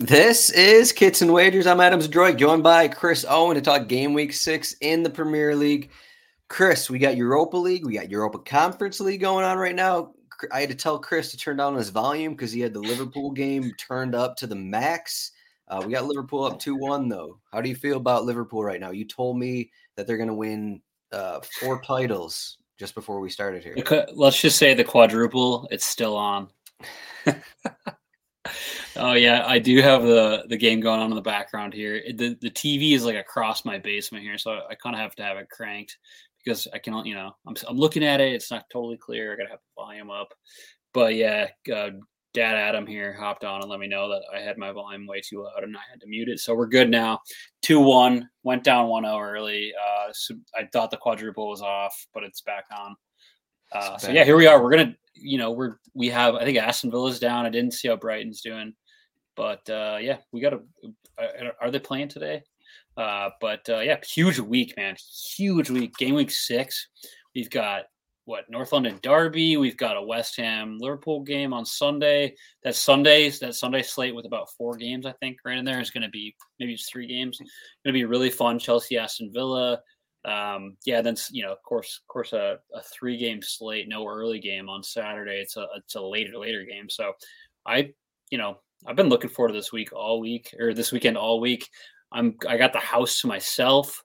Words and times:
This 0.00 0.50
is 0.50 0.92
Kits 0.92 1.22
and 1.22 1.32
Wagers. 1.32 1.66
I'm 1.66 1.80
Adam 1.80 1.98
Zdroik, 1.98 2.36
joined 2.36 2.62
by 2.62 2.86
Chris 2.86 3.26
Owen 3.28 3.56
to 3.56 3.60
talk 3.60 3.88
game 3.88 4.14
week 4.14 4.32
six 4.32 4.76
in 4.80 5.02
the 5.02 5.10
Premier 5.10 5.56
League. 5.56 5.90
Chris, 6.46 6.88
we 6.88 7.00
got 7.00 7.16
Europa 7.16 7.56
League, 7.56 7.84
we 7.84 7.94
got 7.94 8.08
Europa 8.08 8.38
Conference 8.38 9.00
League 9.00 9.20
going 9.20 9.44
on 9.44 9.58
right 9.58 9.74
now. 9.74 10.12
I 10.52 10.60
had 10.60 10.68
to 10.68 10.76
tell 10.76 11.00
Chris 11.00 11.32
to 11.32 11.36
turn 11.36 11.56
down 11.56 11.74
his 11.74 11.88
volume 11.88 12.34
because 12.34 12.52
he 12.52 12.60
had 12.60 12.74
the 12.74 12.80
Liverpool 12.80 13.32
game 13.32 13.72
turned 13.76 14.14
up 14.14 14.36
to 14.36 14.46
the 14.46 14.54
max. 14.54 15.32
Uh, 15.66 15.82
we 15.84 15.94
got 15.94 16.06
Liverpool 16.06 16.44
up 16.44 16.60
2 16.60 16.76
1, 16.76 17.08
though. 17.08 17.40
How 17.52 17.60
do 17.60 17.68
you 17.68 17.74
feel 17.74 17.96
about 17.96 18.24
Liverpool 18.24 18.62
right 18.62 18.80
now? 18.80 18.92
You 18.92 19.04
told 19.04 19.36
me 19.36 19.72
that 19.96 20.06
they're 20.06 20.16
going 20.16 20.28
to 20.28 20.34
win 20.34 20.80
uh, 21.10 21.40
four 21.58 21.82
titles 21.82 22.58
just 22.78 22.94
before 22.94 23.18
we 23.18 23.30
started 23.30 23.64
here. 23.64 24.06
Let's 24.14 24.40
just 24.40 24.58
say 24.58 24.74
the 24.74 24.84
quadruple, 24.84 25.66
it's 25.72 25.86
still 25.86 26.16
on. 26.16 26.50
Oh 28.98 29.12
yeah, 29.14 29.44
I 29.46 29.58
do 29.58 29.80
have 29.80 30.02
the 30.02 30.44
the 30.48 30.56
game 30.56 30.80
going 30.80 31.00
on 31.00 31.10
in 31.10 31.16
the 31.16 31.22
background 31.22 31.72
here. 31.72 32.02
The 32.14 32.36
the 32.40 32.50
TV 32.50 32.94
is 32.94 33.04
like 33.04 33.16
across 33.16 33.64
my 33.64 33.78
basement 33.78 34.24
here, 34.24 34.38
so 34.38 34.60
I 34.68 34.74
kind 34.74 34.94
of 34.94 35.00
have 35.00 35.14
to 35.16 35.22
have 35.22 35.36
it 35.36 35.48
cranked 35.50 35.96
because 36.44 36.66
I 36.72 36.78
can, 36.78 37.04
you 37.04 37.14
know, 37.14 37.32
I'm 37.46 37.54
I'm 37.68 37.76
looking 37.76 38.04
at 38.04 38.20
it. 38.20 38.32
It's 38.32 38.50
not 38.50 38.64
totally 38.72 38.96
clear. 38.96 39.32
I 39.32 39.36
gotta 39.36 39.50
have 39.50 39.60
the 39.60 39.82
volume 39.82 40.10
up. 40.10 40.32
But 40.94 41.14
yeah, 41.14 41.48
uh, 41.72 41.90
Dad 42.34 42.56
Adam 42.56 42.86
here 42.86 43.12
hopped 43.12 43.44
on 43.44 43.60
and 43.60 43.70
let 43.70 43.80
me 43.80 43.86
know 43.86 44.08
that 44.08 44.22
I 44.34 44.40
had 44.40 44.58
my 44.58 44.72
volume 44.72 45.06
way 45.06 45.20
too 45.20 45.42
loud 45.42 45.64
and 45.64 45.76
I 45.76 45.80
had 45.90 46.00
to 46.00 46.06
mute 46.06 46.28
it. 46.28 46.40
So 46.40 46.54
we're 46.54 46.66
good 46.66 46.90
now. 46.90 47.20
Two 47.62 47.80
one 47.80 48.28
went 48.42 48.64
down 48.64 48.88
one 48.88 49.04
zero 49.04 49.18
early. 49.18 49.72
Uh, 49.74 50.08
so 50.12 50.34
I 50.56 50.68
thought 50.72 50.90
the 50.90 50.96
quadruple 50.96 51.48
was 51.48 51.62
off, 51.62 51.94
but 52.14 52.24
it's 52.24 52.42
back 52.42 52.64
on. 52.76 52.96
Uh, 53.72 53.98
so 53.98 54.10
yeah, 54.10 54.24
here 54.24 54.36
we 54.36 54.46
are. 54.46 54.62
We're 54.62 54.70
gonna, 54.70 54.94
you 55.14 55.38
know, 55.38 55.50
we're 55.50 55.76
we 55.94 56.08
have. 56.08 56.34
I 56.34 56.44
think 56.44 56.58
Aston 56.58 56.90
Villa's 56.90 57.18
down. 57.18 57.44
I 57.44 57.50
didn't 57.50 57.74
see 57.74 57.88
how 57.88 57.96
Brighton's 57.96 58.40
doing. 58.40 58.74
But 59.38 59.70
uh, 59.70 59.98
yeah, 60.00 60.18
we 60.32 60.40
got 60.40 60.50
to. 60.50 60.62
Uh, 61.16 61.50
are 61.60 61.70
they 61.70 61.78
playing 61.78 62.08
today? 62.08 62.42
Uh, 62.96 63.30
but 63.40 63.66
uh, 63.68 63.78
yeah, 63.78 63.98
huge 64.04 64.40
week, 64.40 64.76
man. 64.76 64.96
Huge 65.36 65.70
week. 65.70 65.94
Game 65.96 66.16
week 66.16 66.32
six. 66.32 66.88
We've 67.36 67.48
got 67.48 67.84
what 68.24 68.50
North 68.50 68.72
London 68.72 68.98
Derby. 69.00 69.56
We've 69.56 69.76
got 69.76 69.96
a 69.96 70.02
West 70.02 70.36
Ham 70.38 70.76
Liverpool 70.80 71.22
game 71.22 71.52
on 71.52 71.64
Sunday. 71.64 72.34
That 72.64 72.74
Sundays 72.74 73.38
that 73.38 73.54
Sunday 73.54 73.82
slate 73.82 74.12
with 74.12 74.26
about 74.26 74.50
four 74.58 74.76
games, 74.76 75.06
I 75.06 75.12
think, 75.12 75.38
right 75.44 75.56
in 75.56 75.64
there 75.64 75.80
is 75.80 75.90
going 75.90 76.02
to 76.02 76.10
be 76.10 76.34
maybe 76.58 76.74
it's 76.74 76.90
three 76.90 77.06
games. 77.06 77.38
Going 77.38 77.48
to 77.86 77.92
be 77.92 78.04
really 78.04 78.30
fun. 78.30 78.58
Chelsea, 78.58 78.98
Aston 78.98 79.30
Villa. 79.32 79.80
Um, 80.24 80.76
yeah, 80.84 81.00
then 81.00 81.14
you 81.30 81.44
know, 81.44 81.52
of 81.52 81.62
course, 81.62 82.00
of 82.02 82.12
course, 82.12 82.32
a, 82.32 82.58
a 82.74 82.82
three 82.82 83.16
game 83.16 83.40
slate, 83.40 83.88
no 83.88 84.04
early 84.04 84.40
game 84.40 84.68
on 84.68 84.82
Saturday. 84.82 85.40
It's 85.40 85.56
a 85.56 85.66
it's 85.76 85.94
a 85.94 86.02
later 86.02 86.36
later 86.36 86.64
game. 86.64 86.90
So 86.90 87.12
I, 87.64 87.90
you 88.32 88.38
know, 88.38 88.58
I've 88.86 88.96
been 88.96 89.08
looking 89.08 89.30
forward 89.30 89.48
to 89.48 89.58
this 89.58 89.72
week 89.72 89.92
all 89.92 90.20
week 90.20 90.54
or 90.58 90.72
this 90.72 90.92
weekend 90.92 91.16
all 91.16 91.40
week. 91.40 91.68
I'm 92.12 92.36
I 92.48 92.56
got 92.56 92.72
the 92.72 92.78
house 92.78 93.20
to 93.20 93.26
myself. 93.26 94.02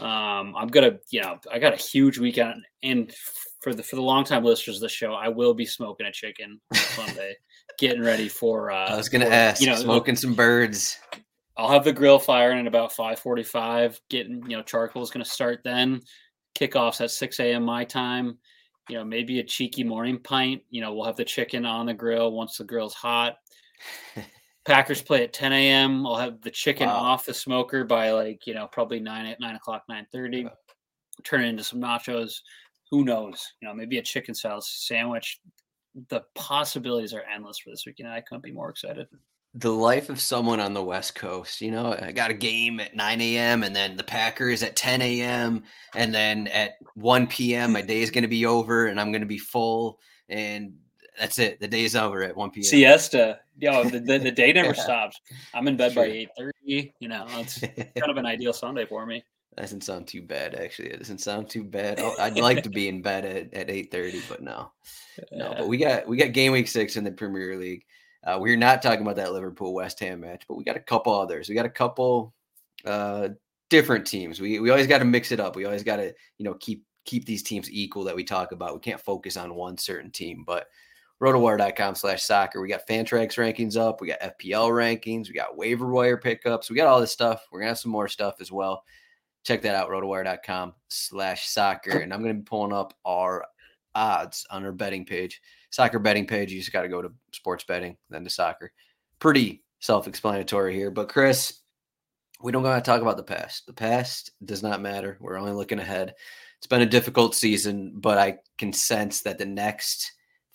Um, 0.00 0.54
I'm 0.56 0.68
gonna, 0.68 0.98
you 1.10 1.22
know, 1.22 1.38
I 1.52 1.58
got 1.58 1.72
a 1.72 1.76
huge 1.76 2.18
weekend, 2.18 2.64
and 2.82 3.14
for 3.60 3.74
the 3.74 3.82
for 3.82 3.96
the 3.96 4.02
long 4.02 4.24
time 4.24 4.44
listeners 4.44 4.76
of 4.76 4.82
the 4.82 4.88
show, 4.88 5.12
I 5.12 5.28
will 5.28 5.54
be 5.54 5.66
smoking 5.66 6.06
a 6.06 6.12
chicken 6.12 6.60
on 6.72 6.78
Sunday, 6.78 7.36
getting 7.78 8.02
ready 8.02 8.28
for. 8.28 8.70
Uh, 8.70 8.90
I 8.90 8.96
was 8.96 9.08
gonna 9.08 9.26
for, 9.26 9.32
ask, 9.32 9.60
you 9.60 9.68
know, 9.68 9.76
smoking 9.76 10.16
some 10.16 10.34
birds. 10.34 10.98
I'll 11.56 11.70
have 11.70 11.84
the 11.84 11.92
grill 11.92 12.18
firing 12.18 12.58
at 12.58 12.66
about 12.66 12.92
5:45. 12.92 14.00
Getting, 14.10 14.42
you 14.48 14.56
know, 14.56 14.62
charcoal 14.62 15.02
is 15.02 15.10
gonna 15.10 15.24
start 15.24 15.60
then. 15.64 16.00
Kickoffs 16.58 17.00
at 17.00 17.10
6 17.10 17.40
a.m. 17.40 17.64
my 17.64 17.84
time. 17.84 18.38
You 18.88 18.96
know, 18.96 19.04
maybe 19.04 19.38
a 19.38 19.44
cheeky 19.44 19.84
morning 19.84 20.18
pint. 20.22 20.62
You 20.70 20.80
know, 20.80 20.92
we'll 20.92 21.06
have 21.06 21.16
the 21.16 21.24
chicken 21.24 21.64
on 21.64 21.86
the 21.86 21.94
grill 21.94 22.32
once 22.32 22.58
the 22.58 22.64
grill's 22.64 22.94
hot 22.94 23.36
Packers 24.64 25.02
play 25.02 25.24
at 25.24 25.32
10 25.32 25.52
a.m. 25.52 26.06
I'll 26.06 26.16
have 26.16 26.40
the 26.40 26.50
chicken 26.50 26.88
wow. 26.88 26.96
off 26.96 27.26
the 27.26 27.34
smoker 27.34 27.84
by 27.84 28.12
like 28.12 28.46
you 28.46 28.54
know 28.54 28.66
probably 28.66 28.98
nine 28.98 29.26
at 29.26 29.40
nine 29.40 29.56
o'clock, 29.56 29.82
nine 29.88 30.06
thirty. 30.10 30.48
Turn 31.22 31.44
it 31.44 31.48
into 31.48 31.64
some 31.64 31.80
nachos. 31.80 32.40
Who 32.90 33.04
knows? 33.04 33.52
You 33.60 33.68
know, 33.68 33.74
maybe 33.74 33.98
a 33.98 34.02
chicken 34.02 34.34
salad 34.34 34.64
sandwich. 34.64 35.40
The 36.08 36.22
possibilities 36.34 37.12
are 37.12 37.22
endless 37.22 37.58
for 37.58 37.70
this 37.70 37.84
weekend. 37.86 38.08
I 38.08 38.20
couldn't 38.20 38.42
be 38.42 38.52
more 38.52 38.70
excited. 38.70 39.06
The 39.56 39.70
life 39.70 40.08
of 40.08 40.20
someone 40.20 40.58
on 40.58 40.74
the 40.74 40.82
West 40.82 41.14
Coast. 41.14 41.60
You 41.60 41.70
know, 41.70 41.96
I 42.00 42.10
got 42.10 42.32
a 42.32 42.34
game 42.34 42.80
at 42.80 42.96
9 42.96 43.20
a.m. 43.20 43.62
and 43.62 43.76
then 43.76 43.96
the 43.96 44.02
Packers 44.02 44.64
at 44.64 44.74
10 44.74 45.00
a.m. 45.02 45.62
and 45.94 46.12
then 46.12 46.48
at 46.48 46.72
1 46.94 47.28
p.m. 47.28 47.72
my 47.72 47.82
day 47.82 48.02
is 48.02 48.10
going 48.10 48.22
to 48.22 48.28
be 48.28 48.46
over 48.46 48.86
and 48.86 49.00
I'm 49.00 49.12
going 49.12 49.22
to 49.22 49.26
be 49.26 49.38
full 49.38 50.00
and 50.28 50.74
that's 51.18 51.38
it. 51.38 51.60
The 51.60 51.68
day 51.68 51.84
is 51.84 51.96
over 51.96 52.22
at 52.22 52.36
1 52.36 52.50
p.m. 52.50 52.64
Siesta. 52.64 53.40
Yo, 53.58 53.84
the, 53.84 54.00
the, 54.00 54.18
the 54.18 54.30
day 54.30 54.52
never 54.54 54.74
yeah. 54.74 54.82
stops. 54.82 55.20
I'm 55.52 55.68
in 55.68 55.76
bed 55.76 55.92
sure. 55.92 56.04
by 56.04 56.10
8.30. 56.40 56.92
You 56.98 57.08
know, 57.08 57.26
it's 57.30 57.60
kind 57.98 58.10
of 58.10 58.16
an 58.16 58.26
ideal 58.26 58.52
Sunday 58.52 58.86
for 58.86 59.06
me. 59.06 59.24
That 59.54 59.62
doesn't 59.62 59.84
sound 59.84 60.08
too 60.08 60.22
bad, 60.22 60.54
actually. 60.54 60.90
It 60.90 60.98
doesn't 60.98 61.20
sound 61.20 61.48
too 61.48 61.62
bad. 61.62 62.00
Oh, 62.00 62.14
I'd 62.18 62.36
like 62.36 62.64
to 62.64 62.70
be 62.70 62.88
in 62.88 63.02
bed 63.02 63.24
at, 63.24 63.54
at 63.54 63.68
8.30, 63.68 64.28
but 64.28 64.42
no. 64.42 64.72
No, 65.30 65.54
but 65.56 65.68
we 65.68 65.76
got 65.76 66.08
we 66.08 66.16
got 66.16 66.32
game 66.32 66.50
week 66.50 66.66
six 66.66 66.96
in 66.96 67.04
the 67.04 67.12
Premier 67.12 67.56
League. 67.56 67.84
Uh, 68.24 68.38
we're 68.40 68.56
not 68.56 68.82
talking 68.82 69.02
about 69.02 69.16
that 69.16 69.32
Liverpool 69.32 69.72
West 69.72 70.00
Ham 70.00 70.20
match, 70.20 70.42
but 70.48 70.56
we 70.56 70.64
got 70.64 70.76
a 70.76 70.80
couple 70.80 71.14
others. 71.14 71.48
We 71.48 71.54
got 71.54 71.66
a 71.66 71.70
couple 71.70 72.34
uh, 72.84 73.28
different 73.70 74.06
teams. 74.06 74.40
We 74.40 74.58
we 74.58 74.70
always 74.70 74.86
got 74.86 74.98
to 74.98 75.04
mix 75.04 75.30
it 75.30 75.40
up. 75.40 75.54
We 75.54 75.66
always 75.66 75.84
got 75.84 75.96
to 75.96 76.12
you 76.38 76.44
know 76.44 76.54
keep 76.54 76.84
keep 77.04 77.26
these 77.26 77.42
teams 77.42 77.70
equal 77.70 78.04
that 78.04 78.16
we 78.16 78.24
talk 78.24 78.52
about. 78.52 78.74
We 78.74 78.80
can't 78.80 79.00
focus 79.00 79.36
on 79.36 79.54
one 79.54 79.78
certain 79.78 80.10
team, 80.10 80.42
but 80.46 80.66
rotowire.com 81.24 81.94
slash 81.94 82.22
soccer. 82.22 82.60
We 82.60 82.68
got 82.68 82.86
Fantrax 82.86 83.38
rankings 83.38 83.76
up. 83.78 84.00
We 84.00 84.08
got 84.08 84.20
FPL 84.20 84.70
rankings. 84.70 85.28
We 85.28 85.34
got 85.34 85.56
waiver 85.56 85.88
wire 85.88 86.18
pickups. 86.18 86.68
We 86.68 86.76
got 86.76 86.86
all 86.86 87.00
this 87.00 87.12
stuff. 87.12 87.46
We're 87.50 87.60
going 87.60 87.66
to 87.66 87.70
have 87.70 87.78
some 87.78 87.92
more 87.92 88.08
stuff 88.08 88.36
as 88.40 88.52
well. 88.52 88.84
Check 89.42 89.62
that 89.62 89.74
out, 89.74 89.88
rotowire.com 89.88 90.74
slash 90.88 91.48
soccer. 91.48 91.98
And 91.98 92.12
I'm 92.12 92.22
going 92.22 92.34
to 92.34 92.40
be 92.40 92.44
pulling 92.44 92.72
up 92.74 92.94
our 93.06 93.44
odds 93.94 94.46
on 94.50 94.64
our 94.64 94.72
betting 94.72 95.06
page. 95.06 95.40
Soccer 95.70 95.98
betting 95.98 96.26
page. 96.26 96.52
You 96.52 96.60
just 96.60 96.72
got 96.72 96.82
to 96.82 96.88
go 96.88 97.00
to 97.00 97.12
sports 97.32 97.64
betting, 97.64 97.96
then 98.10 98.24
to 98.24 98.30
soccer. 98.30 98.72
Pretty 99.18 99.62
self 99.80 100.06
explanatory 100.06 100.74
here. 100.74 100.90
But 100.90 101.08
Chris, 101.08 101.60
we 102.42 102.52
don't 102.52 102.62
got 102.62 102.76
to 102.76 102.82
talk 102.82 103.00
about 103.00 103.16
the 103.16 103.22
past. 103.22 103.66
The 103.66 103.72
past 103.72 104.32
does 104.44 104.62
not 104.62 104.82
matter. 104.82 105.16
We're 105.20 105.38
only 105.38 105.52
looking 105.52 105.78
ahead. 105.78 106.14
It's 106.58 106.66
been 106.66 106.82
a 106.82 106.86
difficult 106.86 107.34
season, 107.34 107.94
but 107.96 108.18
I 108.18 108.38
can 108.58 108.74
sense 108.74 109.22
that 109.22 109.38
the 109.38 109.46
next– 109.46 110.12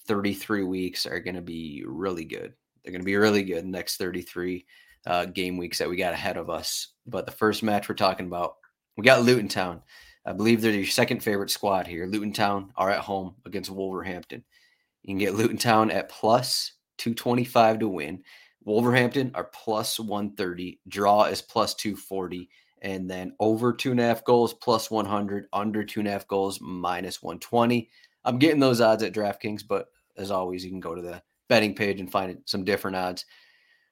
33 0.09 0.63
weeks 0.63 1.05
are 1.05 1.21
going 1.21 1.35
to 1.35 1.41
be 1.41 1.83
really 1.87 2.25
good. 2.25 2.53
They're 2.83 2.91
going 2.91 3.01
to 3.01 3.05
be 3.05 3.15
really 3.15 3.43
good 3.43 3.65
next 3.65 3.95
33 3.95 4.65
uh, 5.07 5.25
game 5.25 5.55
weeks 5.55 5.77
that 5.77 5.89
we 5.89 5.95
got 5.95 6.13
ahead 6.13 6.35
of 6.35 6.49
us. 6.49 6.89
But 7.07 7.25
the 7.25 7.31
first 7.31 7.63
match 7.63 7.87
we're 7.87 7.95
talking 7.95 8.27
about, 8.27 8.55
we 8.97 9.05
got 9.05 9.21
Luton 9.21 9.47
Town 9.47 9.81
I 10.25 10.33
believe 10.33 10.61
they're 10.61 10.71
your 10.71 10.85
second 10.85 11.23
favorite 11.23 11.49
squad 11.49 11.87
here. 11.87 12.05
Luton 12.05 12.33
Town 12.33 12.71
are 12.75 12.91
at 12.91 12.99
home 12.99 13.35
against 13.45 13.71
Wolverhampton. 13.71 14.43
You 15.01 15.11
can 15.11 15.17
get 15.17 15.33
Luton 15.33 15.57
Town 15.57 15.91
at 15.91 16.09
plus 16.09 16.73
225 16.97 17.79
to 17.79 17.87
win. 17.87 18.23
Wolverhampton 18.63 19.31
are 19.33 19.45
plus 19.45 19.99
130. 19.99 20.81
Draw 20.87 21.23
is 21.25 21.41
plus 21.41 21.73
240. 21.73 22.49
And 22.81 23.09
then 23.09 23.33
over 23.39 23.73
two 23.73 23.91
and 23.91 23.99
a 23.99 24.03
half 24.03 24.23
goals 24.23 24.53
plus 24.53 24.91
100. 24.91 25.47
Under 25.53 25.83
two 25.83 26.01
and 26.01 26.07
a 26.07 26.11
half 26.11 26.27
goals 26.27 26.59
minus 26.61 27.23
120. 27.23 27.89
I'm 28.25 28.37
getting 28.37 28.59
those 28.59 28.81
odds 28.81 29.03
at 29.03 29.13
DraftKings, 29.13 29.63
but 29.67 29.87
as 30.19 30.29
always, 30.29 30.63
you 30.63 30.69
can 30.69 30.79
go 30.79 30.93
to 30.93 31.01
the 31.01 31.21
betting 31.47 31.73
page 31.73 31.99
and 31.99 32.11
find 32.11 32.37
some 32.45 32.63
different 32.63 32.97
odds. 32.97 33.25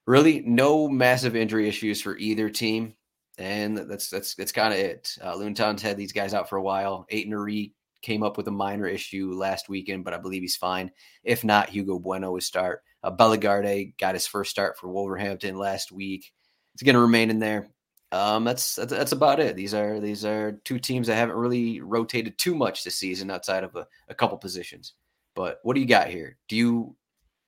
Really, 0.05 0.41
no 0.45 0.87
massive 0.87 1.35
injury 1.35 1.67
issues 1.67 2.01
for 2.01 2.17
either 2.17 2.49
team. 2.49 2.93
And 3.39 3.77
that's 3.77 4.09
that's 4.09 4.33
that's 4.33 4.51
kind 4.51 4.73
of 4.73 4.79
it. 4.79 5.15
Uh, 5.23 5.35
Luton 5.35 5.53
Town's 5.53 5.81
had 5.83 5.95
these 5.95 6.11
guys 6.11 6.33
out 6.33 6.49
for 6.49 6.57
a 6.57 6.63
while. 6.63 7.05
Aït-Nouri 7.11 7.73
came 8.01 8.23
up 8.23 8.35
with 8.35 8.47
a 8.47 8.51
minor 8.51 8.87
issue 8.87 9.31
last 9.33 9.69
weekend, 9.69 10.03
but 10.03 10.13
I 10.15 10.17
believe 10.17 10.41
he's 10.41 10.55
fine. 10.55 10.89
If 11.23 11.43
not, 11.43 11.69
Hugo 11.69 11.99
Bueno 11.99 12.31
will 12.31 12.41
start. 12.41 12.81
Uh, 13.03 13.11
Bellegarde 13.11 13.93
got 13.99 14.15
his 14.15 14.25
first 14.25 14.49
start 14.49 14.77
for 14.77 14.89
Wolverhampton 14.89 15.55
last 15.55 15.91
week. 15.91 16.31
It's 16.73 16.81
going 16.81 16.95
to 16.95 17.01
remain 17.01 17.29
in 17.29 17.37
there. 17.37 17.69
Um, 18.11 18.43
that's, 18.43 18.75
that's 18.75 18.91
that's 18.91 19.11
about 19.11 19.39
it. 19.39 19.55
These 19.55 19.75
are 19.75 19.99
these 19.99 20.25
are 20.25 20.53
two 20.63 20.79
teams 20.79 21.05
that 21.05 21.15
haven't 21.15 21.35
really 21.35 21.81
rotated 21.81 22.39
too 22.39 22.55
much 22.55 22.83
this 22.83 22.95
season 22.95 23.29
outside 23.29 23.63
of 23.63 23.75
a, 23.75 23.85
a 24.07 24.15
couple 24.15 24.37
positions. 24.37 24.93
But 25.37 25.59
what 25.61 25.75
do 25.75 25.79
you 25.79 25.85
got 25.85 26.07
here? 26.07 26.35
Do 26.49 26.55
you 26.55 26.95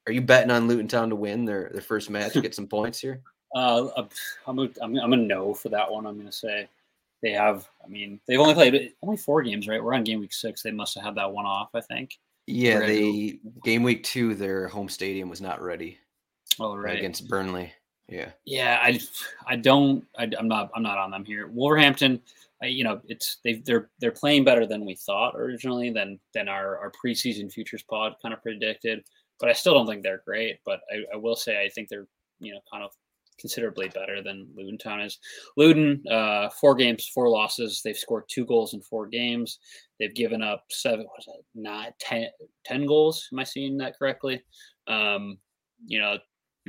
are 0.08 0.14
you 0.14 0.22
betting 0.22 0.52
on 0.52 0.68
Luton 0.68 0.88
Town 0.88 1.10
to 1.10 1.16
win 1.16 1.44
their 1.44 1.72
their 1.74 1.82
first 1.82 2.12
match, 2.12 2.34
to 2.34 2.42
get 2.42 2.56
some 2.56 2.68
points 2.68 3.00
here? 3.00 3.22
Uh, 3.56 4.06
I'm 4.46 4.60
a, 4.60 4.70
I'm 4.80 4.96
I'm 5.00 5.14
a 5.14 5.18
no 5.18 5.56
for 5.56 5.70
that 5.70 5.92
one. 5.92 6.06
I'm 6.06 6.14
going 6.14 6.28
to 6.28 6.32
say 6.32 6.70
they 7.24 7.32
have. 7.32 7.68
I 7.84 7.88
mean, 7.88 8.20
they've 8.28 8.40
only 8.40 8.54
played 8.54 8.94
only 9.02 9.18
four 9.18 9.42
games, 9.42 9.68
right? 9.68 9.84
We're 9.84 9.96
on 9.96 10.04
game 10.04 10.20
week 10.20 10.34
six. 10.34 10.62
They 10.62 10.70
must 10.70 10.94
have 10.94 11.04
had 11.04 11.16
that 11.16 11.32
one 11.32 11.48
off. 11.48 11.70
I 11.74 11.82
think. 11.82 12.20
Yeah, 12.46 12.78
they 12.78 13.40
game 13.64 13.82
week 13.82 14.04
two, 14.04 14.36
their 14.36 14.68
home 14.68 14.88
stadium 14.88 15.30
was 15.30 15.42
not 15.42 15.64
ready. 15.64 15.98
Oh, 16.60 16.76
right. 16.76 17.00
Against 17.00 17.28
Burnley. 17.28 17.74
Yeah. 18.10 18.32
Yeah, 18.46 18.80
I, 18.82 19.00
I 19.48 19.56
don't. 19.56 20.06
I, 20.18 20.30
am 20.38 20.48
not. 20.48 20.72
I'm 20.76 20.84
not 20.84 20.98
on 20.98 21.12
them 21.12 21.26
here. 21.26 21.48
Wolverhampton. 21.48 22.22
I, 22.62 22.68
you 22.68 22.84
know, 22.84 23.02
it's 23.08 23.38
they 23.44 23.62
they're 23.66 23.90
they're 24.00 24.12
playing 24.12 24.44
better 24.44 24.66
than 24.66 24.86
we 24.86 24.96
thought 24.96 25.36
originally 25.36 25.92
than 25.92 26.20
than 26.34 26.50
our 26.50 26.78
our 26.78 26.92
preseason 26.92 27.52
futures 27.52 27.84
pod 27.84 28.16
kind 28.22 28.34
of 28.34 28.42
predicted. 28.42 29.04
But 29.40 29.50
I 29.50 29.54
still 29.54 29.74
don't 29.74 29.88
think 29.88 30.04
they're 30.04 30.24
great. 30.26 30.60
But 30.66 30.82
I, 30.92 31.14
I 31.14 31.18
will 31.18 31.36
say 31.36 31.64
I 31.64 31.70
think 31.70 31.88
they're 31.88 32.08
you 32.40 32.54
know 32.54 32.60
kind 32.72 32.84
of 32.84 32.92
considerably 33.40 33.88
better 33.90 34.22
than 34.22 34.48
Luton 34.56 34.78
Town 34.78 35.02
is. 35.02 35.18
Luton, 35.56 36.04
uh, 36.12 36.50
four 36.50 36.76
games, 36.76 37.08
four 37.08 37.30
losses. 37.30 37.82
They've 37.84 37.96
scored 37.96 38.26
two 38.28 38.46
goals 38.46 38.74
in 38.74 38.82
four 38.82 39.08
games. 39.08 39.60
They've 40.00 40.14
given 40.14 40.42
up 40.42 40.66
seven, 40.70 41.06
was 41.06 41.28
it, 41.28 41.46
not 41.56 41.98
ten, 42.00 42.28
10 42.66 42.86
goals. 42.86 43.30
Am 43.32 43.40
I 43.40 43.44
seeing 43.44 43.78
that 43.78 43.98
correctly? 43.98 44.42
Um, 44.88 45.38
you 45.86 46.00
know, 46.00 46.18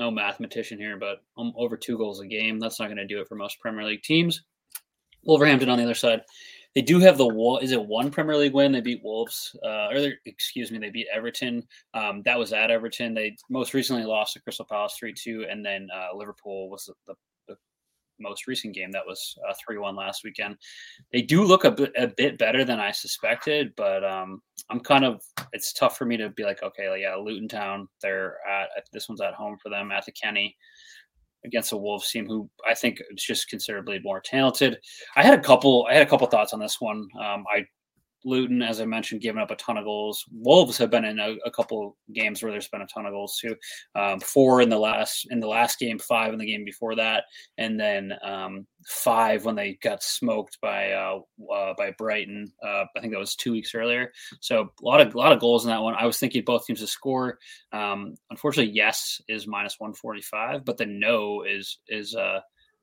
no 0.00 0.10
mathematician 0.10 0.78
here, 0.78 0.96
but 0.96 1.22
um, 1.36 1.52
over 1.56 1.76
two 1.76 1.96
goals 1.96 2.20
a 2.20 2.26
game. 2.26 2.58
That's 2.58 2.80
not 2.80 2.86
going 2.86 2.96
to 2.96 3.06
do 3.06 3.20
it 3.20 3.28
for 3.28 3.36
most 3.36 3.60
Premier 3.60 3.84
League 3.84 4.02
teams. 4.02 4.42
Wolverhampton 5.22 5.68
on 5.68 5.76
the 5.76 5.84
other 5.84 5.94
side, 5.94 6.22
they 6.74 6.82
do 6.82 6.98
have 7.00 7.18
the 7.18 7.58
is 7.62 7.72
it 7.72 7.84
one 7.84 8.10
Premier 8.10 8.36
League 8.36 8.54
win? 8.54 8.72
They 8.72 8.80
beat 8.80 9.02
Wolves, 9.04 9.54
uh, 9.64 9.88
or 9.88 10.12
excuse 10.24 10.70
me, 10.70 10.78
they 10.78 10.90
beat 10.90 11.08
Everton. 11.12 11.66
Um, 11.94 12.22
that 12.24 12.38
was 12.38 12.52
at 12.52 12.70
Everton. 12.70 13.12
They 13.12 13.36
most 13.50 13.74
recently 13.74 14.04
lost 14.04 14.34
to 14.34 14.40
Crystal 14.40 14.64
Palace 14.64 14.94
three 14.98 15.12
two, 15.12 15.46
and 15.50 15.64
then 15.64 15.88
uh, 15.94 16.16
Liverpool 16.16 16.70
was 16.70 16.86
the, 16.86 16.94
the, 17.06 17.14
the, 17.14 17.29
most 18.20 18.46
recent 18.46 18.74
game 18.74 18.90
that 18.92 19.06
was 19.06 19.36
uh, 19.48 19.54
three 19.64 19.78
one 19.78 19.96
last 19.96 20.24
weekend. 20.24 20.56
They 21.12 21.22
do 21.22 21.44
look 21.44 21.64
a 21.64 21.70
bit 21.70 21.92
a 21.96 22.08
bit 22.08 22.38
better 22.38 22.64
than 22.64 22.80
I 22.80 22.90
suspected, 22.90 23.72
but 23.76 24.04
um, 24.04 24.42
I'm 24.70 24.80
kind 24.80 25.04
of 25.04 25.22
it's 25.52 25.72
tough 25.72 25.96
for 25.96 26.04
me 26.04 26.16
to 26.16 26.30
be 26.30 26.44
like, 26.44 26.62
okay, 26.62 27.00
yeah, 27.00 27.16
Luton 27.16 27.48
Town, 27.48 27.88
they're 28.02 28.36
at 28.48 28.84
this 28.92 29.08
one's 29.08 29.20
at 29.20 29.34
home 29.34 29.56
for 29.62 29.68
them 29.68 29.90
at 29.90 30.04
the 30.06 30.12
Kenny 30.12 30.56
against 31.44 31.72
a 31.72 31.76
Wolves 31.76 32.10
team 32.10 32.26
who 32.26 32.48
I 32.68 32.74
think 32.74 33.00
is 33.10 33.22
just 33.22 33.48
considerably 33.48 34.00
more 34.02 34.20
talented. 34.20 34.78
I 35.16 35.22
had 35.22 35.38
a 35.38 35.42
couple. 35.42 35.86
I 35.90 35.94
had 35.94 36.06
a 36.06 36.10
couple 36.10 36.26
thoughts 36.26 36.52
on 36.52 36.60
this 36.60 36.80
one. 36.80 37.08
Um, 37.18 37.44
I 37.52 37.64
Luton, 38.24 38.62
as 38.62 38.80
I 38.80 38.84
mentioned, 38.84 39.20
giving 39.20 39.40
up 39.40 39.50
a 39.50 39.56
ton 39.56 39.76
of 39.76 39.84
goals. 39.84 40.24
Wolves 40.32 40.76
have 40.78 40.90
been 40.90 41.04
in 41.04 41.18
a, 41.18 41.36
a 41.44 41.50
couple 41.50 41.96
games 42.12 42.42
where 42.42 42.52
there's 42.52 42.68
been 42.68 42.82
a 42.82 42.86
ton 42.86 43.06
of 43.06 43.12
goals 43.12 43.38
too. 43.40 43.56
Um, 43.94 44.20
four 44.20 44.60
in 44.60 44.68
the 44.68 44.78
last 44.78 45.26
in 45.30 45.40
the 45.40 45.48
last 45.48 45.78
game, 45.78 45.98
five 45.98 46.32
in 46.32 46.38
the 46.38 46.46
game 46.46 46.64
before 46.64 46.94
that, 46.96 47.24
and 47.58 47.78
then 47.78 48.12
um, 48.22 48.66
five 48.86 49.44
when 49.44 49.54
they 49.54 49.78
got 49.82 50.02
smoked 50.02 50.58
by 50.60 50.92
uh, 50.92 51.20
uh, 51.52 51.74
by 51.76 51.92
Brighton. 51.98 52.52
Uh, 52.62 52.84
I 52.96 53.00
think 53.00 53.12
that 53.12 53.18
was 53.20 53.36
two 53.36 53.52
weeks 53.52 53.74
earlier. 53.74 54.12
So 54.40 54.62
a 54.62 54.84
lot 54.84 55.00
of 55.00 55.14
a 55.14 55.18
lot 55.18 55.32
of 55.32 55.40
goals 55.40 55.64
in 55.64 55.70
that 55.70 55.82
one. 55.82 55.94
I 55.94 56.06
was 56.06 56.18
thinking 56.18 56.44
both 56.44 56.66
teams 56.66 56.80
to 56.80 56.86
score. 56.86 57.38
Um, 57.72 58.16
unfortunately, 58.30 58.72
yes 58.74 59.20
is 59.28 59.46
minus 59.46 59.76
one 59.78 59.94
forty 59.94 60.22
five, 60.22 60.64
but 60.64 60.76
the 60.76 60.86
no 60.86 61.42
is 61.42 61.78
is 61.88 62.14
uh, 62.14 62.40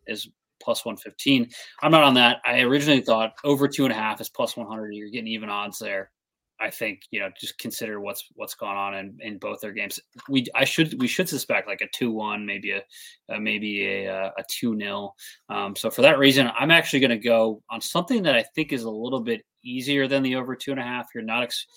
is 0.07 0.30
plus 0.62 0.86
115. 0.86 1.50
I'm 1.81 1.92
not 1.92 2.04
on 2.04 2.13
that. 2.15 2.39
I 2.45 2.62
originally 2.62 3.01
thought 3.01 3.33
over 3.44 3.68
two 3.68 3.86
and 3.86 3.92
a 3.92 3.95
half 3.95 4.21
is 4.21 4.30
plus 4.30 4.57
100. 4.57 4.94
You're 4.94 5.09
getting 5.09 5.27
even 5.27 5.50
odds 5.50 5.80
there. 5.80 6.12
I 6.59 6.71
think 6.71 7.01
you 7.12 7.19
know 7.19 7.30
just 7.39 7.57
consider 7.59 8.00
what's 8.00 8.27
what's 8.33 8.56
gone 8.56 8.75
on 8.75 8.95
in, 8.95 9.18
in 9.21 9.38
both 9.38 9.62
their 9.62 9.74
games. 9.74 10.00
We 10.27 10.48
I 10.56 10.65
should 10.65 11.00
we 11.00 11.07
should 11.07 11.30
suspect 11.30 11.68
like 11.68 11.81
a 11.81 11.88
two 11.94 12.12
one 12.12 12.45
maybe 12.45 12.71
a, 12.71 12.81
a 13.30 13.39
maybe 13.39 13.86
a 13.86 14.12
uh, 14.12 14.31
a 14.38 14.44
two 14.50 14.75
nil. 14.75 15.15
Um, 15.50 15.75
so 15.75 15.92
for 15.92 16.01
that 16.01 16.18
reason, 16.18 16.50
I'm 16.57 16.71
actually 16.71 17.00
going 17.00 17.12
to 17.12 17.18
go 17.18 17.62
on 17.69 17.80
something 17.80 18.24
that 18.24 18.36
I 18.36 18.44
think 18.56 18.74
is 18.74 18.83
a 18.83 18.89
little 18.89 19.19
bit 19.19 19.44
easier 19.63 20.07
than 20.07 20.24
the 20.24 20.36
over 20.36 20.56
two 20.56 20.71
and 20.71 20.80
a 20.80 20.83
half. 20.83 21.09
You're 21.13 21.24
not 21.24 21.44
ex- 21.44 21.68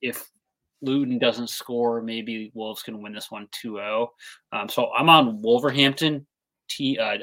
if 0.00 0.28
Luton 0.82 1.18
doesn't 1.18 1.50
score, 1.50 2.02
maybe 2.02 2.50
Wolves 2.54 2.82
can 2.82 3.00
win 3.00 3.12
this 3.12 3.30
one 3.30 3.48
2-0. 3.64 4.08
Um, 4.52 4.68
so 4.68 4.90
I'm 4.92 5.08
on 5.08 5.40
Wolverhampton 5.40 6.26
T 6.68 6.98
uh, 6.98 7.18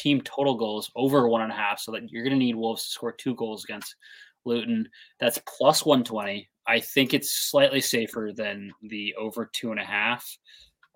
team 0.00 0.20
total 0.22 0.54
goals 0.54 0.90
over 0.96 1.28
one 1.28 1.42
and 1.42 1.52
a 1.52 1.56
half, 1.56 1.80
so 1.80 1.92
that 1.92 2.10
you're 2.10 2.24
going 2.24 2.38
to 2.38 2.44
need 2.44 2.56
Wolves 2.56 2.84
to 2.84 2.90
score 2.90 3.12
two 3.12 3.34
goals 3.34 3.64
against 3.64 3.94
Luton. 4.44 4.88
That's 5.18 5.40
plus 5.46 5.84
120. 5.84 6.48
I 6.66 6.80
think 6.80 7.14
it's 7.14 7.32
slightly 7.32 7.80
safer 7.80 8.30
than 8.34 8.72
the 8.82 9.14
over 9.16 9.50
two 9.52 9.70
and 9.70 9.80
a 9.80 9.84
half. 9.84 10.26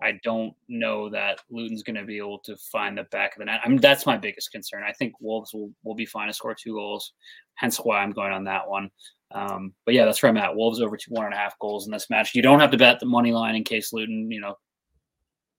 I 0.01 0.19
don't 0.23 0.53
know 0.67 1.09
that 1.09 1.39
Luton's 1.49 1.83
going 1.83 1.95
to 1.95 2.03
be 2.03 2.17
able 2.17 2.39
to 2.39 2.57
find 2.71 2.97
the 2.97 3.03
back 3.05 3.35
of 3.35 3.39
the 3.39 3.45
net. 3.45 3.61
I 3.63 3.69
mean, 3.69 3.79
that's 3.79 4.05
my 4.05 4.17
biggest 4.17 4.51
concern. 4.51 4.83
I 4.87 4.91
think 4.91 5.13
Wolves 5.21 5.53
will, 5.53 5.71
will 5.83 5.95
be 5.95 6.05
fine 6.05 6.27
to 6.27 6.33
score 6.33 6.53
two 6.53 6.73
goals, 6.73 7.13
hence 7.55 7.77
why 7.77 7.99
I'm 7.99 8.11
going 8.11 8.33
on 8.33 8.43
that 8.43 8.67
one. 8.69 8.89
Um, 9.31 9.73
but 9.85 9.95
yeah, 9.95 10.05
that's 10.05 10.21
where 10.21 10.29
I'm 10.29 10.37
at. 10.37 10.55
Wolves 10.55 10.81
over 10.81 10.97
two, 10.97 11.11
one 11.11 11.25
and 11.25 11.33
a 11.33 11.37
half 11.37 11.57
goals 11.59 11.85
in 11.85 11.91
this 11.91 12.09
match. 12.09 12.35
You 12.35 12.41
don't 12.41 12.59
have 12.59 12.71
to 12.71 12.77
bet 12.77 12.99
the 12.99 13.05
money 13.05 13.31
line 13.31 13.55
in 13.55 13.63
case 13.63 13.93
Luton, 13.93 14.29
you 14.29 14.41
know, 14.41 14.55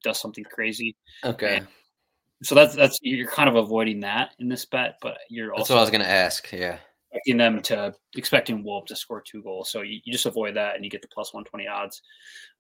does 0.05 0.21
something 0.21 0.45
crazy. 0.45 0.97
Okay. 1.25 1.57
And 1.57 1.67
so 2.43 2.55
that's 2.55 2.75
that's 2.75 2.99
you're 3.03 3.29
kind 3.29 3.49
of 3.49 3.57
avoiding 3.57 4.01
that 4.01 4.35
in 4.39 4.49
this 4.49 4.65
bet, 4.65 4.97
but 5.01 5.19
you're 5.31 5.53
also. 5.53 5.63
That's 5.63 5.71
what 5.71 5.79
I 5.79 5.83
was 5.83 5.91
going 5.91 6.03
to 6.03 6.11
ask. 6.11 6.53
Yeah. 6.53 6.79
Expecting 7.13 7.37
them 7.39 7.63
to 7.63 7.95
expecting 8.17 8.65
Wolf 8.65 8.85
to 8.87 8.97
score 8.97 9.23
two 9.23 9.43
goals, 9.43 9.71
so 9.71 9.81
you, 9.81 10.01
you 10.05 10.13
just 10.13 10.27
avoid 10.27 10.55
that 10.57 10.75
and 10.75 10.85
you 10.85 10.91
get 10.91 11.01
the 11.01 11.09
plus 11.09 11.33
one 11.33 11.45
twenty 11.45 11.67
odds. 11.67 12.03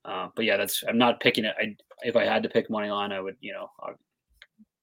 Uh, 0.04 0.28
but 0.35 0.47
yeah, 0.47 0.56
that's 0.56 0.83
I'm 0.88 0.97
not 0.97 1.21
picking 1.21 1.45
it. 1.45 1.54
I 1.61 1.76
if 2.02 2.16
I 2.16 2.25
had 2.25 2.42
to 2.45 2.49
pick 2.49 2.71
money 2.71 2.88
line, 2.88 3.12
I 3.12 3.21
would 3.21 3.37
you 3.40 3.52
know, 3.52 3.68
I, 3.83 3.90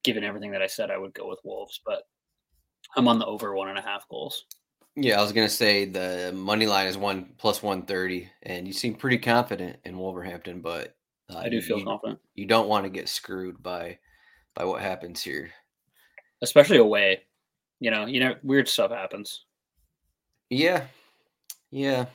given 0.03 0.23
everything 0.23 0.51
that 0.51 0.62
I 0.62 0.67
said, 0.67 0.91
I 0.91 0.97
would 0.97 1.13
go 1.13 1.27
with 1.27 1.39
Wolves, 1.43 1.81
but 1.85 2.03
I'm 2.95 3.07
on 3.07 3.17
the 3.17 3.25
over 3.25 3.55
one 3.55 3.69
and 3.69 3.79
a 3.79 3.81
half 3.81 4.07
goals. 4.09 4.45
Yeah, 4.95 5.17
I 5.17 5.23
was 5.23 5.31
gonna 5.31 5.50
say 5.50 5.85
the 5.85 6.31
money 6.35 6.67
line 6.67 6.85
is 6.85 6.97
one 6.97 7.31
plus 7.39 7.63
one 7.63 7.83
thirty, 7.83 8.29
and 8.43 8.67
you 8.67 8.73
seem 8.73 8.93
pretty 8.93 9.17
confident 9.17 9.77
in 9.85 9.97
Wolverhampton, 9.97 10.62
but 10.62 10.95
uh, 11.31 11.38
I 11.38 11.50
do 11.50 11.62
feel 11.62 11.79
you, 11.79 11.85
confident. 11.85 12.19
You 12.35 12.45
don't 12.45 12.67
want 12.67 12.83
to 12.83 12.91
get 12.91 13.09
screwed 13.09 13.63
by 13.63 13.97
by 14.55 14.65
what 14.65 14.81
happens 14.81 15.22
here. 15.22 15.51
Especially 16.41 16.77
away. 16.77 17.22
You 17.79 17.91
know, 17.91 18.05
you 18.05 18.19
know, 18.19 18.36
weird 18.43 18.67
stuff 18.67 18.91
happens. 18.91 19.45
Yeah. 20.50 20.86
Yeah. 21.72 22.05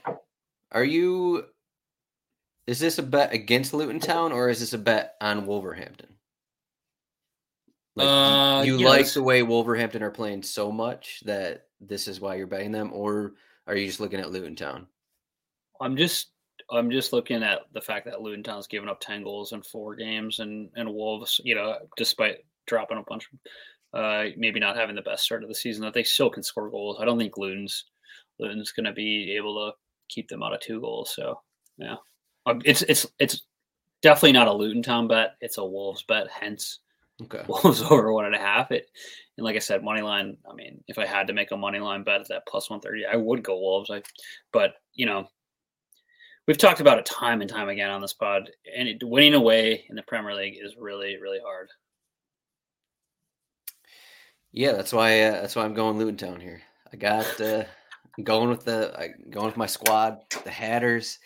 Are 0.72 0.84
you 0.84 1.44
is 2.66 2.78
this 2.78 2.98
a 2.98 3.02
bet 3.02 3.32
against 3.32 3.72
Luton 3.72 3.98
Town 3.98 4.30
or 4.30 4.50
is 4.50 4.60
this 4.60 4.74
a 4.74 4.78
bet 4.78 5.14
on 5.22 5.46
Wolverhampton? 5.46 6.18
Like, 7.96 8.06
uh, 8.06 8.62
you 8.64 8.78
like 8.78 9.10
the 9.12 9.22
way 9.22 9.42
Wolverhampton 9.42 10.02
are 10.02 10.10
playing 10.10 10.42
so 10.42 10.70
much 10.70 11.20
that 11.24 11.64
this 11.80 12.06
is 12.06 12.20
why 12.20 12.36
you're 12.36 12.46
betting 12.46 12.70
them, 12.70 12.92
or 12.92 13.32
are 13.66 13.74
you 13.74 13.86
just 13.86 13.98
looking 13.98 14.20
at 14.20 14.30
Luton 14.30 14.54
Town? 14.54 14.86
I'm 15.80 15.96
just 15.96 16.28
I'm 16.70 16.90
just 16.90 17.12
looking 17.12 17.42
at 17.42 17.60
the 17.72 17.80
fact 17.80 18.04
that 18.06 18.20
Luton 18.20 18.42
Town's 18.42 18.66
given 18.66 18.88
up 18.88 19.00
ten 19.00 19.22
goals 19.22 19.52
in 19.52 19.62
four 19.62 19.94
games, 19.94 20.40
and 20.40 20.68
and 20.76 20.92
Wolves, 20.92 21.40
you 21.44 21.54
know, 21.54 21.76
despite 21.96 22.44
dropping 22.66 22.98
a 22.98 23.02
bunch, 23.02 23.28
uh, 23.94 24.24
maybe 24.36 24.60
not 24.60 24.76
having 24.76 24.94
the 24.94 25.02
best 25.02 25.24
start 25.24 25.42
of 25.42 25.48
the 25.48 25.54
season, 25.54 25.82
that 25.82 25.94
they 25.94 26.02
still 26.02 26.30
can 26.30 26.42
score 26.42 26.70
goals. 26.70 26.98
I 27.00 27.04
don't 27.04 27.18
think 27.18 27.38
Luton's 27.38 27.86
Luton's 28.38 28.72
going 28.72 28.84
to 28.86 28.92
be 28.92 29.34
able 29.36 29.70
to 29.70 29.76
keep 30.08 30.28
them 30.28 30.42
out 30.42 30.52
of 30.52 30.60
two 30.60 30.80
goals. 30.80 31.14
So 31.14 31.40
yeah, 31.78 31.96
um, 32.46 32.60
it's 32.64 32.82
it's 32.82 33.06
it's 33.18 33.42
definitely 34.02 34.32
not 34.32 34.48
a 34.48 34.52
Luton 34.52 34.82
Town 34.82 35.08
bet. 35.08 35.36
It's 35.40 35.58
a 35.58 35.64
Wolves 35.64 36.04
bet. 36.06 36.28
Hence, 36.30 36.80
Okay. 37.22 37.42
Wolves 37.48 37.82
over 37.82 38.12
one 38.12 38.26
and 38.26 38.34
a 38.34 38.38
half. 38.38 38.70
It 38.70 38.90
and 39.36 39.44
like 39.44 39.56
I 39.56 39.60
said, 39.60 39.82
money 39.82 40.02
line. 40.02 40.36
I 40.48 40.54
mean, 40.54 40.82
if 40.88 40.98
I 40.98 41.06
had 41.06 41.26
to 41.26 41.32
make 41.32 41.50
a 41.50 41.56
money 41.56 41.78
line 41.78 42.04
bet 42.04 42.20
at 42.20 42.28
that 42.28 42.46
plus 42.46 42.70
one 42.70 42.80
thirty, 42.80 43.04
I 43.06 43.16
would 43.16 43.42
go 43.42 43.58
Wolves. 43.58 43.90
I, 43.90 44.02
but 44.52 44.74
you 44.94 45.06
know, 45.06 45.28
we've 46.48 46.58
talked 46.58 46.80
about 46.80 46.98
it 46.98 47.04
time 47.04 47.40
and 47.42 47.50
time 47.50 47.68
again 47.68 47.90
on 47.90 48.00
this 48.00 48.14
pod, 48.14 48.50
and 48.76 48.88
it, 48.88 49.04
winning 49.04 49.34
away 49.34 49.84
in 49.88 49.94
the 49.94 50.02
Premier 50.02 50.34
League 50.34 50.58
is 50.60 50.74
really, 50.76 51.16
really 51.20 51.38
hard. 51.44 51.68
Yeah, 54.50 54.72
that's 54.72 54.92
why. 54.92 55.20
Uh, 55.20 55.42
that's 55.42 55.54
why 55.54 55.64
I'm 55.64 55.74
going 55.74 55.98
Luton 55.98 56.16
Town 56.16 56.40
here. 56.40 56.62
I 56.92 56.96
got 56.96 57.40
uh, 57.40 57.64
going 58.24 58.48
with 58.48 58.64
the 58.64 58.98
I, 58.98 59.10
going 59.30 59.46
with 59.46 59.58
my 59.58 59.66
squad, 59.66 60.18
the 60.42 60.50
Hatters. 60.50 61.18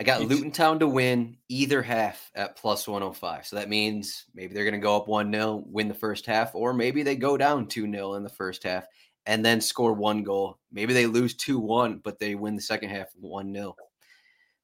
I 0.00 0.04
got 0.04 0.22
Luton 0.22 0.52
Town 0.52 0.78
to 0.78 0.86
win 0.86 1.36
either 1.48 1.82
half 1.82 2.30
at 2.36 2.56
plus 2.56 2.86
105. 2.86 3.46
So 3.46 3.56
that 3.56 3.68
means 3.68 4.26
maybe 4.32 4.54
they're 4.54 4.64
going 4.64 4.74
to 4.74 4.78
go 4.78 4.96
up 4.96 5.08
1 5.08 5.32
0, 5.32 5.64
win 5.66 5.88
the 5.88 5.94
first 5.94 6.24
half, 6.24 6.54
or 6.54 6.72
maybe 6.72 7.02
they 7.02 7.16
go 7.16 7.36
down 7.36 7.66
2 7.66 7.90
0 7.90 8.14
in 8.14 8.22
the 8.22 8.28
first 8.28 8.62
half 8.62 8.86
and 9.26 9.44
then 9.44 9.60
score 9.60 9.92
one 9.92 10.22
goal. 10.22 10.58
Maybe 10.72 10.94
they 10.94 11.06
lose 11.06 11.34
2 11.34 11.58
1, 11.58 12.00
but 12.02 12.18
they 12.18 12.36
win 12.36 12.54
the 12.54 12.62
second 12.62 12.90
half 12.90 13.08
1 13.20 13.52
0. 13.52 13.74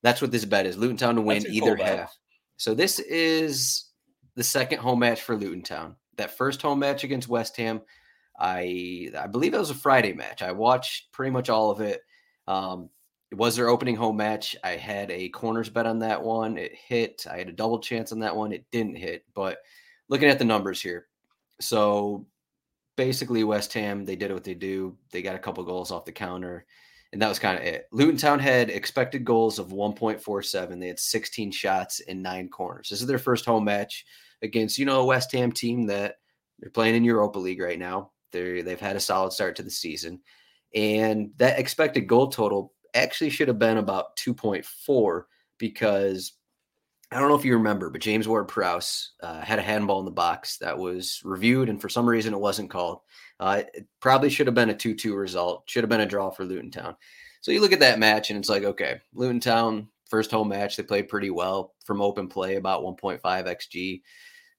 That's 0.04 0.20
what 0.20 0.30
this 0.30 0.44
bet 0.44 0.66
is 0.66 0.76
Luton 0.76 0.99
Town 0.99 1.14
to 1.14 1.23
win 1.23 1.46
either 1.49 1.76
half. 1.76 2.14
So 2.58 2.75
this 2.75 2.99
is 2.99 3.87
the 4.37 4.44
second 4.44 4.78
home 4.80 4.99
match 4.99 5.23
for 5.23 5.34
Luton 5.34 5.62
Town. 5.62 5.96
That 6.18 6.37
first 6.37 6.61
home 6.61 6.78
match 6.78 7.04
against 7.04 7.26
West 7.26 7.56
Ham, 7.56 7.80
I 8.38 9.11
I 9.18 9.26
believe 9.26 9.54
it 9.54 9.58
was 9.58 9.70
a 9.70 9.75
Friday 9.75 10.12
match. 10.12 10.42
I 10.42 10.52
watched 10.52 11.11
pretty 11.11 11.30
much 11.30 11.49
all 11.49 11.70
of 11.70 11.80
it. 11.80 12.02
Um, 12.46 12.90
it 13.30 13.38
was 13.38 13.56
their 13.56 13.70
opening 13.70 13.96
home 13.96 14.18
match. 14.18 14.54
I 14.62 14.73
had 14.73 15.11
a 15.11 15.30
corners 15.30 15.70
bet 15.70 15.87
on 15.87 16.00
that 16.00 16.23
one. 16.23 16.58
It 16.58 16.73
hit. 16.75 17.26
I 17.28 17.38
had 17.38 17.49
a 17.49 17.52
double 17.52 17.78
chance 17.78 18.12
on 18.12 18.20
that 18.20 18.37
one. 18.37 18.52
It 18.52 18.66
didn't 18.70 18.96
hit. 18.96 19.25
But 19.32 19.56
looking 20.08 20.28
at 20.28 20.38
the 20.38 20.44
numbers 20.44 20.82
here, 20.82 21.06
so 21.62 22.26
basically 22.96 23.42
West 23.42 23.73
Ham, 23.73 24.04
they 24.04 24.16
did 24.16 24.32
what 24.32 24.44
they 24.44 24.54
do. 24.54 24.99
They 25.11 25.23
got 25.23 25.34
a 25.34 25.38
couple 25.38 25.64
goals 25.64 25.90
off 25.90 26.04
the 26.04 26.12
counter, 26.12 26.66
and 27.14 27.23
that 27.23 27.28
was 27.28 27.38
kind 27.38 27.56
of 27.56 27.64
it. 27.64 27.87
Luton 27.92 28.16
Town 28.16 28.40
had 28.40 28.71
expected 28.71 29.25
goals 29.25 29.61
of 29.61 29.68
1.47. 29.68 30.80
They 30.80 30.88
had 30.88 30.99
16 30.99 31.52
shots 31.52 32.00
in 32.00 32.21
nine 32.21 32.49
corners. 32.49 32.88
This 32.90 33.00
is 33.00 33.06
their 33.06 33.18
first 33.18 33.44
home 33.44 33.64
match 33.64 34.04
against, 34.42 34.78
you 34.78 34.85
know, 34.85 35.00
a 35.00 35.04
West 35.04 35.30
Ham 35.30 35.52
team 35.52 35.87
that 35.87 36.16
they're 36.59 36.71
playing 36.71 36.97
in 36.97 37.04
Europa 37.04 37.38
League 37.38 37.61
right 37.61 37.78
now. 37.78 38.11
They're, 38.33 38.64
they've 38.64 38.80
had 38.80 38.97
a 38.97 39.00
solid 39.00 39.33
start 39.33 39.54
to 39.56 39.62
the 39.62 39.71
season. 39.71 40.23
And 40.75 41.30
that 41.37 41.56
expected 41.56 42.09
goal 42.09 42.33
total 42.33 42.73
actually 42.94 43.30
should 43.30 43.47
have 43.47 43.61
been 43.61 43.76
about 43.76 44.16
2.4 44.16 45.23
because 45.59 46.33
I 47.14 47.21
don't 47.21 47.28
know 47.28 47.37
if 47.37 47.44
you 47.44 47.54
remember, 47.54 47.90
but 47.90 48.00
James 48.00 48.26
Ward 48.26 48.49
Prowse 48.49 49.12
uh, 49.23 49.40
had 49.40 49.61
a 49.61 49.62
handball 49.62 50.00
in 50.00 50.04
the 50.04 50.11
box 50.11 50.59
that 50.59 50.76
was 50.76 51.21
reviewed, 51.25 51.68
and 51.68 51.80
for 51.80 51.88
some 51.88 52.09
reason 52.09 52.35
it 52.35 52.40
wasn't 52.40 52.71
called. 52.71 53.02
Uh, 53.38 53.62
it 53.73 53.87
probably 54.00 54.28
should 54.28 54.49
have 54.49 54.54
been 54.54 54.71
a 54.71 54.75
2 54.75 54.94
2 54.94 55.14
result, 55.14 55.62
should 55.66 55.85
have 55.85 55.88
been 55.88 56.00
a 56.00 56.06
draw 56.06 56.30
for 56.30 56.44
Luton 56.44 56.73
Town. 56.73 56.97
So 57.40 57.52
you 57.52 57.61
look 57.61 57.73
at 57.73 57.78
that 57.80 58.00
match, 58.00 58.30
and 58.30 58.38
it's 58.38 58.49
like, 58.49 58.64
okay, 58.64 59.00
Luton 59.12 59.38
Town, 59.38 59.87
first 60.11 60.33
home 60.33 60.49
match, 60.49 60.76
they 60.76 60.83
played 60.83 61.09
pretty 61.09 61.30
well 61.30 61.75
from 61.85 62.02
open 62.02 62.26
play, 62.26 62.56
about 62.56 62.83
1.5 62.83 63.21
XG. 63.23 64.02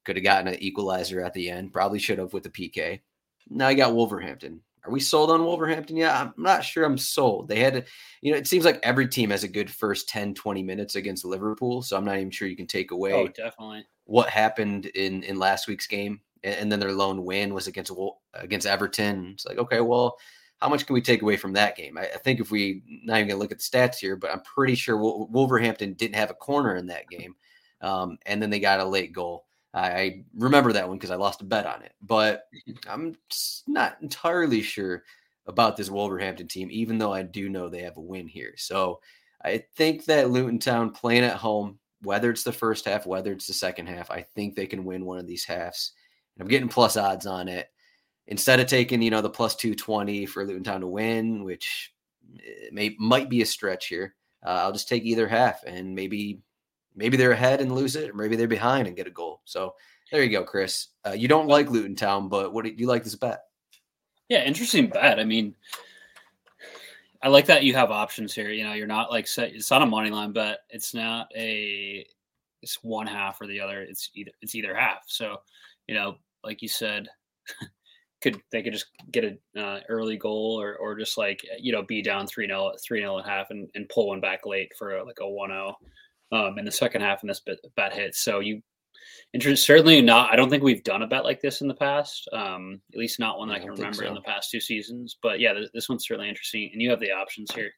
Could 0.06 0.16
have 0.16 0.24
gotten 0.24 0.48
an 0.48 0.64
equalizer 0.64 1.22
at 1.22 1.34
the 1.34 1.50
end, 1.50 1.74
probably 1.74 2.00
should 2.00 2.20
have 2.20 2.32
with 2.32 2.44
the 2.44 2.50
PK. 2.50 3.02
Now 3.50 3.68
you 3.68 3.76
got 3.76 3.94
Wolverhampton. 3.94 4.62
Are 4.86 4.92
we 4.92 5.00
sold 5.00 5.32
on 5.32 5.44
Wolverhampton? 5.44 5.98
Yeah, 5.98 6.22
I'm 6.22 6.34
not 6.38 6.64
sure 6.64 6.86
I'm 6.86 6.98
sold. 6.98 7.48
They 7.48 7.60
had 7.60 7.74
to, 7.74 7.84
you 8.22 8.32
know, 8.32 8.38
it 8.38 8.48
seems 8.48 8.66
like 8.66 8.80
every 8.84 9.08
team 9.08 9.32
has 9.32 9.44
a 9.44 9.48
good 9.48 9.70
first 9.70 10.08
10, 10.10 10.34
20 10.36 10.64
minutes 10.64 10.96
against 10.96 11.26
Liverpool. 11.26 11.82
So 11.82 11.98
I'm 11.98 12.06
not 12.06 12.18
even 12.18 12.32
sure 12.32 12.48
you 12.48 12.56
can 12.56 12.68
take 12.68 12.92
away 12.92 13.14
oh, 13.14 13.28
definitely. 13.28 13.86
what 14.06 14.30
happened 14.30 14.88
in 14.88 15.24
in 15.24 15.40
last 15.40 15.68
week's 15.68 15.88
game. 15.88 16.22
And, 16.44 16.72
then 16.72 16.80
their 16.80 16.92
lone 16.92 17.24
win 17.24 17.56
was 17.56 17.66
against 17.66 17.92
against 18.36 18.68
Everton. 18.68 19.32
It's 19.34 19.48
like, 19.48 19.58
okay, 19.58 19.82
well, 19.82 20.16
how 20.58 20.70
much 20.70 20.86
can 20.86 20.94
we 20.94 21.02
take 21.02 21.24
away 21.24 21.38
from 21.38 21.54
that 21.54 21.76
game? 21.76 21.98
I, 21.98 22.04
I 22.04 22.18
think 22.18 22.40
if 22.40 22.52
we 22.52 22.84
not 23.04 23.18
even 23.18 23.30
gonna 23.30 23.40
look 23.40 23.52
at 23.52 23.58
the 23.58 23.64
stats 23.64 23.96
here, 23.96 24.16
but 24.16 24.30
I'm 24.32 24.42
pretty 24.42 24.76
sure 24.76 24.96
Wolverhampton 24.96 25.94
didn't 25.94 26.18
have 26.18 26.30
a 26.30 26.36
corner 26.36 26.76
in 26.76 26.86
that 26.88 27.10
game. 27.10 27.34
Um, 27.82 28.18
and 28.28 28.42
then 28.42 28.52
they 28.52 28.60
got 28.60 28.80
a 28.80 28.86
late 28.86 29.12
goal. 29.12 29.46
I 29.76 30.24
remember 30.34 30.72
that 30.72 30.88
one 30.88 30.98
because 30.98 31.12
I 31.12 31.16
lost 31.16 31.42
a 31.42 31.46
bet 31.46 31.66
on 31.66 31.82
it, 31.82 31.94
but 32.02 32.48
I'm 32.90 33.16
not 33.68 33.98
entirely 34.02 34.62
sure 34.62 35.04
about 35.48 35.76
this 35.76 35.90
Wolverhampton 35.90 36.48
team, 36.48 36.70
even 36.72 36.98
though 36.98 37.14
I 37.14 37.24
do 37.24 37.50
know 37.50 37.68
they 37.68 37.82
have 37.82 37.98
a 37.98 38.02
win 38.02 38.28
here. 38.28 38.54
So 38.56 39.02
I 39.44 39.64
think 39.76 40.06
that 40.06 40.30
Luton 40.30 40.60
Town 40.60 40.92
playing 40.92 41.26
at 41.26 41.36
home, 41.36 41.78
whether 42.02 42.32
it's 42.32 42.44
the 42.44 42.54
first 42.54 42.86
half, 42.86 43.06
whether 43.06 43.34
it's 43.34 43.48
the 43.48 43.54
second 43.54 43.88
half, 43.88 44.10
I 44.10 44.22
think 44.22 44.56
they 44.56 44.66
can 44.66 44.86
win 44.86 45.06
one 45.06 45.20
of 45.20 45.28
these 45.28 45.44
halves. 45.44 45.92
And 46.36 46.42
I'm 46.42 46.48
getting 46.48 46.70
plus 46.70 46.96
odds 46.96 47.26
on 47.26 47.50
it. 47.50 47.68
Instead 48.28 48.60
of 48.62 48.68
taking, 48.68 49.02
you 49.02 49.12
know, 49.12 49.22
the 49.22 49.30
plus 49.30 49.56
220 49.56 50.26
for 50.26 50.46
Luton 50.46 50.64
Town 50.64 50.82
to 50.82 50.88
win, 50.88 51.44
which 51.44 51.94
eh, 52.38 52.70
may 52.72 52.96
might 52.98 53.30
be 53.30 53.42
a 53.42 53.46
stretch 53.46 53.88
here, 53.88 54.16
uh, 54.44 54.62
I'll 54.64 54.72
just 54.72 54.88
take 54.88 55.04
either 55.04 55.28
half 55.28 55.64
and 55.68 55.94
maybe 55.94 56.42
maybe 56.96 57.18
they're 57.18 57.32
ahead 57.32 57.62
and 57.62 57.74
lose 57.74 57.96
it, 57.96 58.10
or 58.10 58.14
maybe 58.14 58.36
they're 58.36 58.48
behind 58.48 58.88
and 58.88 58.96
get 58.96 59.08
a 59.08 59.12
goal. 59.12 59.42
So 59.46 59.76
there 60.12 60.24
you 60.24 60.30
go, 60.30 60.44
Chris. 60.44 60.88
Uh, 61.06 61.12
you 61.12 61.28
don't 61.28 61.48
like 61.48 61.70
Luton 61.70 61.96
Town, 61.96 62.30
but 62.30 62.54
what 62.54 62.66
do 62.66 62.72
you 62.76 62.88
like 62.88 63.04
this 63.04 63.16
bet? 63.16 63.42
Yeah, 64.30 64.44
interesting 64.44 64.88
bet. 64.88 65.20
I 65.20 65.24
mean, 65.24 65.56
I 67.22 67.28
like 67.28 67.46
that 67.48 67.64
you 67.64 67.74
have 67.74 67.92
options 67.92 68.34
here. 68.34 68.52
You 68.52 68.64
know, 68.64 68.74
you're 68.74 68.88
not 68.88 69.12
like 69.12 69.28
set. 69.28 69.54
It's 69.54 69.72
not 69.72 69.82
a 69.82 69.86
money 69.86 70.10
line 70.10 70.32
bet. 70.32 70.60
It's 70.70 70.94
not 70.94 71.28
a. 71.36 72.06
It's 72.62 72.84
one 72.84 73.08
half 73.08 73.40
or 73.42 73.48
the 73.48 73.60
other. 73.60 73.82
It's 73.82 74.10
either. 74.16 74.32
It's 74.42 74.56
either 74.56 74.76
half. 74.76 75.04
So, 75.08 75.38
you 75.88 75.96
know, 75.96 76.18
like 76.44 76.62
you 76.62 76.68
said, 76.68 77.08
could 78.22 78.42
they 78.52 78.64
could 78.64 78.74
just 78.74 78.88
get 79.12 79.24
an 79.24 79.40
uh, 79.56 79.80
early 79.90 80.18
goal 80.18 80.60
or 80.60 80.76
or 80.78 80.98
just 80.98 81.18
like 81.18 81.46
you 81.60 81.72
know 81.72 81.84
be 81.84 82.02
down 82.02 82.26
three 82.26 82.48
0 82.48 82.74
three 82.84 83.02
0 83.02 83.18
and 83.18 83.28
half 83.28 83.52
and, 83.52 83.70
and 83.76 83.90
pull 83.90 84.08
one 84.08 84.22
back 84.22 84.46
late 84.46 84.72
for 84.78 84.98
a, 84.98 85.04
like 85.04 85.20
a 85.22 85.30
one 85.30 85.50
zero 85.50 85.76
um, 86.32 86.58
in 86.58 86.66
the 86.66 86.72
second 86.72 87.02
half 87.02 87.22
and 87.22 87.30
this 87.30 87.42
bet, 87.42 87.58
bet 87.76 87.94
hits. 87.94 88.24
So 88.24 88.40
you 88.40 88.62
certainly 89.56 90.02
not. 90.02 90.32
I 90.32 90.36
don't 90.36 90.50
think 90.50 90.64
we've 90.64 90.84
done 90.84 91.02
a 91.02 91.08
bet 91.08 91.24
like 91.24 91.42
this 91.42 91.62
in 91.62 91.68
the 91.68 91.74
past. 91.74 92.28
Um, 92.34 92.82
at 92.94 93.00
least 93.00 93.20
not 93.20 93.38
one 93.38 93.50
that 93.50 93.56
I, 93.56 93.58
I 93.58 93.60
can 93.60 93.72
remember 93.72 94.04
so. 94.04 94.08
in 94.08 94.14
the 94.14 94.22
past 94.22 94.50
two 94.50 94.60
seasons. 94.60 95.18
But 95.22 95.40
yeah, 95.40 95.54
this, 95.54 95.70
this, 95.74 95.90
one's 95.90 96.08
certainly 96.08 96.30
interesting, 96.30 96.70
and 96.72 96.82
you 96.82 96.90
have 96.90 97.00
the 97.00 97.12
options 97.12 97.54
here. 97.54 97.72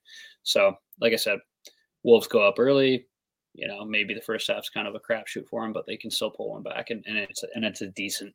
So, 0.44 0.74
like 1.01 1.13
I 1.13 1.18
said, 1.18 1.39
Wolves 2.04 2.27
go 2.27 2.48
up 2.48 2.56
early. 2.60 3.08
You 3.54 3.68
know, 3.68 3.84
maybe 3.86 4.13
the 4.13 4.22
first 4.22 4.48
half's 4.48 4.70
kind 4.70 4.88
of 4.88 4.96
a 4.96 5.00
crapshoot 5.00 5.48
for 5.50 5.63
them, 5.63 5.74
but 5.74 5.86
they 5.88 5.98
can 5.98 6.12
still 6.12 6.30
pull 6.30 6.51
one 6.51 6.63
back, 6.63 6.92
and, 6.92 7.04
and 7.08 7.18
it's 7.18 7.44
and 7.56 7.66
it's 7.66 7.82
a 7.82 7.88
decent. 7.88 8.34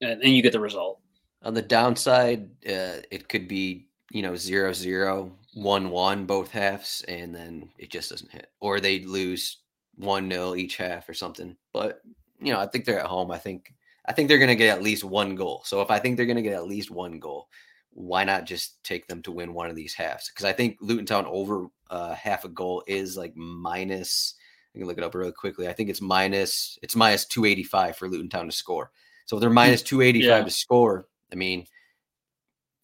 And, 0.00 0.22
and 0.22 0.36
you 0.36 0.42
get 0.42 0.52
the 0.52 0.60
result. 0.60 1.00
On 1.42 1.54
the 1.54 1.62
downside, 1.62 2.44
uh, 2.66 3.02
it 3.10 3.28
could 3.28 3.48
be 3.48 3.88
you 4.12 4.22
know 4.22 4.36
zero 4.36 4.72
zero 4.72 5.32
one 5.54 5.90
one 5.90 6.26
both 6.26 6.50
halves, 6.50 7.04
and 7.08 7.34
then 7.34 7.70
it 7.78 7.90
just 7.90 8.10
doesn't 8.10 8.32
hit, 8.32 8.48
or 8.60 8.80
they 8.80 9.00
lose 9.00 9.58
one 9.96 10.28
nil 10.28 10.56
each 10.56 10.76
half 10.76 11.08
or 11.08 11.14
something. 11.14 11.56
But 11.72 12.00
you 12.40 12.52
know, 12.52 12.60
I 12.60 12.66
think 12.66 12.84
they're 12.84 13.00
at 13.00 13.06
home. 13.06 13.30
I 13.30 13.38
think 13.38 13.74
I 14.06 14.12
think 14.12 14.28
they're 14.28 14.38
going 14.38 14.48
to 14.48 14.56
get 14.56 14.76
at 14.76 14.82
least 14.82 15.04
one 15.04 15.34
goal. 15.34 15.62
So 15.64 15.80
if 15.80 15.90
I 15.90 15.98
think 15.98 16.16
they're 16.16 16.26
going 16.26 16.36
to 16.36 16.42
get 16.42 16.54
at 16.54 16.66
least 16.66 16.90
one 16.90 17.18
goal, 17.18 17.48
why 17.90 18.24
not 18.24 18.46
just 18.46 18.82
take 18.82 19.06
them 19.06 19.22
to 19.22 19.32
win 19.32 19.54
one 19.54 19.70
of 19.70 19.76
these 19.76 19.94
halves? 19.94 20.30
Because 20.30 20.44
I 20.44 20.52
think 20.52 20.78
Luton 20.80 21.06
Town 21.06 21.26
over 21.26 21.66
uh, 21.90 22.14
half 22.14 22.44
a 22.44 22.48
goal 22.48 22.82
is 22.86 23.16
like 23.16 23.36
minus. 23.36 24.34
I 24.74 24.78
can 24.78 24.88
look 24.88 24.98
it 24.98 25.04
up 25.04 25.14
really 25.14 25.32
quickly. 25.32 25.68
I 25.68 25.74
think 25.74 25.90
it's 25.90 26.00
minus. 26.00 26.78
It's 26.82 26.96
minus 26.96 27.26
two 27.26 27.44
eighty 27.44 27.62
five 27.62 27.96
for 27.96 28.08
Luton 28.08 28.30
Town 28.30 28.46
to 28.46 28.52
score. 28.52 28.90
So 29.26 29.36
if 29.36 29.40
they're 29.40 29.50
minus 29.50 29.82
two 29.82 30.00
eighty 30.00 30.22
five 30.22 30.40
yeah. 30.40 30.44
to 30.44 30.50
score, 30.50 31.06
I 31.30 31.36
mean, 31.36 31.66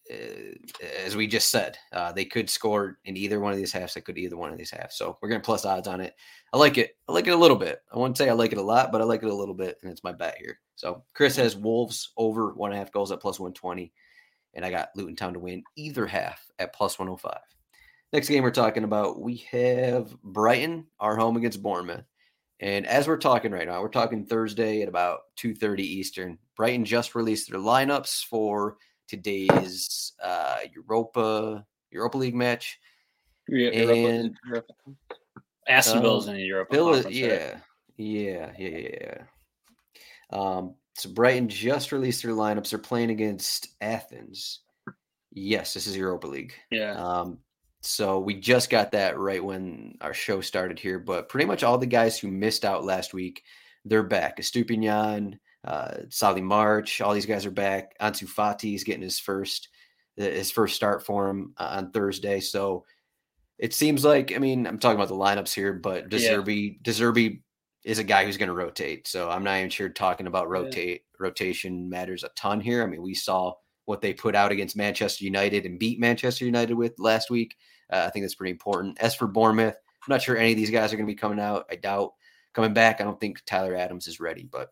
as 0.09 1.15
we 1.15 1.27
just 1.27 1.49
said, 1.49 1.77
uh, 1.93 2.11
they 2.11 2.25
could 2.25 2.49
score 2.49 2.97
in 3.05 3.15
either 3.15 3.39
one 3.39 3.51
of 3.51 3.57
these 3.57 3.71
halves. 3.71 3.93
They 3.93 4.01
could 4.01 4.17
either 4.17 4.37
one 4.37 4.51
of 4.51 4.57
these 4.57 4.71
halves. 4.71 4.95
So 4.95 5.17
we're 5.21 5.29
going 5.29 5.41
to 5.41 5.45
plus 5.45 5.65
odds 5.65 5.87
on 5.87 6.01
it. 6.01 6.15
I 6.51 6.57
like 6.57 6.77
it. 6.77 6.97
I 7.07 7.11
like 7.11 7.27
it 7.27 7.33
a 7.33 7.37
little 7.37 7.57
bit. 7.57 7.81
I 7.93 7.97
wouldn't 7.97 8.17
say 8.17 8.29
I 8.29 8.33
like 8.33 8.51
it 8.51 8.57
a 8.57 8.63
lot, 8.63 8.91
but 8.91 9.01
I 9.01 9.03
like 9.03 9.21
it 9.21 9.29
a 9.29 9.35
little 9.35 9.53
bit, 9.53 9.77
and 9.81 9.91
it's 9.91 10.03
my 10.03 10.11
bet 10.11 10.37
here. 10.39 10.59
So 10.75 11.03
Chris 11.13 11.35
has 11.35 11.55
Wolves 11.55 12.11
over 12.17 12.53
one 12.53 12.71
and 12.71 12.77
a 12.77 12.83
half 12.83 12.91
goals 12.91 13.11
at 13.11 13.21
plus 13.21 13.39
120, 13.39 13.91
and 14.55 14.65
I 14.65 14.71
got 14.71 14.89
Luton 14.95 15.15
Town 15.15 15.33
to 15.33 15.39
win 15.39 15.63
either 15.75 16.07
half 16.07 16.43
at 16.57 16.73
plus 16.73 16.97
105. 16.97 17.37
Next 18.11 18.29
game 18.29 18.43
we're 18.43 18.51
talking 18.51 18.83
about, 18.83 19.21
we 19.21 19.45
have 19.51 20.19
Brighton, 20.23 20.87
our 20.99 21.15
home 21.15 21.37
against 21.37 21.61
Bournemouth. 21.61 22.05
And 22.59 22.87
as 22.87 23.07
we're 23.07 23.17
talking 23.17 23.51
right 23.51 23.67
now, 23.67 23.81
we're 23.81 23.89
talking 23.89 24.25
Thursday 24.25 24.81
at 24.81 24.89
about 24.89 25.19
2:30 25.37 25.83
Eastern. 25.83 26.37
Brighton 26.57 26.83
just 26.83 27.15
released 27.15 27.49
their 27.49 27.59
lineups 27.59 28.25
for 28.25 28.77
today's 29.09 30.13
uh, 30.23 30.59
Europa 30.73 31.65
Europa 31.91 32.17
League 32.17 32.35
match. 32.35 32.79
Yeah, 33.47 33.69
and 33.69 34.35
Europa. 34.45 34.73
Aston 35.67 35.97
um, 35.97 36.03
Villa's 36.03 36.27
in 36.27 36.35
the 36.35 36.43
Europa. 36.43 36.75
Villa, 36.75 37.09
yeah, 37.09 37.57
yeah, 37.97 38.51
yeah, 38.57 38.77
yeah. 38.77 39.17
Um, 40.31 40.75
so 40.95 41.09
Brighton 41.09 41.49
just 41.49 41.91
released 41.91 42.23
their 42.23 42.33
lineups. 42.33 42.69
They're 42.69 42.79
playing 42.79 43.09
against 43.09 43.69
Athens. 43.81 44.61
Yes, 45.31 45.73
this 45.73 45.87
is 45.87 45.95
Europa 45.95 46.27
League. 46.27 46.53
Yeah. 46.71 46.93
Um, 46.93 47.39
so 47.81 48.19
we 48.19 48.35
just 48.35 48.69
got 48.69 48.91
that 48.91 49.17
right 49.17 49.43
when 49.43 49.97
our 50.01 50.13
show 50.13 50.41
started 50.41 50.77
here, 50.77 50.99
but 50.99 51.29
pretty 51.29 51.45
much 51.45 51.63
all 51.63 51.77
the 51.77 51.85
guys 51.85 52.19
who 52.19 52.27
missed 52.27 52.65
out 52.65 52.83
last 52.83 53.13
week, 53.13 53.43
they're 53.85 54.03
back. 54.03 54.37
Estupiñan, 54.37 55.39
Uh, 55.63 55.97
Solly 56.09 56.41
March, 56.41 57.01
all 57.01 57.13
these 57.13 57.25
guys 57.25 57.45
are 57.45 57.51
back. 57.51 57.97
Ansu 57.99 58.27
Fati 58.27 58.75
is 58.75 58.83
getting 58.83 59.01
his 59.01 59.19
first 59.19 59.69
his 60.15 60.51
first 60.51 60.75
start 60.75 61.05
for 61.05 61.29
him 61.29 61.53
uh, 61.57 61.75
on 61.77 61.91
Thursday. 61.91 62.39
So 62.41 62.85
it 63.57 63.73
seems 63.73 64.03
like, 64.03 64.35
I 64.35 64.37
mean, 64.37 64.67
I'm 64.67 64.79
talking 64.79 64.97
about 64.97 65.07
the 65.07 65.15
lineups 65.15 65.53
here, 65.53 65.73
but 65.73 66.09
De 66.09 66.17
Zerbi, 66.17 66.73
yeah. 66.73 66.77
De 66.81 66.91
Zerbi 66.91 67.41
is 67.85 67.99
a 67.99 68.03
guy 68.03 68.25
who's 68.25 68.37
going 68.37 68.49
to 68.49 68.55
rotate. 68.55 69.07
So 69.07 69.29
I'm 69.29 69.43
not 69.43 69.57
even 69.57 69.69
sure 69.69 69.89
talking 69.89 70.27
about 70.27 70.49
rotate 70.49 71.03
yeah. 71.05 71.17
rotation 71.19 71.89
matters 71.89 72.23
a 72.23 72.29
ton 72.35 72.59
here. 72.59 72.83
I 72.83 72.85
mean, 72.85 73.01
we 73.01 73.13
saw 73.13 73.53
what 73.85 74.01
they 74.01 74.13
put 74.13 74.35
out 74.35 74.51
against 74.51 74.75
Manchester 74.75 75.23
United 75.23 75.65
and 75.65 75.79
beat 75.79 75.99
Manchester 75.99 76.45
United 76.45 76.73
with 76.73 76.99
last 76.99 77.29
week. 77.29 77.55
Uh, 77.91 78.03
I 78.05 78.09
think 78.09 78.23
that's 78.23 78.35
pretty 78.35 78.51
important. 78.51 78.99
As 78.99 79.15
for 79.15 79.27
Bournemouth, 79.27 79.75
I'm 79.75 80.11
not 80.11 80.21
sure 80.21 80.37
any 80.37 80.51
of 80.51 80.57
these 80.57 80.69
guys 80.69 80.91
are 80.91 80.97
going 80.97 81.07
to 81.07 81.11
be 81.11 81.17
coming 81.17 81.39
out. 81.39 81.65
I 81.71 81.75
doubt 81.75 82.13
coming 82.53 82.73
back. 82.73 82.99
I 82.99 83.03
don't 83.03 83.19
think 83.19 83.41
Tyler 83.45 83.75
Adams 83.75 84.07
is 84.07 84.19
ready, 84.19 84.43
but 84.43 84.69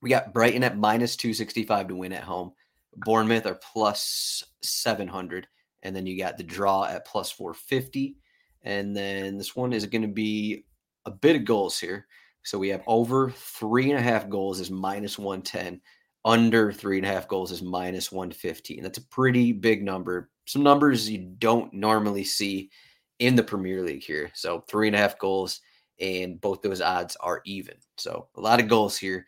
we 0.00 0.10
got 0.10 0.32
Brighton 0.32 0.64
at 0.64 0.78
minus 0.78 1.16
265 1.16 1.88
to 1.88 1.96
win 1.96 2.12
at 2.12 2.22
home. 2.22 2.52
Bournemouth 2.96 3.46
are 3.46 3.60
plus 3.72 4.44
700. 4.62 5.46
And 5.82 5.94
then 5.94 6.06
you 6.06 6.18
got 6.18 6.36
the 6.36 6.42
draw 6.42 6.84
at 6.84 7.06
plus 7.06 7.30
450. 7.30 8.16
And 8.62 8.96
then 8.96 9.38
this 9.38 9.54
one 9.54 9.72
is 9.72 9.86
going 9.86 10.02
to 10.02 10.08
be 10.08 10.64
a 11.04 11.10
bit 11.10 11.36
of 11.36 11.44
goals 11.44 11.78
here. 11.78 12.06
So 12.42 12.58
we 12.58 12.68
have 12.68 12.82
over 12.86 13.30
three 13.30 13.90
and 13.90 13.98
a 13.98 14.02
half 14.02 14.28
goals 14.28 14.60
is 14.60 14.70
minus 14.70 15.18
110. 15.18 15.80
Under 16.24 16.72
three 16.72 16.96
and 16.96 17.06
a 17.06 17.08
half 17.08 17.28
goals 17.28 17.52
is 17.52 17.62
minus 17.62 18.10
115. 18.10 18.82
That's 18.82 18.98
a 18.98 19.06
pretty 19.06 19.52
big 19.52 19.84
number. 19.84 20.30
Some 20.46 20.62
numbers 20.62 21.08
you 21.08 21.34
don't 21.38 21.72
normally 21.72 22.24
see 22.24 22.70
in 23.18 23.36
the 23.36 23.42
Premier 23.42 23.82
League 23.82 24.02
here. 24.02 24.30
So 24.34 24.64
three 24.68 24.88
and 24.88 24.96
a 24.96 24.98
half 24.98 25.18
goals, 25.18 25.60
and 26.00 26.40
both 26.40 26.62
those 26.62 26.80
odds 26.80 27.16
are 27.20 27.42
even. 27.46 27.76
So 27.96 28.28
a 28.36 28.40
lot 28.40 28.60
of 28.60 28.68
goals 28.68 28.96
here. 28.96 29.26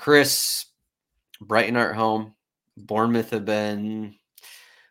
Chris, 0.00 0.64
Brighton 1.42 1.76
are 1.76 1.90
at 1.90 1.96
home. 1.96 2.34
Bournemouth 2.74 3.28
have 3.32 3.44
been 3.44 4.14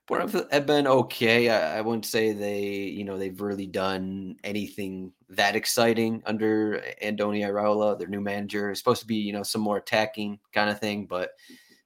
Bournemouth 0.07 0.51
have 0.51 0.67
been 0.67 0.85
okay. 0.85 1.49
I, 1.49 1.79
I, 1.79 1.81
wouldn't 1.81 2.05
say 2.05 2.31
they, 2.31 2.67
you 2.67 3.03
know, 3.03 3.17
they've 3.17 3.41
really 3.41 3.65
done 3.65 4.35
anything 4.43 5.11
that 5.29 5.55
exciting 5.55 6.21
under 6.27 6.83
Andoni 7.03 7.41
Iraola, 7.41 7.97
their 7.97 8.07
new 8.07 8.21
manager. 8.21 8.69
It's 8.69 8.79
supposed 8.79 9.01
to 9.01 9.07
be, 9.07 9.15
you 9.15 9.33
know, 9.33 9.41
some 9.41 9.61
more 9.61 9.77
attacking 9.77 10.37
kind 10.53 10.69
of 10.69 10.79
thing, 10.79 11.07
but 11.07 11.31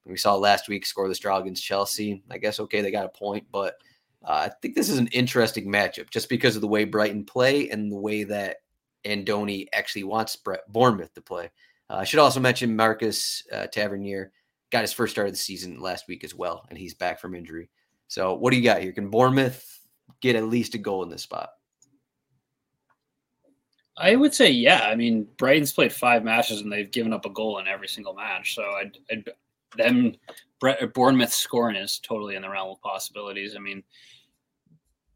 we 0.04 0.18
saw 0.18 0.36
last 0.36 0.68
week 0.68 0.86
score 0.86 1.10
draw 1.14 1.38
against 1.38 1.64
Chelsea. 1.64 2.22
I 2.30 2.38
guess 2.40 2.60
okay, 2.60 2.82
they 2.82 2.92
got 2.92 3.06
a 3.06 3.18
point, 3.18 3.46
but 3.54 3.76
uh, 4.22 4.50
I 4.50 4.52
think 4.62 4.76
this 4.76 4.90
is 4.90 4.98
an 4.98 5.08
interesting 5.08 5.72
matchup 5.72 6.10
just 6.10 6.28
because 6.28 6.58
of 6.58 6.62
the 6.62 6.68
way 6.68 6.84
Brighton 6.84 7.24
play 7.24 7.70
and 7.70 7.90
the 7.90 7.96
way 7.96 8.26
that 8.26 8.58
Andoni 9.06 9.68
actually 9.72 10.04
wants 10.04 10.38
Bournemouth 10.68 11.14
to 11.14 11.22
play. 11.22 11.52
Uh, 11.94 11.98
I 11.98 12.04
should 12.06 12.20
also 12.20 12.40
mention 12.40 12.76
Marcus 12.76 13.44
uh, 13.52 13.68
Tavernier 13.68 14.32
got 14.72 14.82
his 14.82 14.94
first 14.94 15.12
start 15.12 15.28
of 15.28 15.34
the 15.34 15.38
season 15.38 15.80
last 15.80 16.08
week 16.08 16.24
as 16.24 16.34
well, 16.34 16.66
and 16.70 16.78
he's 16.78 16.96
back 16.96 17.20
from 17.20 17.36
injury. 17.36 17.70
So, 18.08 18.34
what 18.34 18.52
do 18.52 18.58
you 18.58 18.64
got 18.64 18.82
here? 18.82 18.92
Can 18.92 19.10
Bournemouth 19.10 19.64
get 20.20 20.36
at 20.36 20.46
least 20.46 20.74
a 20.74 20.80
goal 20.80 21.04
in 21.04 21.10
this 21.10 21.22
spot? 21.22 21.50
I 23.96 24.16
would 24.16 24.34
say, 24.34 24.50
yeah. 24.50 24.88
I 24.88 24.96
mean, 24.96 25.28
Brighton's 25.38 25.72
played 25.72 25.94
five 25.94 26.24
matches 26.24 26.62
and 26.62 26.72
they've 26.72 26.90
given 26.90 27.14
up 27.14 27.28
a 27.28 27.30
goal 27.30 27.60
in 27.60 27.68
every 27.68 27.88
single 27.88 28.16
match. 28.16 28.56
So, 28.56 28.64
I'd, 28.64 28.98
I'd 29.12 29.30
them 29.78 30.16
Bournemouth 30.94 31.34
scoring 31.34 31.76
is 31.76 32.00
totally 32.00 32.36
in 32.36 32.42
the 32.42 32.50
realm 32.50 32.72
of 32.72 32.82
possibilities. 32.82 33.56
I 33.56 33.60
mean, 33.60 33.84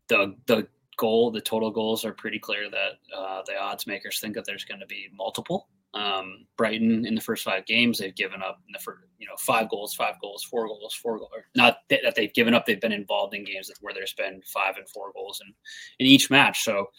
the 0.10 0.36
the 0.46 0.68
goal, 0.98 1.32
the 1.32 1.42
total 1.42 1.72
goals 1.72 2.06
are 2.06 2.14
pretty 2.14 2.38
clear 2.38 2.70
that 2.70 3.16
uh, 3.16 3.42
the 3.48 3.58
odds 3.60 3.88
makers 3.88 4.20
think 4.20 4.36
that 4.36 4.46
there's 4.46 4.66
going 4.66 4.80
to 4.80 4.88
be 4.88 5.10
multiple. 5.16 5.70
Um, 5.94 6.46
Brighton 6.58 7.06
in 7.06 7.16
the 7.16 7.22
first 7.22 7.44
five 7.44 7.66
games, 7.66 7.98
they've 7.98 8.16
given 8.16 8.42
up 8.42 8.60
in 8.68 8.74
the 8.74 8.80
first, 8.80 9.00
you 9.18 9.28
know, 9.28 9.36
five 9.40 9.70
goals, 9.70 9.94
five 9.94 10.16
goals, 10.22 10.44
four 10.44 10.68
goals, 10.68 10.94
four 10.94 11.18
goals. 11.18 11.32
Not 11.56 11.80
that 11.90 12.14
they've 12.16 12.34
given 12.34 12.54
up; 12.54 12.66
they've 12.66 12.82
been 12.82 12.92
involved 12.92 13.34
in 13.34 13.46
games 13.46 13.72
where 13.82 13.94
there's 13.94 14.14
been 14.14 14.42
five 14.46 14.78
and 14.78 14.88
four 14.90 15.12
goals 15.14 15.42
in 15.46 15.54
in 16.00 16.08
each 16.08 16.30
match. 16.30 16.64
So, 16.64 16.92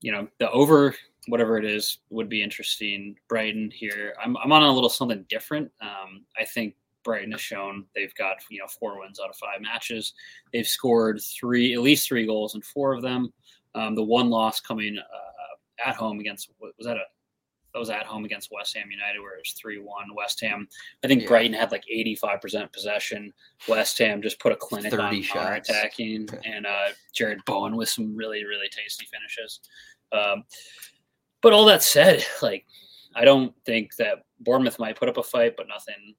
you 0.00 0.12
know, 0.12 0.28
the 0.38 0.50
over 0.50 0.94
whatever 1.28 1.58
it 1.58 1.64
is 1.64 1.98
would 2.10 2.28
be 2.28 2.42
interesting. 2.42 3.16
Brighton 3.28 3.70
here, 3.70 4.14
I'm 4.22 4.36
I'm 4.38 4.52
on 4.52 4.62
a 4.62 4.72
little 4.72 4.90
something 4.90 5.24
different. 5.28 5.70
Um, 5.80 6.24
I 6.38 6.44
think 6.44 6.74
Brighton 7.04 7.32
has 7.32 7.40
shown 7.40 7.86
they've 7.94 8.14
got 8.14 8.36
you 8.50 8.58
know 8.58 8.66
four 8.66 8.98
wins 9.00 9.20
out 9.20 9.30
of 9.30 9.36
five 9.36 9.60
matches. 9.60 10.14
They've 10.52 10.66
scored 10.66 11.20
three, 11.22 11.74
at 11.74 11.80
least 11.80 12.08
three 12.08 12.26
goals 12.26 12.54
in 12.54 12.62
four 12.62 12.92
of 12.92 13.02
them. 13.02 13.32
Um, 13.74 13.94
the 13.94 14.02
one 14.02 14.30
loss 14.30 14.60
coming 14.60 14.98
uh, 14.98 15.88
at 15.88 15.96
home 15.96 16.20
against 16.20 16.50
was 16.60 16.72
that 16.80 16.96
a 16.96 17.04
that 17.72 17.78
was 17.78 17.90
at 17.90 18.06
home 18.06 18.24
against 18.24 18.50
West 18.50 18.76
Ham 18.76 18.90
United, 18.90 19.20
where 19.20 19.34
it 19.34 19.42
was 19.44 19.52
3 19.52 19.78
1. 19.78 20.14
West 20.14 20.40
Ham, 20.40 20.68
I 21.04 21.08
think 21.08 21.22
yeah. 21.22 21.28
Brighton 21.28 21.52
had 21.52 21.72
like 21.72 21.84
85% 21.90 22.72
possession. 22.72 23.32
West 23.68 23.98
Ham 23.98 24.22
just 24.22 24.40
put 24.40 24.52
a 24.52 24.56
clinic 24.56 24.92
on 24.92 25.22
counter 25.22 25.54
attacking, 25.54 26.28
and 26.44 26.66
uh, 26.66 26.88
Jarrod 27.18 27.44
Bowen 27.46 27.76
with 27.76 27.88
some 27.88 28.16
really, 28.16 28.44
really 28.44 28.68
tasty 28.70 29.06
finishes. 29.06 29.60
Um, 30.12 30.44
but 31.42 31.52
all 31.52 31.64
that 31.66 31.82
said, 31.82 32.24
like, 32.42 32.66
I 33.14 33.24
don't 33.24 33.54
think 33.64 33.96
that 33.96 34.24
Bournemouth 34.40 34.78
might 34.78 34.98
put 34.98 35.08
up 35.08 35.16
a 35.16 35.22
fight, 35.22 35.54
but 35.56 35.68
nothing 35.68 36.14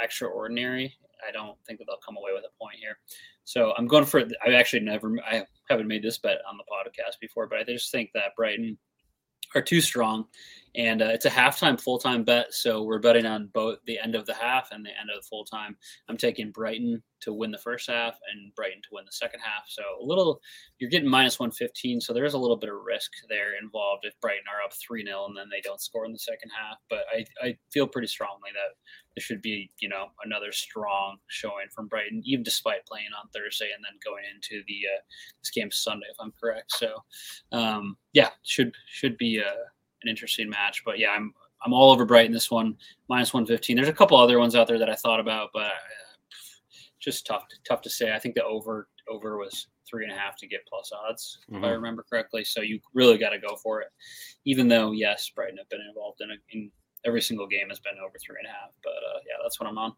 extraordinary. 0.00 0.94
I 1.26 1.30
don't 1.30 1.56
think 1.66 1.78
that 1.78 1.86
they'll 1.86 1.98
come 2.04 2.16
away 2.16 2.32
with 2.34 2.44
a 2.44 2.58
point 2.60 2.76
here. 2.76 2.98
So 3.44 3.72
I'm 3.76 3.86
going 3.86 4.04
for. 4.04 4.22
I 4.44 4.54
actually 4.54 4.80
never. 4.80 5.14
I 5.24 5.44
haven't 5.68 5.88
made 5.88 6.02
this 6.02 6.18
bet 6.18 6.38
on 6.48 6.56
the 6.56 6.64
podcast 6.64 7.18
before, 7.20 7.46
but 7.46 7.58
I 7.58 7.64
just 7.64 7.90
think 7.90 8.10
that 8.14 8.36
Brighton 8.36 8.78
are 9.54 9.62
too 9.62 9.80
strong 9.80 10.26
and 10.74 11.02
uh, 11.02 11.06
it's 11.06 11.26
a 11.26 11.30
halftime 11.30 11.78
full 11.78 11.98
time 11.98 12.24
bet. 12.24 12.54
So 12.54 12.82
we're 12.82 12.98
betting 12.98 13.26
on 13.26 13.50
both 13.52 13.78
the 13.86 13.98
end 13.98 14.14
of 14.14 14.24
the 14.24 14.34
half 14.34 14.70
and 14.72 14.84
the 14.84 14.90
end 14.90 15.10
of 15.14 15.22
the 15.22 15.28
full 15.28 15.44
time. 15.44 15.76
I'm 16.08 16.16
taking 16.16 16.50
Brighton 16.50 17.02
to 17.20 17.32
win 17.32 17.50
the 17.50 17.58
first 17.58 17.90
half 17.90 18.14
and 18.32 18.54
Brighton 18.54 18.80
to 18.82 18.88
win 18.92 19.04
the 19.04 19.12
second 19.12 19.40
half. 19.40 19.64
So 19.68 19.82
a 20.00 20.04
little, 20.04 20.40
you're 20.78 20.90
getting 20.90 21.08
minus 21.08 21.38
115. 21.38 22.00
So 22.00 22.12
there 22.12 22.24
is 22.24 22.34
a 22.34 22.38
little 22.38 22.56
bit 22.56 22.70
of 22.70 22.76
risk 22.84 23.10
there 23.28 23.58
involved 23.60 24.04
if 24.04 24.18
Brighton 24.20 24.44
are 24.48 24.64
up 24.64 24.72
3 24.74 25.04
0 25.04 25.26
and 25.26 25.36
then 25.36 25.48
they 25.50 25.60
don't 25.60 25.80
score 25.80 26.06
in 26.06 26.12
the 26.12 26.18
second 26.18 26.50
half. 26.58 26.78
But 26.88 27.04
I, 27.12 27.24
I 27.46 27.56
feel 27.70 27.86
pretty 27.86 28.08
strongly 28.08 28.50
that 28.54 28.74
there 29.14 29.22
should 29.22 29.42
be, 29.42 29.70
you 29.78 29.88
know, 29.88 30.06
another 30.24 30.52
strong 30.52 31.18
showing 31.28 31.66
from 31.74 31.86
Brighton, 31.88 32.22
even 32.24 32.42
despite 32.42 32.86
playing 32.86 33.08
on 33.18 33.28
Thursday 33.30 33.70
and 33.74 33.84
then 33.84 33.98
going 34.04 34.24
into 34.34 34.62
the 34.66 34.80
uh, 34.94 35.00
this 35.42 35.50
game 35.50 35.70
Sunday, 35.70 36.06
if 36.10 36.16
I'm 36.18 36.32
correct. 36.40 36.72
So, 36.72 36.96
um, 37.52 37.96
yeah, 38.12 38.30
should 38.42 38.72
should 38.86 39.18
be 39.18 39.38
a 39.38 39.52
an 40.02 40.08
interesting 40.08 40.48
match. 40.48 40.82
But 40.84 40.98
yeah, 40.98 41.10
I'm 41.10 41.32
I'm 41.64 41.72
all 41.72 41.90
over 41.90 42.04
Brighton 42.04 42.32
this 42.32 42.50
one 42.50 42.76
minus 43.08 43.34
one 43.34 43.46
fifteen. 43.46 43.76
There's 43.76 43.88
a 43.88 43.92
couple 43.92 44.16
other 44.16 44.38
ones 44.38 44.56
out 44.56 44.66
there 44.66 44.78
that 44.78 44.90
I 44.90 44.94
thought 44.94 45.20
about, 45.20 45.50
but 45.52 45.66
uh, 45.66 45.92
just 47.00 47.26
tough 47.26 47.48
to, 47.48 47.56
tough 47.68 47.82
to 47.82 47.90
say. 47.90 48.14
I 48.14 48.18
think 48.18 48.34
the 48.34 48.44
over 48.44 48.88
over 49.08 49.36
was 49.36 49.66
three 49.88 50.04
and 50.04 50.12
a 50.12 50.16
half 50.16 50.36
to 50.38 50.46
get 50.46 50.66
plus 50.66 50.90
odds, 50.92 51.38
mm-hmm. 51.42 51.56
if 51.56 51.62
I 51.62 51.66
mm-hmm. 51.66 51.74
remember 51.74 52.04
correctly. 52.08 52.44
So 52.44 52.62
you 52.62 52.80
really 52.94 53.18
got 53.18 53.30
to 53.30 53.38
go 53.38 53.56
for 53.56 53.80
it. 53.82 53.88
Even 54.44 54.68
though 54.68 54.92
yes, 54.92 55.30
Brighton 55.34 55.58
have 55.58 55.68
been 55.68 55.86
involved 55.86 56.20
in, 56.20 56.30
a, 56.30 56.34
in 56.50 56.70
every 57.04 57.22
single 57.22 57.46
game 57.46 57.68
has 57.68 57.80
been 57.80 57.94
over 57.98 58.14
three 58.18 58.36
and 58.38 58.48
a 58.48 58.50
half. 58.50 58.70
But 58.82 58.90
uh, 58.90 59.18
yeah, 59.26 59.36
that's 59.42 59.60
what 59.60 59.68
I'm 59.68 59.78
on. 59.78 59.92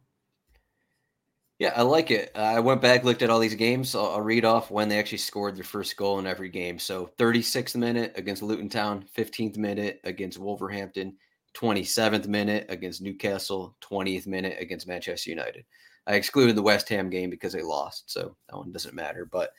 Yeah, 1.58 1.72
I 1.76 1.82
like 1.82 2.10
it. 2.10 2.32
I 2.34 2.58
went 2.58 2.82
back, 2.82 3.04
looked 3.04 3.22
at 3.22 3.30
all 3.30 3.38
these 3.38 3.54
games. 3.54 3.94
I'll, 3.94 4.10
I'll, 4.10 4.20
read 4.20 4.44
off 4.44 4.72
when 4.72 4.88
they 4.88 4.98
actually 4.98 5.18
scored 5.18 5.54
their 5.54 5.62
first 5.62 5.96
goal 5.96 6.18
in 6.18 6.26
every 6.26 6.48
game. 6.48 6.80
So 6.80 7.10
36th 7.16 7.76
minute 7.76 8.12
against 8.16 8.42
Luton 8.42 8.68
Town, 8.68 9.04
15th 9.16 9.56
minute 9.56 10.00
against 10.02 10.38
Wolverhampton, 10.38 11.16
27th 11.56 12.26
minute 12.26 12.66
against 12.70 13.02
Newcastle, 13.02 13.76
20th 13.88 14.26
minute 14.26 14.56
against 14.58 14.88
Manchester 14.88 15.30
United. 15.30 15.64
I 16.08 16.14
excluded 16.14 16.56
the 16.56 16.62
West 16.62 16.88
Ham 16.88 17.08
game 17.08 17.30
because 17.30 17.52
they 17.52 17.62
lost, 17.62 18.10
so 18.10 18.36
that 18.48 18.56
one 18.56 18.72
doesn't 18.72 18.94
matter. 18.94 19.26
But 19.30 19.50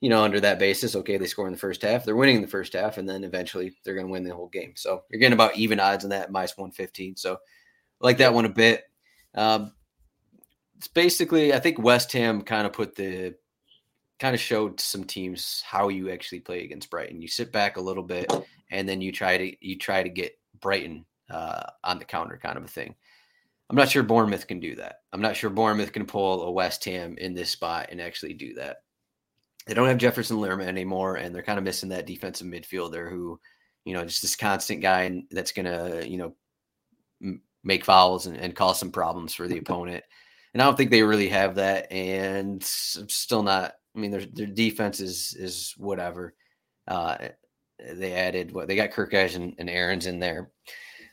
you 0.00 0.08
know, 0.08 0.22
under 0.22 0.40
that 0.40 0.58
basis, 0.58 0.94
okay, 0.94 1.16
they 1.16 1.26
score 1.26 1.46
in 1.46 1.52
the 1.52 1.58
first 1.58 1.82
half, 1.82 2.04
they're 2.04 2.16
winning 2.16 2.36
in 2.36 2.42
the 2.42 2.48
first 2.48 2.72
half, 2.72 2.98
and 2.98 3.08
then 3.08 3.24
eventually 3.24 3.74
they're 3.84 3.94
going 3.94 4.06
to 4.06 4.12
win 4.12 4.24
the 4.24 4.34
whole 4.34 4.48
game. 4.48 4.72
So 4.76 5.02
you're 5.10 5.18
getting 5.18 5.32
about 5.32 5.56
even 5.56 5.80
odds 5.80 6.04
on 6.04 6.10
that, 6.10 6.30
minus 6.30 6.56
115. 6.56 7.16
So 7.16 7.34
I 7.34 7.36
like 8.00 8.18
that 8.18 8.34
one 8.34 8.44
a 8.44 8.50
bit. 8.50 8.84
Um, 9.34 9.72
it's 10.76 10.88
basically 10.88 11.52
I 11.52 11.58
think 11.58 11.78
West 11.78 12.12
Ham 12.12 12.42
kind 12.42 12.66
of 12.66 12.72
put 12.72 12.94
the 12.94 13.34
kind 14.18 14.34
of 14.34 14.40
showed 14.40 14.80
some 14.80 15.04
teams 15.04 15.62
how 15.66 15.88
you 15.88 16.10
actually 16.10 16.40
play 16.40 16.64
against 16.64 16.90
Brighton. 16.90 17.20
You 17.20 17.28
sit 17.28 17.52
back 17.52 17.76
a 17.76 17.80
little 17.80 18.02
bit 18.02 18.32
and 18.70 18.88
then 18.88 19.00
you 19.00 19.12
try 19.12 19.36
to 19.36 19.66
you 19.66 19.76
try 19.76 20.02
to 20.02 20.08
get 20.08 20.38
Brighton 20.60 21.04
uh, 21.30 21.64
on 21.84 21.98
the 21.98 22.04
counter 22.04 22.38
kind 22.40 22.56
of 22.56 22.64
a 22.64 22.68
thing. 22.68 22.94
I'm 23.70 23.76
not 23.76 23.90
sure 23.90 24.02
Bournemouth 24.02 24.46
can 24.46 24.60
do 24.60 24.76
that. 24.76 25.00
I'm 25.12 25.20
not 25.20 25.36
sure 25.36 25.50
Bournemouth 25.50 25.92
can 25.92 26.06
pull 26.06 26.42
a 26.42 26.50
West 26.50 26.84
Ham 26.86 27.16
in 27.18 27.34
this 27.34 27.50
spot 27.50 27.88
and 27.90 28.00
actually 28.00 28.32
do 28.32 28.54
that. 28.54 28.78
They 29.68 29.74
don't 29.74 29.86
have 29.86 29.98
Jefferson 29.98 30.40
Lerma 30.40 30.64
anymore, 30.64 31.16
and 31.16 31.34
they're 31.34 31.42
kind 31.42 31.58
of 31.58 31.64
missing 31.64 31.90
that 31.90 32.06
defensive 32.06 32.46
midfielder 32.46 33.08
who, 33.08 33.38
you 33.84 33.94
know, 33.94 34.04
just 34.04 34.22
this 34.22 34.34
constant 34.34 34.80
guy 34.80 35.22
that's 35.30 35.52
gonna, 35.52 36.02
you 36.04 36.18
know, 36.18 37.36
make 37.62 37.84
fouls 37.84 38.26
and, 38.26 38.36
and 38.36 38.56
cause 38.56 38.80
some 38.80 38.90
problems 38.90 39.34
for 39.34 39.46
the 39.46 39.58
opponent 39.64 40.02
and 40.54 40.62
I 40.62 40.66
don't 40.66 40.76
think 40.76 40.90
they 40.90 41.02
really 41.02 41.28
have 41.28 41.56
that. 41.56 41.90
And 41.92 42.62
still 42.62 43.42
not. 43.42 43.74
I 43.94 43.98
mean, 43.98 44.10
their 44.10 44.24
their 44.24 44.46
defense 44.46 45.00
is 45.00 45.36
is 45.38 45.74
whatever. 45.76 46.34
Uh, 46.86 47.28
they 47.78 48.14
added 48.14 48.52
what 48.52 48.66
they 48.66 48.76
got 48.76 48.90
Kirk 48.90 49.12
and, 49.12 49.54
and 49.58 49.70
Aarons 49.70 50.06
in 50.06 50.18
there. 50.18 50.50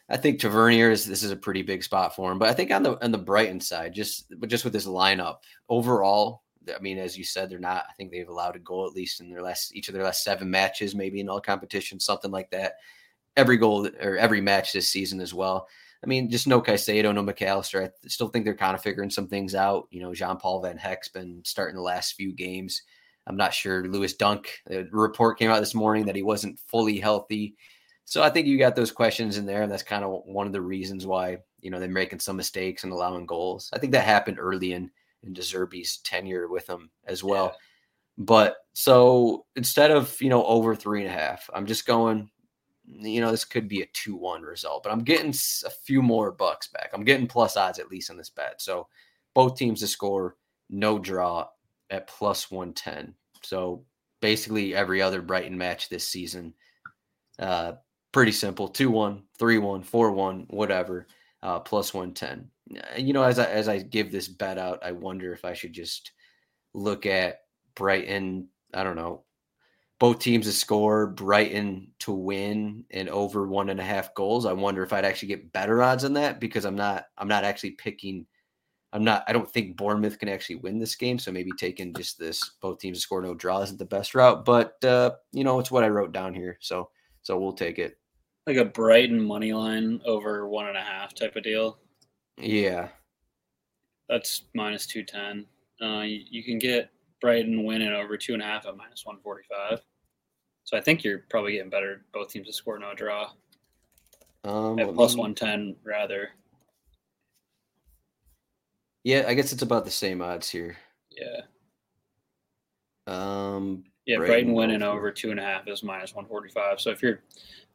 I 0.10 0.18
think 0.18 0.40
Tavernier 0.40 0.92
is 0.92 1.06
this 1.06 1.24
is 1.24 1.32
a 1.32 1.36
pretty 1.36 1.64
big 1.64 1.84
spot 1.84 2.16
for 2.16 2.32
him. 2.32 2.40
But 2.40 2.50
I 2.50 2.54
think 2.54 2.72
on 2.72 2.84
the 2.84 3.04
on 3.04 3.12
the 3.12 3.18
Brighton 3.18 3.60
side, 3.60 3.94
just 3.94 4.34
just 4.48 4.64
with 4.64 4.74
this 4.74 4.88
lineup 4.88 5.38
overall, 5.70 6.44
I 6.74 6.80
mean, 6.80 6.98
as 6.98 7.18
you 7.18 7.24
said, 7.24 7.50
they're 7.50 7.60
not. 7.60 7.86
I 7.90 7.94
think 7.94 8.12
they've 8.12 8.28
allowed 8.28 8.56
a 8.56 8.60
goal 8.60 8.86
at 8.86 8.94
least 8.94 9.20
in 9.20 9.30
their 9.30 9.42
last 9.42 9.76
each 9.76 9.88
of 9.88 9.94
their 9.94 10.04
last 10.04 10.24
seven 10.24 10.50
matches, 10.50 10.96
maybe 10.96 11.20
in 11.20 11.30
all 11.30 11.42
competitions, 11.42 12.06
something 12.06 12.32
like 12.32 12.50
that. 12.52 12.76
Every 13.38 13.58
goal 13.58 13.88
or 14.02 14.18
every 14.18 14.42
match 14.42 14.72
this 14.72 14.90
season 14.90 15.20
as 15.20 15.34
well. 15.34 15.68
I 16.04 16.08
mean, 16.08 16.30
just 16.30 16.48
no 16.48 16.62
Caicedo, 16.62 17.14
no 17.14 17.24
Mac 17.24 17.42
Allister. 17.42 17.84
I 17.84 18.08
still 18.08 18.28
think 18.28 18.46
they're 18.46 18.56
kind 18.56 18.76
of 18.76 18.82
figuring 18.82 19.10
some 19.10 19.28
things 19.28 19.56
out. 19.56 19.88
You 19.90 20.02
know, 20.02 20.14
Jean 20.14 20.38
Paul 20.38 20.62
Van 20.62 20.78
Hecke's 20.78 21.10
been 21.10 21.42
starting 21.44 21.76
the 21.76 21.82
last 21.82 22.14
few 22.14 22.32
games. 22.32 22.82
I'm 23.28 23.38
not 23.38 23.54
sure. 23.54 23.88
Lewis 23.88 24.14
Dunk, 24.14 24.60
a 24.70 24.84
report 24.92 25.40
came 25.40 25.50
out 25.50 25.60
this 25.60 25.74
morning 25.74 26.06
that 26.06 26.16
he 26.16 26.22
wasn't 26.22 26.60
fully 26.68 27.00
healthy. 27.00 27.56
So 28.06 28.22
I 28.22 28.30
think 28.30 28.46
you 28.46 28.60
got 28.60 28.76
those 28.76 28.92
questions 28.92 29.38
in 29.38 29.48
there, 29.48 29.64
and 29.64 29.72
that's 29.72 29.82
kind 29.82 30.04
of 30.06 30.22
one 30.26 30.46
of 30.46 30.54
the 30.54 30.62
reasons 30.62 31.08
why 31.08 31.40
you 31.60 31.72
know 31.72 31.80
they're 31.80 31.90
making 31.90 32.20
some 32.20 32.38
mistakes 32.38 32.84
and 32.84 32.94
allowing 32.94 33.26
goals. 33.26 33.72
I 33.74 33.80
think 33.80 33.94
that 33.94 34.06
happened 34.06 34.38
early 34.40 34.74
in 34.74 34.92
in 35.26 35.34
De 35.34 35.42
Zerbi's 35.42 35.98
tenure 35.98 36.48
with 36.48 36.68
them 36.68 36.90
as 37.06 37.24
well. 37.24 37.46
Yeah. 37.46 37.60
But 38.18 38.58
so 38.74 39.46
instead 39.56 39.92
of 39.92 40.16
you 40.22 40.30
know 40.30 40.46
over 40.46 40.76
three 40.76 41.02
and 41.02 41.10
a 41.10 41.14
half, 41.14 41.50
I'm 41.54 41.66
just 41.66 41.86
going. 41.86 42.30
You 42.88 43.20
know, 43.20 43.32
this 43.32 43.46
could 43.46 43.68
be 43.68 43.82
a 43.82 43.88
two-one 43.94 44.44
result, 44.44 44.84
but 44.84 44.92
I'm 44.92 45.04
getting 45.04 45.34
a 45.66 45.70
few 45.72 46.04
more 46.04 46.32
bucks 46.32 46.68
back. 46.68 46.92
I'm 46.94 47.04
getting 47.04 47.26
plus 47.26 47.58
odds 47.58 47.80
at 47.80 47.90
least 47.90 48.12
on 48.12 48.18
this 48.18 48.30
bet. 48.30 48.62
So 48.62 48.88
both 49.34 49.58
teams 49.58 49.80
to 49.80 49.88
score, 49.88 50.36
no 50.70 51.00
draw 51.00 51.48
at 51.90 52.06
plus 52.06 52.52
one 52.52 52.74
ten. 52.74 53.16
So 53.42 53.84
basically 54.22 54.76
every 54.76 55.02
other 55.02 55.22
Brighton 55.22 55.58
match 55.58 55.90
this 55.90 56.08
season. 56.08 56.54
Uh, 57.40 57.74
pretty 58.12 58.32
simple 58.32 58.68
2 58.68 58.90
1, 58.90 59.22
3 59.38 59.58
1, 59.58 59.84
4 59.84 60.12
1, 60.12 60.46
whatever, 60.50 61.06
uh, 61.46 61.60
plus 61.60 61.94
110. 61.94 62.50
You 62.98 63.14
know, 63.14 63.22
as 63.22 63.38
I, 63.38 63.46
as 63.46 63.70
I 63.70 63.78
give 63.78 64.12
this 64.12 64.28
bet 64.28 64.58
out, 64.58 64.80
I 64.84 64.92
wonder 64.92 65.32
if 65.32 65.46
I 65.46 65.54
should 65.54 65.74
just 65.74 66.12
look 66.74 67.06
at 67.06 67.42
Brighton. 67.76 68.48
I 68.74 68.84
don't 68.84 68.96
know, 68.96 69.26
both 70.00 70.18
teams 70.18 70.48
to 70.48 70.52
score, 70.52 71.06
Brighton 71.06 71.92
to 72.00 72.12
win, 72.12 72.84
and 72.90 73.10
over 73.10 73.48
one 73.48 73.70
and 73.70 73.80
a 73.80 73.84
half 73.84 74.16
goals. 74.16 74.48
I 74.48 74.54
wonder 74.54 74.82
if 74.82 74.92
I'd 74.92 75.06
actually 75.06 75.28
get 75.28 75.54
better 75.54 75.84
odds 75.84 76.04
on 76.04 76.14
that 76.14 76.40
because 76.40 76.66
I'm 76.66 76.76
not 76.76 77.06
I'm 77.16 77.28
not 77.28 77.44
actually 77.44 77.72
picking. 77.72 78.26
I'm 78.92 79.04
not. 79.04 79.24
I 79.28 79.34
don't 79.34 79.50
think 79.50 79.78
Bournemouth 79.78 80.18
can 80.18 80.30
actually 80.30 80.56
win 80.56 80.80
this 80.80 80.96
game. 80.96 81.20
So 81.20 81.32
maybe 81.32 81.52
taking 81.60 81.94
just 81.94 82.18
this 82.18 82.54
both 82.60 82.80
teams 82.80 82.98
to 82.98 83.02
score 83.02 83.22
no 83.22 83.36
draw 83.36 83.62
isn't 83.62 83.78
the 83.78 83.86
best 83.86 84.16
route. 84.16 84.46
But 84.46 84.84
uh, 84.84 85.12
you 85.32 85.44
know, 85.44 85.60
it's 85.60 85.70
what 85.70 85.84
I 85.84 85.90
wrote 85.90 86.12
down 86.12 86.34
here. 86.34 86.58
So 86.60 86.90
so 87.22 87.38
we'll 87.38 87.54
take 87.54 87.78
it 87.78 88.00
like 88.48 88.58
a 88.58 88.66
Brighton 88.66 89.22
money 89.22 89.54
line 89.54 90.02
over 90.06 90.48
one 90.48 90.68
and 90.68 90.78
a 90.78 90.82
half 90.82 91.14
type 91.14 91.36
of 91.36 91.44
deal. 91.44 91.80
Yeah, 92.38 92.90
that's 94.10 94.44
minus 94.54 94.86
two 94.86 95.04
ten. 95.04 95.46
Uh, 95.82 96.02
you, 96.02 96.22
you, 96.30 96.44
can 96.44 96.58
get 96.58 96.90
Brighton 97.22 97.64
winning 97.64 97.92
over 97.92 98.18
two 98.18 98.34
and 98.34 98.42
a 98.42 98.46
half 98.46 98.66
at 98.66 98.78
minus 98.78 99.06
one 99.06 99.20
forty 99.24 99.44
five. 99.50 99.82
So 100.64 100.78
I 100.78 100.82
think 100.82 101.04
you're 101.04 101.26
probably 101.30 101.54
getting 101.54 101.70
better. 101.70 102.06
Both 102.14 102.30
teams 102.30 102.48
to 102.48 102.54
score 102.54 102.80
no 102.80 102.94
draw. 102.94 103.32
Um, 104.44 104.80
at 104.80 104.94
plus 104.94 105.16
one 105.16 105.36
ten 105.36 105.76
rather. 105.84 106.30
Yeah, 109.04 109.26
I 109.28 109.34
guess 109.34 109.54
it's 109.54 109.62
about 109.62 109.86
the 109.86 109.92
same 109.92 110.22
odds 110.22 110.50
here. 110.50 110.78
Yeah. 111.12 111.42
Um. 113.08 113.84
Yeah, 114.06 114.18
Brighton, 114.18 114.54
winning 114.54 114.84
over 114.84 115.12
two 115.12 115.32
and 115.32 115.40
a 115.40 115.44
half 115.44 115.68
is 115.68 115.84
minus 115.84 116.14
one 116.14 116.26
forty 116.26 116.50
five. 116.50 116.80
So 116.80 116.92
if 116.92 117.02
you're 117.02 117.22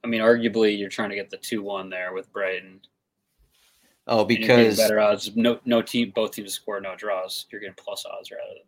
I 0.02 0.06
mean, 0.06 0.20
arguably, 0.20 0.78
you're 0.78 0.88
trying 0.88 1.10
to 1.10 1.14
get 1.14 1.30
the 1.30 1.36
two-one 1.36 1.90
there 1.90 2.12
with 2.14 2.32
Brighton. 2.32 2.80
Oh, 4.06 4.24
because 4.24 4.76
better 4.76 4.98
odds. 4.98 5.36
No, 5.36 5.60
no 5.64 5.82
team. 5.82 6.12
Both 6.14 6.32
teams 6.32 6.54
score 6.54 6.80
no 6.80 6.96
draws. 6.96 7.46
You're 7.50 7.60
getting 7.60 7.74
plus 7.76 8.04
odds 8.06 8.30
rather 8.30 8.54
than 8.54 8.64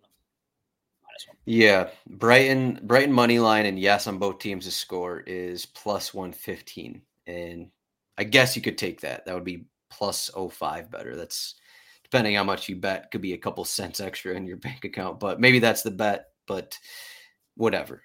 minus 1.03 1.27
one. 1.27 1.37
Yeah, 1.47 1.89
Brighton, 2.07 2.81
Brighton 2.83 3.13
money 3.13 3.39
line, 3.39 3.67
and 3.67 3.79
yes, 3.79 4.07
on 4.07 4.19
both 4.19 4.39
teams 4.39 4.67
to 4.67 4.71
score 4.71 5.21
is 5.21 5.67
plus 5.67 6.13
one 6.13 6.33
fifteen, 6.33 7.03
and 7.27 7.71
I 8.19 8.25
guess 8.25 8.55
you 8.57 8.63
could 8.63 8.79
take 8.79 9.01
that. 9.01 9.25
That 9.25 9.35
would 9.35 9.45
be 9.45 9.67
plus 9.91 10.31
05 10.31 10.91
better. 10.91 11.17
That's 11.17 11.55
depending 12.05 12.35
how 12.35 12.45
much 12.45 12.69
you 12.69 12.77
bet. 12.77 13.11
Could 13.11 13.23
be 13.23 13.33
a 13.33 13.39
couple 13.39 13.65
cents 13.65 14.01
extra 14.01 14.35
in 14.35 14.47
your 14.47 14.59
bank 14.59 14.85
account, 14.85 15.19
but 15.19 15.41
maybe 15.41 15.59
that's 15.59 15.83
the 15.83 15.91
bet. 15.91 16.27
But 16.47 16.79
whatever 17.57 18.03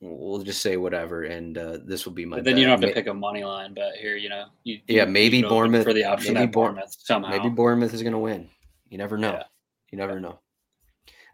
we'll 0.00 0.42
just 0.42 0.62
say 0.62 0.76
whatever, 0.76 1.24
and 1.24 1.58
uh, 1.58 1.78
this 1.84 2.04
will 2.04 2.12
be 2.12 2.24
my. 2.24 2.36
But 2.36 2.44
then 2.44 2.54
bet. 2.54 2.60
you 2.60 2.66
don't 2.66 2.80
have 2.80 2.88
to 2.88 2.94
pick 2.94 3.06
a 3.06 3.14
money 3.14 3.44
line 3.44 3.74
bet 3.74 3.96
here. 3.96 4.16
You 4.16 4.28
know, 4.28 4.46
you, 4.64 4.80
yeah, 4.86 5.04
maybe 5.04 5.42
Bournemouth 5.42 5.84
for 5.84 5.92
the 5.92 6.04
option 6.04 6.34
maybe 6.34 6.50
Bournemouth 6.50 6.96
somehow. 6.98 7.30
Maybe 7.30 7.48
Bournemouth 7.48 7.94
is 7.94 8.02
going 8.02 8.12
to 8.12 8.18
win. 8.18 8.48
You 8.88 8.98
never 8.98 9.18
know. 9.18 9.32
Yeah. 9.32 9.42
You 9.90 9.98
never 9.98 10.14
yeah. 10.14 10.20
know. 10.20 10.40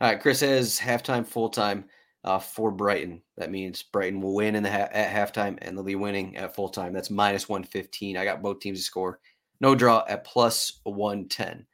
All 0.01 0.11
right, 0.11 0.21
Chris 0.21 0.40
says 0.40 0.79
halftime, 0.79 1.27
full 1.27 1.49
time 1.49 1.85
uh, 2.25 2.38
for 2.38 2.71
Brighton. 2.71 3.23
That 3.37 3.51
means 3.51 3.83
Brighton 3.83 4.21
will 4.21 4.35
win 4.35 4.55
in 4.55 4.62
the 4.62 4.71
ha- 4.71 4.88
at 4.90 5.35
halftime, 5.35 5.59
and 5.62 5.77
they'll 5.77 5.85
be 5.85 5.95
winning 5.95 6.37
at 6.37 6.55
full 6.55 6.69
time. 6.69 6.93
That's 6.93 7.11
minus 7.11 7.49
one 7.49 7.64
fifteen. 7.64 8.17
I 8.17 8.25
got 8.25 8.43
both 8.43 8.61
teams 8.61 8.79
to 8.79 8.85
score. 8.85 9.21
No 9.61 9.75
draw 9.75 10.05
at 10.09 10.25
plus 10.25 10.81
one 10.85 11.29
ten. 11.29 11.67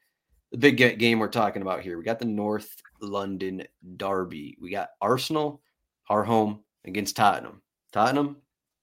The 0.53 0.59
big 0.59 0.99
game 0.99 1.21
we're 1.21 1.29
talking 1.29 1.63
about 1.63 1.81
here. 1.83 1.97
We 1.97 2.05
got 2.05 2.19
the 2.19 2.25
North 2.25 2.83
London 3.01 3.63
Derby. 3.97 4.59
We 4.61 4.71
got 4.71 4.91
Arsenal, 5.01 5.63
our 6.11 6.25
home 6.25 6.61
against 6.85 7.17
Tottenham. 7.17 7.63
Tottenham, 7.93 8.37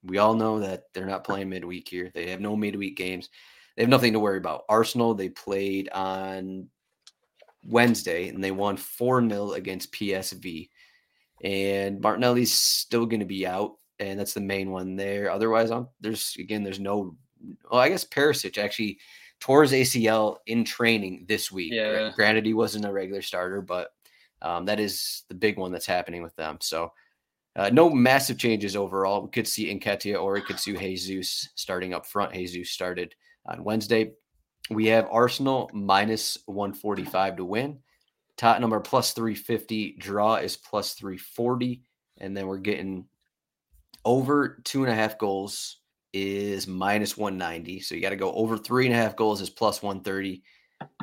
we 0.04 0.18
all 0.18 0.34
know 0.34 0.60
that 0.62 0.86
they're 0.94 1.06
not 1.06 1.26
playing 1.26 1.50
midweek 1.50 1.88
here. 1.88 2.10
They 2.14 2.30
have 2.30 2.42
no 2.42 2.56
midweek 2.56 2.98
games. 2.98 3.30
They 3.76 3.84
have 3.84 3.90
nothing 3.90 4.14
to 4.14 4.20
worry 4.20 4.38
about. 4.38 4.64
Arsenal, 4.70 5.14
they 5.14 5.30
played 5.30 5.90
on 5.90 6.70
Wednesday 7.64 8.30
and 8.30 8.44
they 8.44 8.52
won 8.52 8.78
4 8.78 9.30
0 9.30 9.52
against 9.52 9.92
PSV. 9.92 10.70
And 11.44 12.02
Martinelli's 12.02 12.54
still 12.54 13.06
going 13.06 13.20
to 13.20 13.26
be 13.26 13.46
out. 13.46 13.74
And 14.00 14.20
that's 14.20 14.34
the 14.34 14.42
main 14.42 14.72
one 14.72 14.96
there. 14.96 15.30
Otherwise, 15.30 15.70
I'm, 15.70 15.88
there's 16.02 16.36
again, 16.40 16.64
there's 16.64 16.80
no. 16.80 17.16
Well, 17.70 17.82
I 17.82 17.90
guess 17.90 18.06
Perisic 18.06 18.58
actually 18.58 19.00
tore 19.40 19.64
his 19.64 19.72
ACL 19.72 20.38
in 20.48 20.64
training 20.64 21.26
this 21.28 21.52
week. 21.52 21.74
Yeah. 21.74 22.12
Granted, 22.16 22.46
he 22.46 22.54
wasn't 22.54 22.86
a 22.86 22.92
regular 22.92 23.22
starter, 23.22 23.62
but 23.62 23.90
um, 24.42 24.66
that 24.66 24.80
is 24.80 25.24
the 25.30 25.36
big 25.36 25.58
one 25.58 25.72
that's 25.72 25.86
happening 25.86 26.22
with 26.24 26.36
them. 26.36 26.58
So 26.62 26.92
uh, 27.58 27.70
no 27.72 27.90
massive 27.90 28.38
changes 28.38 28.76
overall. 28.76 29.24
We 29.24 29.30
could 29.30 29.48
see 29.48 29.74
Nketiah 29.74 30.22
or 30.22 30.34
we 30.34 30.42
could 30.42 30.60
see 30.60 30.78
Jesus 30.78 31.50
starting 31.56 31.94
up 31.94 32.06
front. 32.06 32.34
Jesus 32.34 32.70
started 32.70 33.16
on 33.48 33.64
Wednesday. 33.64 34.12
We 34.70 34.86
have 34.88 35.08
Arsenal 35.10 35.70
minus 35.74 36.38
145 36.46 37.38
to 37.38 37.46
win. 37.46 37.80
Tottenham 38.38 38.74
are 38.74 38.80
plus 38.80 39.14
350. 39.14 39.96
Draw 39.98 40.36
is 40.36 40.56
plus 40.56 40.94
340. 40.94 41.82
And 42.20 42.38
then 42.38 42.46
we're 42.46 42.58
getting 42.58 43.06
over 44.06 44.62
two 44.64 44.84
and 44.84 44.92
a 44.92 44.96
half 44.96 45.18
goals 45.18 45.78
is 46.14 46.68
minus 46.68 47.18
190. 47.18 47.80
So 47.80 47.96
you 47.96 48.02
got 48.02 48.12
to 48.12 48.16
go 48.16 48.34
over 48.34 48.58
three 48.58 48.86
and 48.86 48.94
a 48.94 48.98
half 48.98 49.16
goals 49.16 49.42
is 49.42 49.50
plus 49.50 49.82
130. 49.82 50.44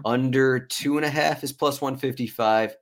Under 0.04 0.60
two 0.60 0.98
and 0.98 1.04
a 1.04 1.10
half 1.10 1.42
is 1.42 1.52
plus 1.52 1.80
155 1.80 2.76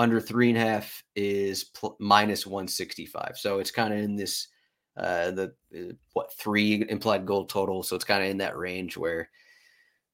under 0.00 0.18
three 0.18 0.48
and 0.48 0.56
a 0.56 0.62
half 0.62 1.04
is 1.14 1.64
pl- 1.64 1.96
minus 2.00 2.46
165. 2.46 3.36
So 3.36 3.58
it's 3.58 3.70
kind 3.70 3.92
of 3.92 4.00
in 4.00 4.16
this, 4.16 4.48
uh, 4.96 5.30
the 5.30 5.52
uh, 5.76 5.92
what 6.14 6.32
three 6.32 6.86
implied 6.88 7.26
goal 7.26 7.44
total. 7.44 7.82
So 7.82 7.96
it's 7.96 8.04
kind 8.04 8.24
of 8.24 8.30
in 8.30 8.38
that 8.38 8.56
range 8.56 8.96
where 8.96 9.28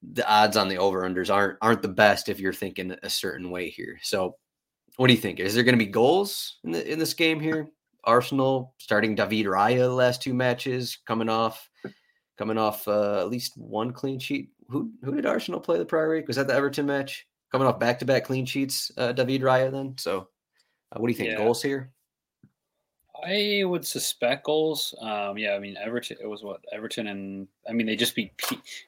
the 0.02 0.28
odds 0.28 0.56
on 0.56 0.68
the 0.68 0.78
over 0.78 1.02
unders 1.02 1.32
aren't 1.32 1.58
aren't 1.62 1.82
the 1.82 1.88
best 1.88 2.28
if 2.28 2.40
you're 2.40 2.52
thinking 2.52 2.96
a 3.02 3.10
certain 3.10 3.50
way 3.50 3.70
here. 3.70 3.98
So 4.02 4.36
what 4.96 5.06
do 5.06 5.14
you 5.14 5.20
think? 5.20 5.38
Is 5.38 5.54
there 5.54 5.64
going 5.64 5.78
to 5.78 5.84
be 5.84 5.90
goals 5.90 6.58
in 6.64 6.72
the 6.72 6.92
in 6.92 6.98
this 6.98 7.14
game 7.14 7.38
here? 7.38 7.68
Arsenal 8.02 8.74
starting 8.78 9.14
David 9.14 9.46
Raya 9.46 9.78
the 9.78 9.88
last 9.88 10.20
two 10.20 10.34
matches, 10.34 10.98
coming 11.06 11.28
off 11.28 11.70
coming 12.36 12.58
off 12.58 12.86
uh, 12.88 13.20
at 13.20 13.30
least 13.30 13.56
one 13.56 13.92
clean 13.92 14.18
sheet. 14.18 14.50
Who 14.68 14.90
who 15.04 15.14
did 15.14 15.26
Arsenal 15.26 15.60
play 15.60 15.78
the 15.78 15.84
prior 15.84 16.10
week? 16.10 16.26
Was 16.26 16.36
that 16.36 16.48
the 16.48 16.54
Everton 16.54 16.86
match? 16.86 17.26
Coming 17.52 17.66
off 17.66 17.78
back 17.78 17.98
to 18.00 18.04
back 18.04 18.24
clean 18.24 18.46
sheets, 18.46 18.90
uh, 18.96 19.12
David 19.12 19.42
Raya. 19.42 19.70
Then, 19.70 19.94
so 19.98 20.28
uh, 20.92 20.98
what 20.98 21.08
do 21.08 21.12
you 21.12 21.16
think? 21.16 21.30
Yeah. 21.30 21.38
Goals 21.38 21.62
here? 21.62 21.92
I 23.24 23.62
would 23.64 23.86
suspect 23.86 24.44
goals. 24.44 24.94
Um, 25.00 25.38
yeah, 25.38 25.54
I 25.54 25.58
mean 25.58 25.76
Everton. 25.76 26.18
It 26.20 26.26
was 26.26 26.42
what 26.42 26.60
Everton 26.72 27.06
and 27.08 27.48
I 27.68 27.72
mean 27.72 27.86
they 27.86 27.96
just 27.96 28.14
beat 28.14 28.32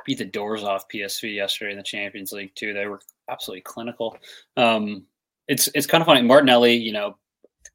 beat 0.05 0.18
the 0.18 0.25
doors 0.25 0.62
off 0.62 0.88
PSV 0.88 1.35
yesterday 1.35 1.73
in 1.73 1.79
the 1.79 1.85
Champions 1.85 2.33
League 2.33 2.55
too. 2.55 2.73
They 2.73 2.87
were 2.87 3.01
absolutely 3.31 3.62
clinical. 3.62 4.18
Um, 4.57 5.07
it's 5.47 5.68
it's 5.75 5.87
kind 5.87 6.03
of 6.03 6.07
funny. 6.07 6.23
Martinelli, 6.23 6.75
you 6.75 6.92
know, 6.92 7.16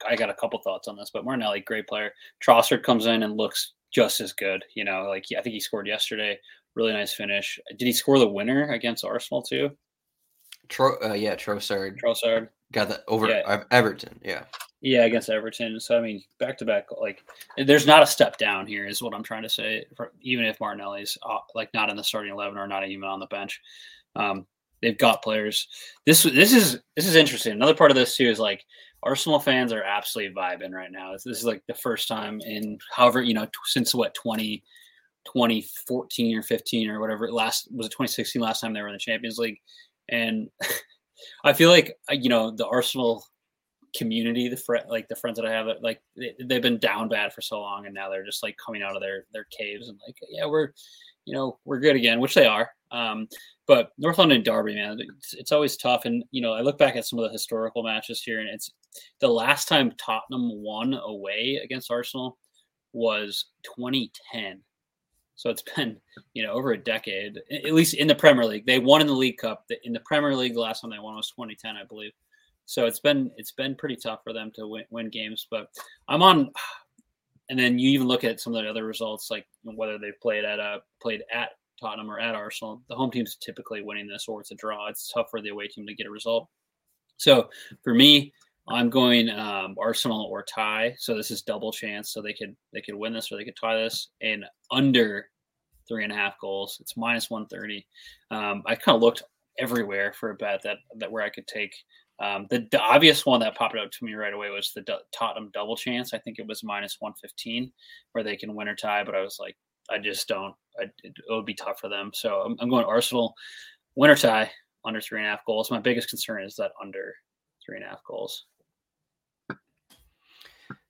I 0.07 0.15
got 0.15 0.29
a 0.29 0.35
couple 0.35 0.59
thoughts 0.59 0.87
on 0.87 0.95
this, 0.95 1.09
but 1.11 1.25
Martinelli, 1.25 1.61
great 1.61 1.87
player. 1.87 2.11
Trossard 2.45 2.83
comes 2.83 3.07
in 3.07 3.23
and 3.23 3.37
looks 3.37 3.73
just 3.91 4.21
as 4.21 4.33
good. 4.33 4.63
You 4.75 4.83
know, 4.83 5.07
like 5.09 5.25
I 5.37 5.41
think 5.41 5.53
he 5.53 5.59
scored 5.59 5.87
yesterday. 5.87 6.39
Really 6.75 6.93
nice 6.93 7.13
finish. 7.13 7.59
Did 7.69 7.85
he 7.85 7.93
score 7.93 8.19
the 8.19 8.27
winner 8.27 8.71
against 8.71 9.05
Arsenal 9.05 9.41
too? 9.41 9.71
Tro- 10.69 10.97
uh, 11.03 11.13
yeah, 11.13 11.35
Trossard. 11.35 11.99
Trossard. 11.99 12.49
Got 12.71 12.89
that 12.89 13.03
over 13.07 13.29
yeah. 13.29 13.63
Everton. 13.71 14.19
Yeah. 14.23 14.43
Yeah, 14.81 15.05
against 15.05 15.29
Everton. 15.29 15.79
So 15.79 15.97
I 15.97 16.01
mean, 16.01 16.23
back 16.39 16.57
to 16.57 16.65
back, 16.65 16.87
like 16.99 17.23
there's 17.57 17.87
not 17.87 18.03
a 18.03 18.07
step 18.07 18.37
down 18.37 18.67
here, 18.67 18.85
is 18.85 19.01
what 19.01 19.13
I'm 19.13 19.23
trying 19.23 19.43
to 19.43 19.49
say. 19.49 19.85
For, 19.95 20.11
even 20.21 20.43
if 20.43 20.59
Martinelli's 20.59 21.17
uh, 21.23 21.37
like 21.55 21.73
not 21.73 21.89
in 21.89 21.95
the 21.95 22.03
starting 22.03 22.33
eleven 22.33 22.57
or 22.57 22.67
not 22.67 22.85
even 22.87 23.05
on 23.05 23.21
the 23.21 23.27
bench, 23.27 23.61
um, 24.17 24.45
they've 24.81 24.97
got 24.97 25.23
players. 25.23 25.67
This 26.05 26.23
this 26.23 26.51
is 26.53 26.81
this 26.95 27.07
is 27.07 27.15
interesting. 27.15 27.53
Another 27.53 27.73
part 27.73 27.91
of 27.91 27.95
this 27.95 28.17
too 28.17 28.27
is 28.27 28.39
like 28.39 28.65
Arsenal 29.01 29.39
fans 29.39 29.71
are 29.71 29.83
absolutely 29.83 30.35
vibing 30.35 30.71
right 30.71 30.91
now. 30.91 31.13
This, 31.13 31.23
this 31.23 31.39
is 31.39 31.45
like 31.45 31.63
the 31.67 31.73
first 31.73 32.07
time 32.07 32.41
in 32.41 32.77
however 32.93 33.21
you 33.21 33.33
know 33.33 33.45
t- 33.45 33.51
since 33.65 33.95
what 33.95 34.13
20, 34.15 34.63
2014 35.25 36.37
or 36.37 36.41
15 36.41 36.89
or 36.89 36.99
whatever 36.99 37.31
last 37.31 37.69
was 37.71 37.87
it 37.87 37.91
2016 37.91 38.41
last 38.41 38.59
time 38.59 38.73
they 38.73 38.81
were 38.81 38.89
in 38.89 38.93
the 38.93 38.99
Champions 38.99 39.37
League, 39.37 39.59
and 40.13 40.49
I 41.43 41.53
feel 41.53 41.69
like 41.69 41.97
uh, 42.09 42.13
you 42.13 42.29
know 42.29 42.51
the 42.51 42.67
Arsenal 42.67 43.25
community, 43.95 44.47
the 44.47 44.57
friend, 44.57 44.85
like 44.89 45.07
the 45.07 45.15
friends 45.15 45.37
that 45.37 45.45
I 45.45 45.51
have, 45.51 45.67
like 45.81 46.01
they, 46.15 46.33
they've 46.43 46.61
been 46.61 46.79
down 46.79 47.09
bad 47.09 47.33
for 47.33 47.41
so 47.41 47.59
long, 47.59 47.85
and 47.85 47.93
now 47.93 48.09
they're 48.09 48.25
just 48.25 48.43
like 48.43 48.55
coming 48.63 48.81
out 48.81 48.95
of 48.95 49.01
their 49.01 49.25
their 49.33 49.45
caves 49.45 49.89
and 49.89 49.99
like, 50.07 50.17
yeah, 50.29 50.45
we're, 50.45 50.69
you 51.25 51.33
know, 51.33 51.59
we're 51.65 51.79
good 51.79 51.95
again, 51.95 52.19
which 52.19 52.33
they 52.33 52.45
are. 52.45 52.69
Um, 52.91 53.27
but 53.65 53.91
North 53.97 54.17
London 54.17 54.43
Derby, 54.43 54.75
man, 54.75 54.97
it's, 54.99 55.33
it's 55.33 55.51
always 55.51 55.77
tough. 55.77 56.05
And 56.05 56.23
you 56.31 56.41
know, 56.41 56.53
I 56.53 56.61
look 56.61 56.77
back 56.77 56.95
at 56.95 57.05
some 57.05 57.19
of 57.19 57.25
the 57.25 57.31
historical 57.31 57.83
matches 57.83 58.21
here, 58.21 58.39
and 58.39 58.49
it's 58.49 58.71
the 59.19 59.27
last 59.27 59.67
time 59.67 59.93
Tottenham 59.97 60.61
won 60.61 60.93
away 60.93 61.59
against 61.63 61.91
Arsenal 61.91 62.37
was 62.93 63.45
2010. 63.63 64.61
So 65.35 65.49
it's 65.49 65.63
been, 65.75 65.97
you 66.33 66.43
know, 66.43 66.53
over 66.53 66.71
a 66.71 66.77
decade, 66.77 67.39
at 67.51 67.73
least 67.73 67.95
in 67.95 68.07
the 68.07 68.15
Premier 68.15 68.45
League. 68.45 68.65
They 68.65 68.79
won 68.79 69.01
in 69.01 69.07
the 69.07 69.13
League 69.13 69.37
Cup. 69.37 69.65
In 69.83 69.93
the 69.93 69.99
Premier 70.01 70.35
League, 70.35 70.53
the 70.53 70.61
last 70.61 70.81
time 70.81 70.91
they 70.91 70.99
won 70.99 71.15
was 71.15 71.31
2010, 71.31 71.75
I 71.75 71.83
believe. 71.83 72.11
So 72.65 72.85
it's 72.85 72.99
been 72.99 73.29
it's 73.37 73.51
been 73.51 73.75
pretty 73.75 73.97
tough 73.97 74.21
for 74.23 74.33
them 74.33 74.51
to 74.55 74.67
win, 74.67 74.85
win 74.89 75.09
games. 75.09 75.47
But 75.49 75.67
I'm 76.07 76.23
on, 76.23 76.51
and 77.49 77.59
then 77.59 77.77
you 77.77 77.89
even 77.91 78.07
look 78.07 78.23
at 78.23 78.39
some 78.39 78.55
of 78.55 78.63
the 78.63 78.69
other 78.69 78.85
results, 78.85 79.29
like 79.29 79.45
whether 79.63 79.97
they've 79.97 80.19
played 80.21 80.45
at 80.45 80.59
a 80.59 80.79
played 81.01 81.23
at 81.33 81.49
Tottenham 81.79 82.09
or 82.09 82.19
at 82.19 82.35
Arsenal. 82.35 82.81
The 82.87 82.95
home 82.95 83.11
team's 83.11 83.35
typically 83.35 83.81
winning 83.81 84.07
this, 84.07 84.25
or 84.27 84.41
it's 84.41 84.51
a 84.51 84.55
draw. 84.55 84.87
It's 84.87 85.11
tough 85.11 85.27
for 85.29 85.41
the 85.41 85.49
away 85.49 85.67
team 85.67 85.85
to 85.87 85.93
get 85.93 86.07
a 86.07 86.11
result. 86.11 86.47
So 87.17 87.49
for 87.83 87.93
me, 87.93 88.33
I'm 88.69 88.89
going 88.89 89.29
um, 89.29 89.75
Arsenal 89.79 90.25
or 90.31 90.43
tie. 90.43 90.95
So 90.97 91.15
this 91.15 91.31
is 91.31 91.41
double 91.41 91.71
chance. 91.71 92.13
So 92.13 92.21
they 92.21 92.33
could 92.33 92.55
they 92.71 92.81
could 92.81 92.95
win 92.95 93.13
this 93.13 93.31
or 93.31 93.37
they 93.37 93.43
could 93.43 93.57
tie 93.59 93.75
this 93.75 94.09
and 94.21 94.45
under 94.71 95.29
three 95.87 96.03
and 96.03 96.13
a 96.13 96.15
half 96.15 96.39
goals. 96.39 96.77
It's 96.79 96.95
minus 96.95 97.29
130. 97.29 97.85
Um, 98.31 98.63
I 98.65 98.75
kind 98.75 98.95
of 98.95 99.01
looked 99.01 99.23
everywhere 99.59 100.13
for 100.13 100.29
a 100.29 100.35
bet 100.35 100.61
that 100.63 100.77
that 100.97 101.11
where 101.11 101.23
I 101.23 101.29
could 101.29 101.47
take 101.47 101.75
um, 102.19 102.47
the, 102.49 102.67
the, 102.71 102.79
obvious 102.79 103.25
one 103.25 103.39
that 103.39 103.55
popped 103.55 103.75
out 103.75 103.91
to 103.91 104.05
me 104.05 104.13
right 104.13 104.33
away 104.33 104.49
was 104.49 104.71
the 104.73 104.81
D- 104.81 104.93
Tottenham 105.11 105.49
double 105.53 105.75
chance. 105.75 106.13
I 106.13 106.19
think 106.19 106.37
it 106.37 106.47
was 106.47 106.63
minus 106.63 106.97
115 106.99 107.71
where 108.11 108.23
they 108.23 108.37
can 108.37 108.53
win 108.55 108.67
or 108.67 108.75
tie, 108.75 109.03
but 109.03 109.15
I 109.15 109.21
was 109.21 109.37
like, 109.39 109.57
I 109.89 109.97
just 109.97 110.27
don't, 110.27 110.53
I, 110.79 110.85
it, 111.03 111.13
would 111.27 111.45
be 111.45 111.55
tough 111.55 111.79
for 111.79 111.89
them. 111.89 112.11
So 112.13 112.41
I'm, 112.41 112.55
I'm 112.59 112.69
going 112.69 112.85
Arsenal 112.85 113.33
win 113.95 114.11
or 114.11 114.15
tie 114.15 114.51
under 114.85 115.01
three 115.01 115.19
and 115.19 115.27
a 115.27 115.31
half 115.31 115.45
goals. 115.45 115.71
My 115.71 115.79
biggest 115.79 116.09
concern 116.09 116.43
is 116.43 116.55
that 116.57 116.71
under 116.81 117.13
three 117.65 117.77
and 117.77 117.85
a 117.85 117.89
half 117.89 118.03
goals. 118.07 118.45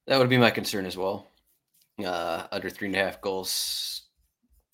That 0.08 0.20
would 0.20 0.30
be 0.30 0.38
my 0.38 0.52
concern 0.52 0.86
as 0.86 0.98
well. 0.98 1.28
Uh, 2.04 2.48
under 2.52 2.70
three 2.70 2.88
and 2.88 2.96
a 2.96 3.00
half 3.00 3.22
goals. 3.22 4.04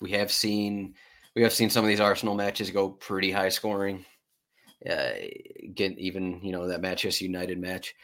We 0.00 0.12
have 0.12 0.32
seen 0.32 0.94
we 1.36 1.42
have 1.42 1.52
seen 1.52 1.70
some 1.70 1.84
of 1.84 1.88
these 1.88 2.00
Arsenal 2.00 2.34
matches 2.34 2.70
go 2.70 2.88
pretty 2.88 3.30
high 3.30 3.50
scoring 3.50 4.04
uh, 4.88 5.10
get 5.74 5.98
even 5.98 6.40
you 6.42 6.52
know 6.52 6.68
that 6.68 6.80
Manchester 6.80 7.24
United 7.24 7.58
match. 7.58 7.94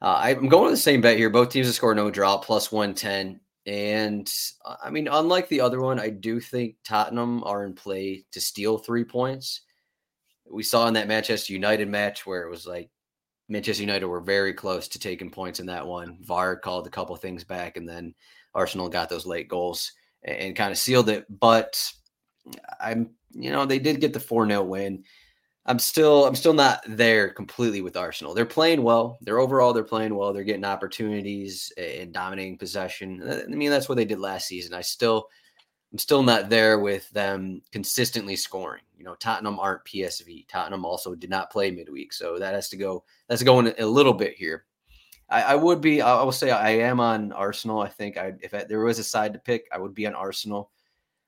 Uh, 0.00 0.18
I'm 0.20 0.48
going 0.48 0.64
with 0.64 0.74
the 0.74 0.78
same 0.78 1.00
bet 1.00 1.16
here. 1.16 1.30
Both 1.30 1.50
teams 1.50 1.68
to 1.68 1.72
score 1.72 1.94
no 1.94 2.10
draw 2.10 2.38
plus 2.38 2.72
110. 2.72 3.40
And 3.66 4.32
uh, 4.64 4.76
I 4.82 4.90
mean, 4.90 5.08
unlike 5.08 5.48
the 5.48 5.60
other 5.60 5.80
one, 5.80 6.00
I 6.00 6.10
do 6.10 6.40
think 6.40 6.76
Tottenham 6.84 7.44
are 7.44 7.64
in 7.64 7.74
play 7.74 8.24
to 8.32 8.40
steal 8.40 8.78
three 8.78 9.04
points. 9.04 9.62
We 10.50 10.64
saw 10.64 10.88
in 10.88 10.94
that 10.94 11.08
Manchester 11.08 11.52
United 11.52 11.88
match 11.88 12.26
where 12.26 12.42
it 12.42 12.50
was 12.50 12.66
like 12.66 12.90
Manchester 13.52 13.82
United 13.82 14.06
were 14.06 14.20
very 14.20 14.54
close 14.54 14.88
to 14.88 14.98
taking 14.98 15.30
points 15.30 15.60
in 15.60 15.66
that 15.66 15.86
one. 15.86 16.16
VAR 16.22 16.56
called 16.56 16.86
a 16.86 16.90
couple 16.90 17.14
things 17.16 17.44
back, 17.44 17.76
and 17.76 17.86
then 17.86 18.14
Arsenal 18.54 18.88
got 18.88 19.10
those 19.10 19.26
late 19.26 19.46
goals 19.46 19.92
and, 20.24 20.36
and 20.38 20.56
kind 20.56 20.72
of 20.72 20.78
sealed 20.78 21.10
it. 21.10 21.26
But 21.28 21.80
I'm, 22.80 23.10
you 23.30 23.52
know, 23.52 23.66
they 23.66 23.78
did 23.78 24.00
get 24.00 24.14
the 24.14 24.20
4 24.20 24.48
0 24.48 24.62
win. 24.64 25.04
I'm 25.66 25.78
still 25.78 26.26
I'm 26.26 26.34
still 26.34 26.54
not 26.54 26.82
there 26.88 27.28
completely 27.28 27.82
with 27.82 27.96
Arsenal. 27.96 28.34
They're 28.34 28.46
playing 28.46 28.82
well. 28.82 29.18
They're 29.20 29.38
overall 29.38 29.72
they're 29.72 29.84
playing 29.84 30.14
well. 30.14 30.32
They're 30.32 30.42
getting 30.42 30.64
opportunities 30.64 31.72
and 31.76 32.12
dominating 32.12 32.58
possession. 32.58 33.22
I 33.22 33.46
mean 33.46 33.70
that's 33.70 33.88
what 33.88 33.94
they 33.94 34.04
did 34.04 34.18
last 34.18 34.48
season. 34.48 34.74
I 34.74 34.80
still 34.80 35.28
I'm 35.92 35.98
still 35.98 36.22
not 36.22 36.48
there 36.48 36.80
with 36.80 37.08
them 37.10 37.60
consistently 37.70 38.34
scoring. 38.34 38.82
You 39.02 39.08
know, 39.08 39.16
Tottenham 39.16 39.58
aren't 39.58 39.84
PSV. 39.84 40.46
Tottenham 40.46 40.84
also 40.84 41.16
did 41.16 41.28
not 41.28 41.50
play 41.50 41.72
midweek, 41.72 42.12
so 42.12 42.38
that 42.38 42.54
has 42.54 42.68
to 42.68 42.76
go. 42.76 43.02
That's 43.26 43.42
going 43.42 43.72
a 43.76 43.84
little 43.84 44.12
bit 44.12 44.36
here. 44.36 44.64
I, 45.28 45.42
I 45.42 45.54
would 45.56 45.80
be. 45.80 46.00
I 46.00 46.22
will 46.22 46.30
say 46.30 46.52
I 46.52 46.70
am 46.70 47.00
on 47.00 47.32
Arsenal. 47.32 47.80
I 47.80 47.88
think 47.88 48.16
I, 48.16 48.34
if 48.40 48.54
I, 48.54 48.62
there 48.62 48.78
was 48.78 49.00
a 49.00 49.04
side 49.04 49.32
to 49.32 49.40
pick, 49.40 49.66
I 49.72 49.78
would 49.78 49.92
be 49.92 50.06
on 50.06 50.14
Arsenal. 50.14 50.70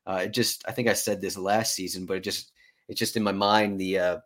Uh, 0.06 0.20
it 0.26 0.32
just 0.32 0.62
I 0.68 0.70
think 0.70 0.86
I 0.86 0.92
said 0.92 1.20
this 1.20 1.36
last 1.36 1.74
season, 1.74 2.06
but 2.06 2.18
it 2.18 2.22
just 2.22 2.52
it's 2.86 3.00
just 3.00 3.16
in 3.16 3.24
my 3.24 3.32
mind 3.32 3.80
the 3.80 3.98
uh, 3.98 4.18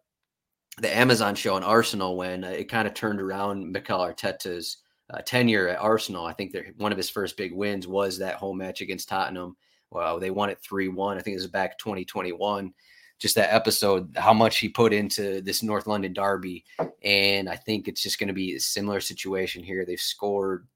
the 0.77 0.95
Amazon 0.95 1.35
show 1.35 1.55
on 1.55 1.65
Arsenal 1.65 2.19
when 2.19 2.45
uh, 2.45 2.49
it 2.49 2.69
kind 2.69 2.87
of 2.87 2.93
turned 2.93 3.19
around 3.19 3.73
Mikel 3.73 3.99
Arteta's 3.99 4.77
uh, 5.09 5.23
tenure 5.25 5.69
at 5.69 5.81
Arsenal. 5.81 6.27
I 6.27 6.35
think 6.35 6.55
one 6.77 6.93
of 6.93 6.99
his 6.99 7.09
first 7.09 7.39
big 7.39 7.55
wins 7.55 7.89
was 7.89 8.19
that 8.19 8.35
home 8.35 8.59
match 8.59 8.83
against 8.83 9.09
Tottenham. 9.09 9.57
Well, 9.91 10.21
they 10.21 10.31
won 10.31 10.51
it 10.51 10.61
three 10.61 10.89
one. 10.89 11.17
I 11.17 11.23
think 11.23 11.33
it 11.33 11.39
was 11.39 11.47
back 11.47 11.79
2021. 11.79 12.75
Just 13.19 13.35
that 13.35 13.53
episode, 13.53 14.15
how 14.17 14.33
much 14.33 14.59
he 14.59 14.69
put 14.69 14.93
into 14.93 15.41
this 15.41 15.63
North 15.63 15.87
London 15.87 16.13
derby, 16.13 16.65
and 17.03 17.49
I 17.49 17.57
think 17.57 17.89
it's 17.89 18.03
just 18.03 18.19
going 18.19 18.29
to 18.29 18.35
be 18.35 18.55
a 18.55 18.61
similar 18.61 19.01
situation 19.01 19.65
here. 19.65 19.85
They've 19.85 20.01
scored 20.01 20.67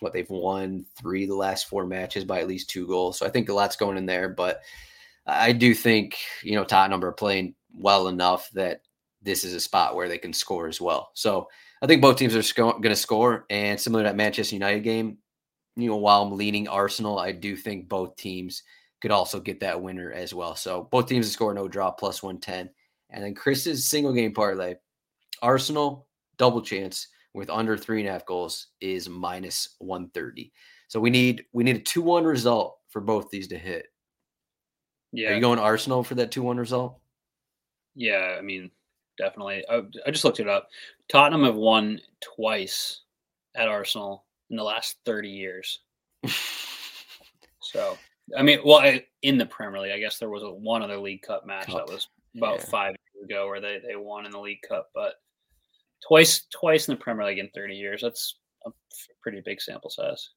what 0.00 0.12
they've 0.12 0.30
won 0.30 0.86
three 1.00 1.26
the 1.26 1.34
last 1.34 1.68
four 1.68 1.84
matches 1.84 2.24
by 2.24 2.38
at 2.38 2.46
least 2.46 2.70
two 2.70 2.86
goals. 2.86 3.18
So 3.18 3.26
I 3.26 3.30
think 3.30 3.48
a 3.48 3.54
lot's 3.54 3.76
going 3.76 3.96
in 3.96 4.06
there, 4.06 4.28
but 4.28 4.60
I 5.26 5.52
do 5.52 5.74
think 5.74 6.16
you 6.42 6.54
know 6.54 6.64
Tottenham 6.64 7.04
are 7.04 7.12
playing 7.12 7.54
well 7.74 8.08
enough 8.08 8.50
that 8.52 8.82
this 9.22 9.44
is 9.44 9.54
a 9.54 9.60
spot 9.60 9.96
where 9.96 10.08
they 10.08 10.18
can 10.18 10.32
score 10.32 10.68
as 10.68 10.80
well. 10.80 11.10
So 11.14 11.48
I 11.82 11.86
think 11.86 12.02
both 12.02 12.16
teams 12.16 12.34
are 12.34 12.54
going 12.54 12.82
to 12.82 12.96
score, 12.96 13.46
and 13.50 13.80
similar 13.80 14.04
to 14.04 14.08
that 14.08 14.16
Manchester 14.16 14.54
United 14.54 14.80
game, 14.80 15.18
you 15.76 15.88
know, 15.88 15.96
while 15.96 16.22
I'm 16.22 16.36
leaning 16.36 16.68
Arsenal, 16.68 17.18
I 17.18 17.32
do 17.32 17.56
think 17.56 17.88
both 17.88 18.16
teams 18.16 18.62
could 19.00 19.10
also 19.10 19.40
get 19.40 19.60
that 19.60 19.80
winner 19.80 20.12
as 20.12 20.34
well. 20.34 20.54
So 20.54 20.88
both 20.90 21.06
teams 21.06 21.26
to 21.26 21.32
score 21.32 21.54
no 21.54 21.68
draw 21.68 21.90
plus 21.90 22.22
110. 22.22 22.70
And 23.10 23.24
then 23.24 23.34
Chris's 23.34 23.86
single 23.86 24.12
game 24.12 24.34
parlay, 24.34 24.74
Arsenal 25.40 26.06
double 26.36 26.62
chance 26.62 27.08
with 27.34 27.50
under 27.50 27.76
three 27.76 28.00
and 28.00 28.08
a 28.08 28.12
half 28.12 28.26
goals 28.26 28.68
is 28.80 29.08
minus 29.08 29.76
130. 29.78 30.52
So 30.88 31.00
we 31.00 31.10
need 31.10 31.44
we 31.52 31.64
need 31.64 31.76
a 31.76 31.80
2-1 31.80 32.24
result 32.24 32.78
for 32.88 33.00
both 33.00 33.30
these 33.30 33.48
to 33.48 33.58
hit. 33.58 33.86
Yeah. 35.12 35.30
Are 35.30 35.34
you 35.34 35.40
going 35.40 35.58
Arsenal 35.58 36.02
for 36.02 36.14
that 36.16 36.30
2 36.30 36.42
1 36.42 36.56
result? 36.56 36.98
Yeah. 37.94 38.36
I 38.38 38.42
mean, 38.42 38.70
definitely. 39.18 39.64
I, 39.68 39.82
I, 40.06 40.10
just 40.10 40.24
looked 40.24 40.40
it 40.40 40.48
up. 40.48 40.68
Tottenham 41.08 41.44
have 41.44 41.56
won 41.56 42.00
twice 42.20 43.02
at 43.54 43.68
Arsenal 43.68 44.24
in 44.50 44.56
the 44.56 44.62
last 44.62 44.96
30 45.04 45.28
years. 45.28 45.80
so, 47.60 47.98
I 48.36 48.42
mean, 48.42 48.60
well, 48.64 48.78
I, 48.78 49.04
in 49.22 49.38
the 49.38 49.46
Premier 49.46 49.80
League, 49.80 49.92
I 49.92 49.98
guess 49.98 50.18
there 50.18 50.30
was 50.30 50.42
a, 50.42 50.50
one 50.50 50.82
other 50.82 50.98
League 50.98 51.22
Cup 51.22 51.46
match 51.46 51.66
Cup. 51.66 51.86
that 51.86 51.92
was 51.92 52.08
about 52.36 52.58
yeah. 52.58 52.64
five 52.66 52.96
years 53.14 53.24
ago 53.24 53.46
where 53.46 53.60
they, 53.60 53.80
they 53.86 53.96
won 53.96 54.26
in 54.26 54.32
the 54.32 54.40
League 54.40 54.62
Cup, 54.68 54.90
but 54.94 55.14
twice 56.06 56.46
twice 56.52 56.88
in 56.88 56.94
the 56.94 57.00
Premier 57.00 57.26
League 57.26 57.38
in 57.38 57.48
30 57.54 57.74
years. 57.74 58.02
That's 58.02 58.36
a 58.66 58.70
pretty 59.22 59.42
big 59.44 59.60
sample 59.60 59.90
size. 59.90 60.30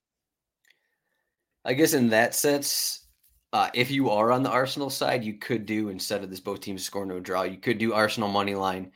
I 1.65 1.73
guess 1.73 1.93
in 1.93 2.10
that 2.10 2.34
sense, 2.34 3.08
uh, 3.54 3.69
if 3.73 3.91
you 3.91 4.10
are 4.10 4.32
on 4.32 4.43
the 4.43 4.49
Arsenal 4.49 4.89
side, 4.89 5.23
you 5.23 5.36
could 5.36 5.65
do 5.65 5.89
instead 5.89 6.23
of 6.23 6.30
this 6.30 6.39
both 6.39 6.62
teams 6.62 6.84
score 6.84 7.06
no 7.06 7.19
draw, 7.19 7.43
you 7.43 7.58
could 7.58 7.77
do 7.77 7.93
Arsenal 7.93 8.30
money 8.30 8.56
line. 8.56 8.91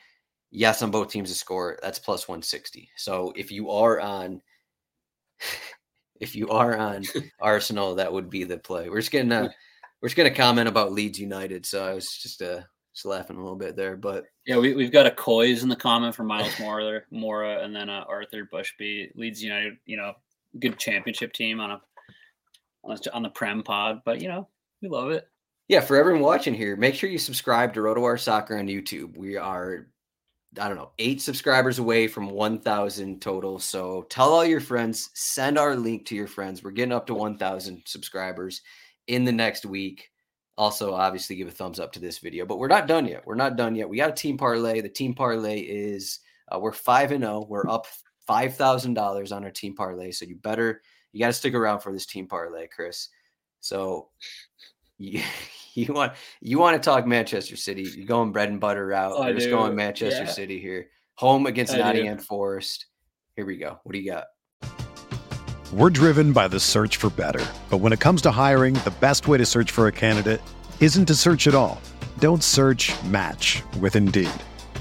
Yes, 0.52 0.82
on 0.82 0.90
both 0.90 1.10
teams 1.10 1.30
to 1.30 1.36
score, 1.36 1.78
that's 1.82 2.00
plus 2.00 2.28
160. 2.28 2.90
So 2.96 3.34
if 3.36 3.52
you 3.52 3.70
are 3.72 4.00
on 4.00 4.42
if 6.20 6.36
you 6.36 6.50
are 6.50 6.78
on 6.78 7.04
Arsenal, 7.40 7.96
that 7.96 8.12
would 8.12 8.30
be 8.30 8.44
the 8.44 8.58
play. 8.58 8.90
We're 8.90 9.00
just 9.00 9.12
gonna 9.12 9.54
we're 10.02 10.10
just 10.10 10.18
gonna 10.18 10.32
comment 10.32 10.68
about 10.68 10.92
Leeds 10.92 11.20
United. 11.20 11.66
So 11.66 11.86
I 11.86 11.94
was 11.94 12.18
just 12.18 12.42
uh 12.42 12.62
just 12.94 13.06
laughing 13.06 13.36
a 13.36 13.42
little 13.42 13.58
bit 13.58 13.76
there, 13.76 13.98
but 13.98 14.26
yeah, 14.46 14.58
we, 14.58 14.74
we've 14.74 14.92
got 14.92 15.06
a 15.06 15.12
Coys 15.12 15.64
in 15.64 15.70
the 15.70 15.76
comment 15.76 16.16
from 16.16 16.28
Miles 16.28 16.58
Mora, 16.62 17.02
Mora, 17.12 17.62
and 17.62 17.76
then 17.76 17.90
uh, 17.90 18.06
Arthur 18.08 18.48
Bushby. 18.52 19.12
Leeds 19.16 19.44
United, 19.44 19.76
you 19.86 19.98
know, 19.98 20.14
good 20.60 20.80
championship 20.80 21.34
team 21.34 21.60
on 21.60 21.72
a 21.72 21.82
on 23.14 23.24
the 23.24 23.30
Prem 23.30 23.64
Pod, 23.64 24.02
but 24.06 24.22
you 24.22 24.28
know, 24.28 24.48
we 24.82 24.88
love 24.88 25.12
it. 25.12 25.28
Yeah, 25.68 25.82
for 25.82 25.98
everyone 25.98 26.22
watching 26.22 26.54
here, 26.54 26.76
make 26.76 26.94
sure 26.94 27.10
you 27.10 27.18
subscribe 27.18 27.74
to 27.74 27.80
RotoWire 27.80 28.20
Soccer 28.20 28.58
on 28.58 28.68
YouTube. 28.68 29.18
We 29.18 29.36
are 29.36 29.88
I 30.60 30.68
don't 30.68 30.78
know, 30.78 30.92
eight 31.00 31.22
subscribers 31.22 31.80
away 31.80 32.08
from 32.08 32.30
1,000 32.30 33.22
total. 33.22 33.60
So 33.60 34.04
tell 34.10 34.34
all 34.34 34.46
your 34.46 34.60
friends, 34.60 35.10
send 35.14 35.58
our 35.58 35.76
link 35.76 36.06
to 36.08 36.16
your 36.16 36.28
friends. 36.28 36.64
We're 36.64 36.72
getting 36.72 36.94
up 36.94 37.08
to 37.08 37.14
1,000 37.14 37.84
subscribers 37.86 38.62
in 39.08 39.24
the 39.26 39.32
next 39.32 39.66
week. 39.66 40.12
Also, 40.58 40.94
obviously, 40.94 41.36
give 41.36 41.50
a 41.50 41.52
thumbs 41.52 41.80
up 41.80 41.92
to 41.94 42.00
this 42.00 42.20
video, 42.20 42.46
but 42.46 42.60
we're 42.60 42.68
not 42.70 42.88
done 42.88 43.06
yet. 43.06 43.26
We're 43.26 43.36
not 43.36 43.58
done 43.58 43.76
yet. 43.76 43.90
We 43.90 43.98
got 43.98 44.10
a 44.10 44.14
team 44.14 44.38
parlay. 44.38 44.80
The 44.80 44.88
team 44.88 45.14
parlay 45.14 45.60
is 45.60 46.20
uh, 46.50 46.60
we're 46.60 46.72
five 46.72 47.12
and 47.12 47.24
zero. 47.24 47.46
We're 47.50 47.70
up 47.70 47.88
five 48.26 48.56
thousand 48.56 48.94
dollars 48.94 49.34
on 49.34 49.44
our 49.44 49.52
team 49.52 49.76
parlay. 49.76 50.12
So 50.12 50.26
you 50.26 50.38
better 50.38 50.82
you 51.12 51.20
got 51.20 51.28
to 51.28 51.34
stick 51.34 51.54
around 51.54 51.80
for 51.80 51.92
this 51.92 52.06
team 52.06 52.28
parlay, 52.28 52.68
Chris. 52.68 53.10
So 53.60 54.10
you, 54.98 55.22
you 55.74 55.94
want 55.94 56.14
you 56.42 56.60
want 56.60 56.82
to 56.82 56.86
talk 56.86 57.06
Manchester 57.06 57.56
City? 57.56 57.84
You're 57.96 58.06
going 58.06 58.32
bread 58.32 58.50
and 58.50 58.60
butter 58.60 58.86
route. 58.88 59.14
Oh, 59.16 59.22
We're 59.22 59.34
just 59.34 59.50
going 59.50 59.76
Manchester 59.76 60.24
yeah. 60.24 60.30
City 60.30 60.60
here. 60.60 60.88
Home 61.16 61.46
against 61.46 61.74
I 61.74 61.78
Nottingham 61.78 62.18
do. 62.18 62.24
Forest. 62.24 62.88
Here 63.36 63.46
we 63.46 63.58
go. 63.58 63.80
What 63.84 63.94
do 63.94 64.00
you 64.00 64.12
got? 64.12 64.26
We're 65.74 65.90
driven 65.90 66.32
by 66.32 66.48
the 66.48 66.60
search 66.60 66.98
for 66.98 67.10
better. 67.10 67.46
But 67.70 67.78
when 67.78 67.92
it 67.92 68.00
comes 68.00 68.22
to 68.24 68.32
hiring, 68.32 68.76
the 68.76 68.94
best 69.02 69.28
way 69.28 69.38
to 69.38 69.46
search 69.46 69.72
for 69.72 69.88
a 69.88 69.92
candidate 69.92 70.42
isn't 70.80 71.06
to 71.08 71.16
search 71.16 71.48
at 71.48 71.56
all. 71.56 71.82
Don't 72.20 72.44
search 72.44 72.94
match 73.04 73.62
with 73.80 73.96
Indeed. 73.96 74.30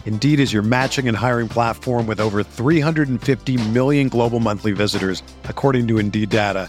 Indeed 0.06 0.38
is 0.38 0.52
your 0.52 0.62
matching 0.62 1.08
and 1.08 1.16
hiring 1.16 1.48
platform 1.48 2.06
with 2.06 2.20
over 2.20 2.42
350 2.42 3.68
million 3.70 4.08
global 4.08 4.38
monthly 4.38 4.72
visitors, 4.72 5.22
according 5.44 5.88
to 5.88 5.98
Indeed 5.98 6.28
data, 6.28 6.68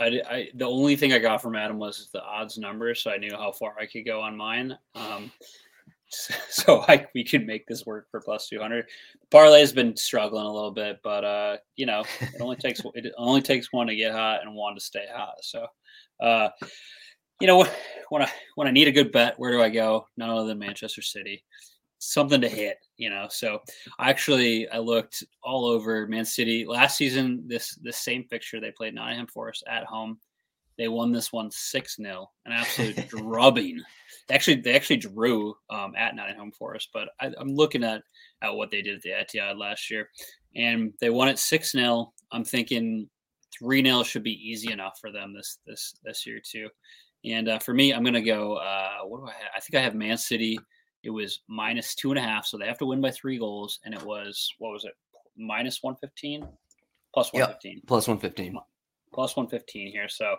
I, 0.00 0.20
I, 0.28 0.48
the 0.54 0.66
only 0.66 0.96
thing 0.96 1.12
I 1.12 1.18
got 1.18 1.42
from 1.42 1.56
Adam 1.56 1.78
was 1.78 2.08
the 2.12 2.22
odds 2.22 2.58
number, 2.58 2.94
so 2.94 3.10
I 3.10 3.18
knew 3.18 3.32
how 3.32 3.52
far 3.52 3.74
I 3.78 3.86
could 3.86 4.06
go 4.06 4.20
on 4.20 4.36
mine. 4.36 4.76
Um, 4.94 5.30
so 6.08 6.84
I 6.88 7.06
we 7.14 7.24
could 7.24 7.46
make 7.46 7.66
this 7.66 7.84
work 7.84 8.08
for 8.10 8.20
plus 8.20 8.48
two 8.48 8.60
hundred. 8.60 8.86
Parlay 9.30 9.60
has 9.60 9.72
been 9.72 9.96
struggling 9.96 10.46
a 10.46 10.52
little 10.52 10.70
bit, 10.70 11.00
but 11.02 11.24
uh, 11.24 11.56
you 11.76 11.86
know, 11.86 12.04
it 12.20 12.40
only 12.40 12.56
takes 12.56 12.80
it 12.94 13.12
only 13.18 13.42
takes 13.42 13.72
one 13.72 13.88
to 13.88 13.96
get 13.96 14.12
hot 14.12 14.40
and 14.42 14.54
one 14.54 14.74
to 14.74 14.80
stay 14.80 15.06
hot. 15.12 15.34
So, 15.42 15.66
uh, 16.20 16.48
you 17.40 17.46
know, 17.46 17.66
when 18.08 18.22
I 18.22 18.30
when 18.54 18.68
I 18.68 18.70
need 18.70 18.88
a 18.88 18.92
good 18.92 19.12
bet, 19.12 19.38
where 19.38 19.52
do 19.52 19.60
I 19.60 19.68
go? 19.68 20.06
None 20.16 20.30
other 20.30 20.46
than 20.46 20.58
Manchester 20.58 21.02
City 21.02 21.44
something 21.98 22.40
to 22.40 22.48
hit, 22.48 22.78
you 22.98 23.08
know. 23.08 23.26
So 23.30 23.62
actually 23.98 24.68
I 24.68 24.78
looked 24.78 25.24
all 25.42 25.64
over 25.64 26.06
Man 26.06 26.26
City 26.26 26.66
last 26.66 26.98
season. 26.98 27.44
This 27.46 27.74
this 27.82 27.96
same 27.96 28.24
fixture 28.24 28.60
they 28.60 28.72
played 28.72 28.94
Nottingham 28.94 29.28
Forest 29.28 29.64
at 29.66 29.84
home. 29.84 30.18
They 30.76 30.88
won 30.88 31.10
this 31.10 31.32
one 31.32 31.50
six 31.50 31.96
0 31.96 32.30
an 32.44 32.52
absolute 32.52 33.08
drubbing. 33.08 33.80
They 34.28 34.34
actually 34.34 34.60
they 34.60 34.74
actually 34.74 34.98
drew 34.98 35.54
um, 35.70 35.94
at 35.96 36.14
Nottingham 36.14 36.52
Forest, 36.52 36.90
but 36.92 37.08
I, 37.20 37.32
am 37.40 37.54
looking 37.54 37.82
at 37.82 38.02
at 38.42 38.54
what 38.54 38.70
they 38.70 38.82
did 38.82 38.96
at 38.96 39.02
the 39.02 39.38
Etihad 39.38 39.58
last 39.58 39.90
year, 39.90 40.08
and 40.54 40.92
they 41.00 41.10
won 41.10 41.28
it 41.28 41.38
six 41.38 41.72
0 41.72 42.12
I'm 42.30 42.44
thinking 42.44 43.08
three 43.58 43.82
0 43.82 44.02
should 44.02 44.22
be 44.22 44.50
easy 44.50 44.70
enough 44.70 44.98
for 45.00 45.10
them 45.10 45.32
this 45.34 45.58
this 45.66 45.94
this 46.04 46.26
year 46.26 46.40
too. 46.44 46.68
And 47.24 47.48
uh, 47.48 47.58
for 47.58 47.74
me, 47.74 47.92
I'm 47.92 48.04
gonna 48.04 48.22
go. 48.22 48.54
Uh, 48.54 48.98
what 49.04 49.18
do 49.20 49.26
I 49.26 49.32
have? 49.32 49.50
I 49.56 49.60
think 49.60 49.80
I 49.80 49.82
have 49.82 49.94
Man 49.94 50.16
City 50.16 50.58
it 51.02 51.10
was 51.10 51.40
minus 51.48 51.94
two 51.94 52.10
and 52.10 52.18
a 52.18 52.22
half, 52.22 52.46
so 52.46 52.58
they 52.58 52.66
have 52.66 52.78
to 52.78 52.86
win 52.86 53.00
by 53.00 53.10
three 53.10 53.38
goals, 53.38 53.80
and 53.84 53.94
it 53.94 54.02
was 54.02 54.52
what 54.58 54.72
was 54.72 54.84
it 54.84 54.94
minus 55.36 55.82
one 55.82 55.96
fifteen, 55.96 56.46
plus 57.14 57.32
one 57.32 57.46
fifteen, 57.46 57.76
yep, 57.76 57.86
plus 57.86 58.08
one 58.08 58.18
fifteen, 58.18 58.58
plus 59.12 59.36
one 59.36 59.46
fifteen 59.46 59.90
here. 59.90 60.08
So 60.08 60.36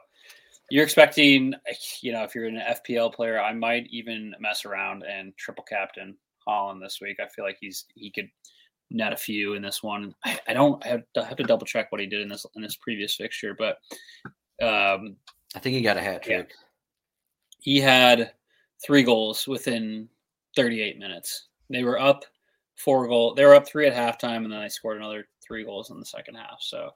you're 0.69 0.83
expecting, 0.83 1.53
you 2.01 2.11
know, 2.11 2.23
if 2.23 2.35
you're 2.35 2.45
an 2.45 2.61
FPL 2.61 3.13
player, 3.13 3.41
I 3.41 3.53
might 3.53 3.87
even 3.89 4.35
mess 4.39 4.65
around 4.65 5.03
and 5.03 5.35
triple 5.37 5.63
captain 5.63 6.15
Haaland 6.47 6.81
this 6.81 6.99
week. 7.01 7.17
I 7.19 7.27
feel 7.27 7.45
like 7.45 7.57
he's 7.59 7.85
he 7.95 8.11
could 8.11 8.29
net 8.91 9.13
a 9.13 9.17
few 9.17 9.53
in 9.53 9.61
this 9.61 9.81
one. 9.81 10.13
I, 10.25 10.39
I 10.47 10.53
don't 10.53 10.83
I 10.85 10.89
have, 10.89 11.03
to, 11.13 11.21
I 11.21 11.25
have 11.25 11.37
to 11.37 11.43
double 11.43 11.65
check 11.65 11.91
what 11.91 12.01
he 12.01 12.07
did 12.07 12.21
in 12.21 12.27
this 12.27 12.45
in 12.55 12.61
this 12.61 12.75
previous 12.75 13.15
fixture, 13.15 13.55
but 13.57 13.77
um, 14.61 15.15
I 15.55 15.59
think 15.59 15.75
he 15.75 15.81
got 15.81 15.97
a 15.97 16.01
hat 16.01 16.23
trick. 16.23 16.49
Yeah. 16.49 16.65
He 17.61 17.79
had 17.79 18.33
three 18.83 19.03
goals 19.03 19.47
within 19.47 20.07
38 20.59 20.99
minutes. 20.99 21.47
They 21.69 21.83
were 21.83 21.99
up 21.99 22.25
four 22.75 23.07
goal. 23.07 23.33
They 23.33 23.45
were 23.45 23.55
up 23.55 23.67
three 23.67 23.87
at 23.87 23.93
halftime, 23.93 24.43
and 24.43 24.51
then 24.51 24.61
they 24.61 24.69
scored 24.69 24.97
another 24.97 25.27
three 25.45 25.63
goals 25.63 25.89
in 25.89 25.99
the 25.99 26.05
second 26.05 26.35
half. 26.35 26.57
So 26.59 26.91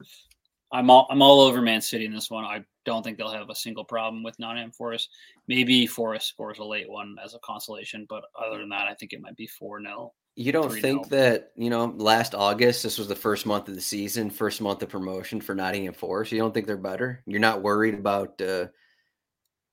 I'm 0.73 0.89
all 0.89 1.07
I'm 1.09 1.21
all 1.21 1.39
over 1.39 1.61
Man 1.61 1.79
City 1.79 2.05
in 2.05 2.13
this 2.13 2.29
one. 2.29 2.43
I 2.43 2.63
don't 2.83 3.03
think 3.03 3.17
they'll 3.17 3.31
have 3.31 3.49
a 3.49 3.55
single 3.55 3.85
problem 3.85 4.21
with 4.21 4.37
Nottingham 4.37 4.71
Forest. 4.71 5.09
Maybe 5.47 5.87
Forest 5.87 6.27
scores 6.27 6.59
a 6.59 6.63
late 6.65 6.89
one 6.89 7.15
as 7.23 7.35
a 7.35 7.39
consolation, 7.39 8.05
but 8.09 8.25
other 8.37 8.57
than 8.57 8.69
that, 8.69 8.87
I 8.87 8.95
think 8.95 9.13
it 9.13 9.21
might 9.21 9.37
be 9.37 9.47
four 9.47 9.81
0 9.81 10.11
You 10.35 10.51
don't 10.51 10.73
think 10.73 11.07
that 11.09 11.51
you 11.55 11.69
know 11.69 11.93
last 11.97 12.35
August 12.35 12.83
this 12.83 12.97
was 12.97 13.07
the 13.07 13.15
first 13.15 13.45
month 13.45 13.69
of 13.69 13.75
the 13.75 13.81
season, 13.81 14.29
first 14.29 14.59
month 14.59 14.83
of 14.83 14.89
promotion 14.89 15.39
for 15.39 15.55
Nottingham 15.55 15.93
Forest. 15.93 16.33
You 16.33 16.39
don't 16.39 16.53
think 16.53 16.67
they're 16.67 16.75
better? 16.75 17.23
You're 17.27 17.39
not 17.39 17.61
worried 17.61 17.93
about 17.93 18.41
uh, 18.41 18.65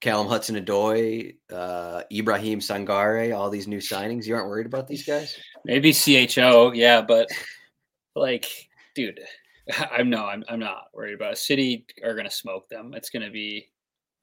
Callum 0.00 0.28
Hudson-Odoi, 0.28 1.36
uh, 1.52 2.02
Ibrahim 2.10 2.60
Sangare, 2.60 3.36
all 3.36 3.50
these 3.50 3.68
new 3.68 3.78
signings. 3.78 4.26
You 4.26 4.34
aren't 4.34 4.48
worried 4.48 4.66
about 4.66 4.88
these 4.88 5.04
guys? 5.04 5.36
Maybe 5.64 5.92
CHO, 5.92 6.72
yeah, 6.72 7.02
but 7.02 7.28
like, 8.14 8.46
dude, 8.94 9.20
I'm 9.92 10.08
no, 10.08 10.24
I'm 10.24 10.42
I'm 10.48 10.60
not 10.60 10.84
worried 10.94 11.14
about 11.14 11.32
it. 11.32 11.38
City 11.38 11.86
are 12.02 12.14
gonna 12.14 12.30
smoke 12.30 12.68
them. 12.68 12.94
It's 12.94 13.10
gonna 13.10 13.30
be 13.30 13.68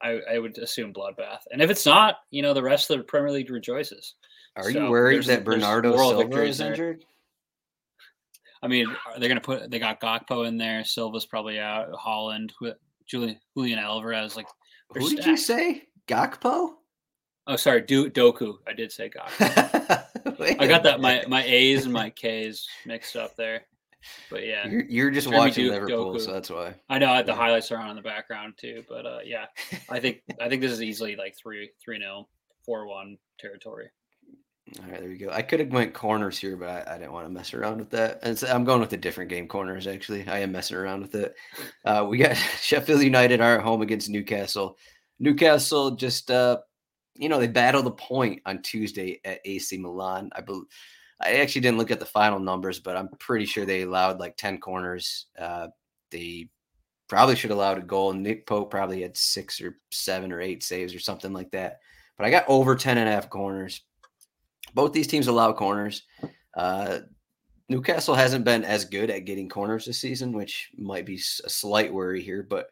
I, 0.01 0.19
I 0.31 0.39
would 0.39 0.57
assume 0.57 0.93
bloodbath. 0.93 1.41
And 1.51 1.61
if 1.61 1.69
it's 1.69 1.85
not, 1.85 2.17
you 2.29 2.41
know, 2.41 2.53
the 2.53 2.63
rest 2.63 2.89
of 2.89 2.97
the 2.97 3.03
Premier 3.03 3.31
League 3.31 3.49
rejoices. 3.49 4.15
Are 4.55 4.71
so 4.71 4.85
you 4.85 4.89
worried 4.89 5.23
that 5.25 5.43
Bernardo 5.43 5.95
Silva 5.95 6.43
is 6.43 6.59
injured? 6.59 7.05
I 8.61 8.67
mean, 8.67 8.87
are 8.87 9.19
they're 9.19 9.29
going 9.29 9.39
to 9.39 9.45
put 9.45 9.69
they 9.69 9.79
got 9.79 10.01
Gakpo 10.01 10.47
in 10.47 10.57
there. 10.57 10.83
Silva's 10.83 11.25
probably 11.25 11.59
out. 11.59 11.91
Haaland, 11.93 12.51
Julian 13.05 13.39
Julian 13.55 13.79
Alvarez, 13.79 14.35
like 14.35 14.47
who 14.93 15.01
stacked. 15.07 15.17
did 15.23 15.25
you 15.31 15.37
say? 15.37 15.83
Gakpo? 16.07 16.71
Oh, 17.47 17.55
sorry, 17.55 17.81
Do- 17.81 18.09
Doku. 18.09 18.55
I 18.67 18.73
did 18.73 18.91
say 18.91 19.09
Gakpo. 19.09 20.03
I 20.59 20.67
got 20.67 20.83
that 20.83 20.99
my 20.99 21.23
my 21.27 21.43
A's 21.43 21.85
and 21.85 21.93
my 21.93 22.09
K's 22.09 22.67
mixed 22.85 23.15
up 23.15 23.35
there. 23.35 23.65
But 24.29 24.45
yeah, 24.45 24.67
you're, 24.67 24.85
you're 24.85 25.11
just 25.11 25.27
Jeremy 25.27 25.47
watching 25.47 25.67
Liverpool, 25.67 26.13
Doku. 26.13 26.21
so 26.21 26.31
that's 26.31 26.49
why. 26.49 26.75
I 26.89 26.99
know 26.99 27.23
the 27.23 27.33
highlights 27.33 27.71
are 27.71 27.77
on 27.77 27.89
in 27.89 27.95
the 27.95 28.01
background 28.01 28.53
too. 28.57 28.83
But 28.87 29.05
uh, 29.05 29.19
yeah, 29.25 29.45
I 29.89 29.99
think 29.99 30.21
I 30.39 30.47
think 30.49 30.61
this 30.61 30.71
is 30.71 30.81
easily 30.81 31.15
like 31.15 31.35
three 31.37 31.71
three 31.83 31.97
nil 31.97 32.29
four 32.65 32.85
one 32.87 33.17
territory. 33.39 33.89
All 34.79 34.91
right, 34.91 34.99
there 34.99 35.09
we 35.09 35.17
go. 35.17 35.29
I 35.31 35.41
could 35.41 35.61
have 35.61 35.71
went 35.71 35.93
corners 35.93 36.37
here, 36.37 36.57
but 36.57 36.67
I, 36.67 36.95
I, 36.95 36.97
didn't 36.97 37.13
want 37.13 37.25
to 37.25 37.31
mess 37.31 37.53
around 37.53 37.77
with 37.77 37.89
that. 37.91 38.19
And 38.23 38.37
so 38.37 38.47
I'm 38.47 38.65
going 38.65 38.81
with 38.81 38.89
the 38.89 38.97
different 38.97 39.29
game 39.29 39.47
corners. 39.47 39.87
Actually, 39.87 40.27
I 40.27 40.39
am 40.39 40.51
messing 40.51 40.75
around 40.75 41.01
with 41.01 41.15
it. 41.15 41.35
Uh, 41.85 42.05
we 42.05 42.17
got 42.17 42.35
Sheffield 42.61 43.01
United 43.01 43.39
are 43.39 43.59
at 43.59 43.63
home 43.63 43.81
against 43.81 44.09
Newcastle. 44.09 44.77
Newcastle 45.19 45.91
just, 45.91 46.29
uh, 46.29 46.57
you 47.15 47.29
know, 47.29 47.39
they 47.39 47.47
battled 47.47 47.87
a 47.87 47.91
point 47.91 48.41
on 48.45 48.61
Tuesday 48.61 49.21
at 49.23 49.39
AC 49.45 49.77
Milan. 49.77 50.29
I 50.35 50.41
believe. 50.41 50.65
I 51.21 51.37
actually 51.37 51.61
didn't 51.61 51.77
look 51.77 51.91
at 51.91 52.01
the 52.01 52.05
final 52.05 52.39
numbers, 52.39 52.79
but 52.79 52.97
I'm 52.97 53.07
pretty 53.19 53.45
sure 53.45 53.65
they 53.65 53.83
allowed 53.83 54.19
like 54.19 54.35
10 54.35 54.59
corners. 54.59 55.27
Uh, 55.39 55.67
they 56.11 56.49
probably 57.07 57.35
should 57.35 57.49
have 57.49 57.57
allowed 57.57 57.77
a 57.77 57.81
goal. 57.81 58.11
Nick 58.11 58.45
Pope 58.45 58.69
probably 58.69 59.01
had 59.01 59.15
six 59.15 59.61
or 59.61 59.77
seven 59.91 60.33
or 60.33 60.41
eight 60.41 60.61
saves 60.61 60.93
or 60.93 60.99
something 60.99 61.31
like 61.31 61.51
that. 61.51 61.79
But 62.17 62.25
I 62.25 62.31
got 62.31 62.49
over 62.49 62.75
10 62.75 62.97
and 62.97 63.07
a 63.07 63.11
half 63.11 63.29
corners 63.29 63.81
both 64.73 64.93
these 64.93 65.07
teams 65.07 65.27
allow 65.27 65.53
corners. 65.53 66.03
Uh, 66.55 66.99
Newcastle 67.69 68.15
hasn't 68.15 68.45
been 68.45 68.63
as 68.63 68.85
good 68.85 69.09
at 69.09 69.25
getting 69.25 69.49
corners 69.49 69.85
this 69.85 69.99
season, 69.99 70.31
which 70.31 70.69
might 70.77 71.05
be 71.05 71.15
a 71.15 71.49
slight 71.49 71.93
worry 71.93 72.21
here. 72.21 72.43
But 72.43 72.69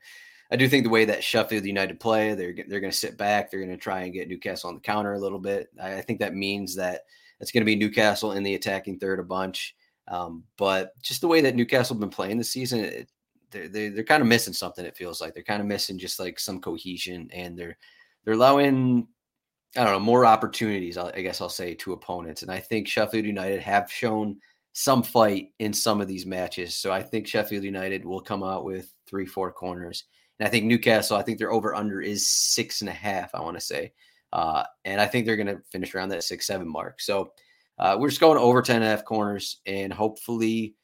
I 0.51 0.55
do 0.55 0.69
think 0.69 0.83
the 0.83 0.89
way 0.89 1.05
that 1.05 1.23
Sheffield 1.23 1.65
United 1.65 1.99
play, 1.99 2.33
they're 2.33 2.55
they're 2.67 2.79
going 2.79 2.91
to 2.91 2.97
sit 2.97 3.17
back. 3.17 3.49
They're 3.49 3.59
going 3.59 3.71
to 3.71 3.77
try 3.77 4.01
and 4.01 4.13
get 4.13 4.29
Newcastle 4.29 4.69
on 4.69 4.75
the 4.75 4.81
counter 4.81 5.13
a 5.13 5.19
little 5.19 5.39
bit. 5.39 5.69
I, 5.81 5.95
I 5.95 6.01
think 6.01 6.19
that 6.19 6.35
means 6.35 6.75
that 6.75 7.01
it's 7.39 7.51
going 7.51 7.61
to 7.61 7.65
be 7.65 7.75
Newcastle 7.75 8.33
in 8.33 8.43
the 8.43 8.55
attacking 8.55 8.99
third 8.99 9.19
a 9.19 9.23
bunch. 9.23 9.75
Um, 10.07 10.43
but 10.57 10.93
just 11.01 11.21
the 11.21 11.27
way 11.27 11.41
that 11.41 11.55
Newcastle 11.55 11.95
have 11.95 11.99
been 11.99 12.09
playing 12.09 12.37
this 12.37 12.51
season, 12.51 12.79
it, 12.81 13.09
they're, 13.49 13.67
they're, 13.67 13.89
they're 13.89 14.03
kind 14.03 14.21
of 14.21 14.27
missing 14.27 14.53
something. 14.53 14.85
It 14.85 14.95
feels 14.95 15.19
like 15.19 15.33
they're 15.33 15.43
kind 15.43 15.61
of 15.61 15.67
missing 15.67 15.97
just 15.97 16.19
like 16.19 16.39
some 16.39 16.61
cohesion, 16.61 17.29
and 17.33 17.57
they're 17.57 17.77
they're 18.23 18.35
allowing 18.35 19.07
I 19.77 19.83
don't 19.83 19.93
know 19.93 19.99
more 19.99 20.25
opportunities. 20.25 20.97
I 20.97 21.21
guess 21.21 21.41
I'll 21.41 21.49
say 21.49 21.73
to 21.75 21.93
opponents, 21.93 22.43
and 22.43 22.51
I 22.51 22.59
think 22.59 22.87
Sheffield 22.87 23.25
United 23.25 23.61
have 23.61 23.91
shown 23.91 24.37
some 24.77 25.03
fight 25.03 25.53
in 25.59 25.73
some 25.73 26.01
of 26.01 26.07
these 26.07 26.25
matches. 26.25 26.75
So 26.75 26.91
I 26.91 27.01
think 27.01 27.27
Sheffield 27.27 27.63
United 27.63 28.03
will 28.03 28.19
come 28.19 28.43
out 28.43 28.65
with 28.65 28.93
three, 29.07 29.25
four 29.25 29.51
corners. 29.51 30.03
And 30.37 30.45
I 30.45 30.51
think 30.51 30.65
Newcastle, 30.65 31.15
I 31.15 31.21
think 31.21 31.39
their 31.39 31.51
over 31.51 31.73
under 31.73 32.01
is 32.01 32.29
six 32.29 32.81
and 32.81 32.89
a 32.89 32.93
half, 32.93 33.33
I 33.33 33.39
want 33.39 33.57
to 33.57 33.65
say. 33.65 33.93
Uh, 34.33 34.63
and 34.83 34.99
I 34.99 35.07
think 35.07 35.25
they're 35.25 35.37
going 35.37 35.47
to 35.47 35.61
finish 35.71 35.95
around 35.95 36.09
that 36.09 36.25
six, 36.25 36.45
seven 36.45 36.67
mark. 36.67 36.99
So 36.99 37.31
uh, 37.79 37.95
we're 37.97 38.09
just 38.09 38.19
going 38.19 38.37
over 38.37 38.61
10 38.61 38.77
and 38.77 38.85
a 38.85 38.89
half 38.89 39.05
corners 39.05 39.61
and 39.65 39.93
hopefully, 39.93 40.75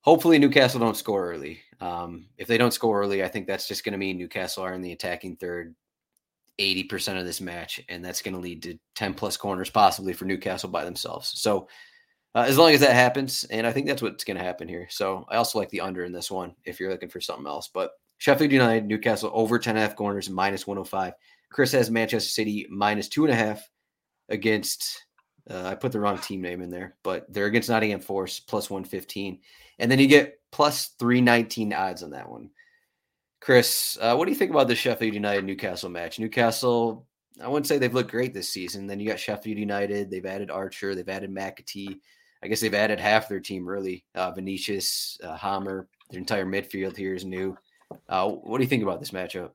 hopefully 0.00 0.40
Newcastle 0.40 0.80
don't 0.80 0.96
score 0.96 1.30
early. 1.30 1.60
Um, 1.80 2.26
if 2.36 2.48
they 2.48 2.58
don't 2.58 2.74
score 2.74 3.00
early, 3.00 3.22
I 3.22 3.28
think 3.28 3.46
that's 3.46 3.68
just 3.68 3.84
going 3.84 3.92
to 3.92 3.98
mean 3.98 4.18
Newcastle 4.18 4.64
are 4.64 4.74
in 4.74 4.82
the 4.82 4.92
attacking 4.92 5.36
third 5.36 5.76
80% 6.58 7.18
of 7.18 7.24
this 7.24 7.40
match. 7.40 7.80
And 7.88 8.04
that's 8.04 8.22
going 8.22 8.34
to 8.34 8.40
lead 8.40 8.62
to 8.64 8.78
10 8.94 9.14
plus 9.14 9.36
corners 9.36 9.70
possibly 9.70 10.12
for 10.12 10.24
Newcastle 10.24 10.68
by 10.68 10.84
themselves. 10.84 11.32
So 11.40 11.68
uh, 12.34 12.44
as 12.46 12.58
long 12.58 12.72
as 12.72 12.80
that 12.80 12.94
happens, 12.94 13.44
and 13.44 13.66
I 13.66 13.72
think 13.72 13.86
that's 13.86 14.02
what's 14.02 14.24
going 14.24 14.36
to 14.36 14.42
happen 14.42 14.68
here. 14.68 14.88
So 14.90 15.24
I 15.28 15.36
also 15.36 15.58
like 15.58 15.70
the 15.70 15.80
under 15.80 16.04
in 16.04 16.12
this 16.12 16.30
one 16.30 16.54
if 16.64 16.80
you're 16.80 16.90
looking 16.90 17.08
for 17.08 17.20
something 17.20 17.46
else. 17.46 17.68
But 17.72 17.92
Sheffield 18.18 18.52
United, 18.52 18.86
Newcastle 18.86 19.30
over 19.32 19.58
10 19.58 19.76
and 19.76 19.78
a 19.78 19.86
half 19.86 19.96
corners, 19.96 20.30
minus 20.30 20.66
105. 20.66 21.12
Chris 21.50 21.72
has 21.72 21.90
Manchester 21.90 22.30
City 22.30 22.66
minus 22.70 23.08
two 23.08 23.24
and 23.24 23.32
a 23.32 23.36
half 23.36 23.68
against. 24.28 25.04
Uh, 25.48 25.62
I 25.62 25.74
put 25.74 25.92
the 25.92 26.00
wrong 26.00 26.18
team 26.18 26.40
name 26.40 26.62
in 26.62 26.70
there, 26.70 26.96
but 27.02 27.32
they're 27.32 27.46
against 27.46 27.68
Nottingham 27.68 28.00
Forest 28.00 28.48
plus 28.48 28.70
115. 28.70 29.40
And 29.78 29.90
then 29.90 29.98
you 29.98 30.06
get 30.06 30.40
plus 30.50 30.94
319 30.98 31.72
odds 31.72 32.02
on 32.02 32.10
that 32.10 32.28
one. 32.28 32.50
Chris, 33.44 33.98
uh, 34.00 34.14
what 34.14 34.24
do 34.24 34.30
you 34.30 34.38
think 34.38 34.50
about 34.50 34.68
the 34.68 34.74
Sheffield 34.74 35.12
United 35.12 35.44
Newcastle 35.44 35.90
match? 35.90 36.18
Newcastle, 36.18 37.06
I 37.42 37.46
wouldn't 37.46 37.66
say 37.66 37.76
they've 37.76 37.92
looked 37.92 38.10
great 38.10 38.32
this 38.32 38.48
season. 38.48 38.86
Then 38.86 38.98
you 38.98 39.06
got 39.06 39.20
Sheffield 39.20 39.58
United, 39.58 40.10
they've 40.10 40.24
added 40.24 40.50
Archer, 40.50 40.94
they've 40.94 41.06
added 41.06 41.30
McAtee. 41.30 41.98
I 42.42 42.48
guess 42.48 42.62
they've 42.62 42.72
added 42.72 42.98
half 42.98 43.28
their 43.28 43.40
team 43.40 43.68
really. 43.68 44.06
Uh, 44.14 44.30
Vinicius, 44.30 45.18
uh, 45.22 45.36
Hamer, 45.36 45.88
their 46.08 46.20
entire 46.20 46.46
midfield 46.46 46.96
here 46.96 47.14
is 47.14 47.26
new. 47.26 47.54
Uh, 48.08 48.30
what 48.30 48.56
do 48.56 48.64
you 48.64 48.68
think 48.68 48.82
about 48.82 48.98
this 48.98 49.10
matchup? 49.10 49.50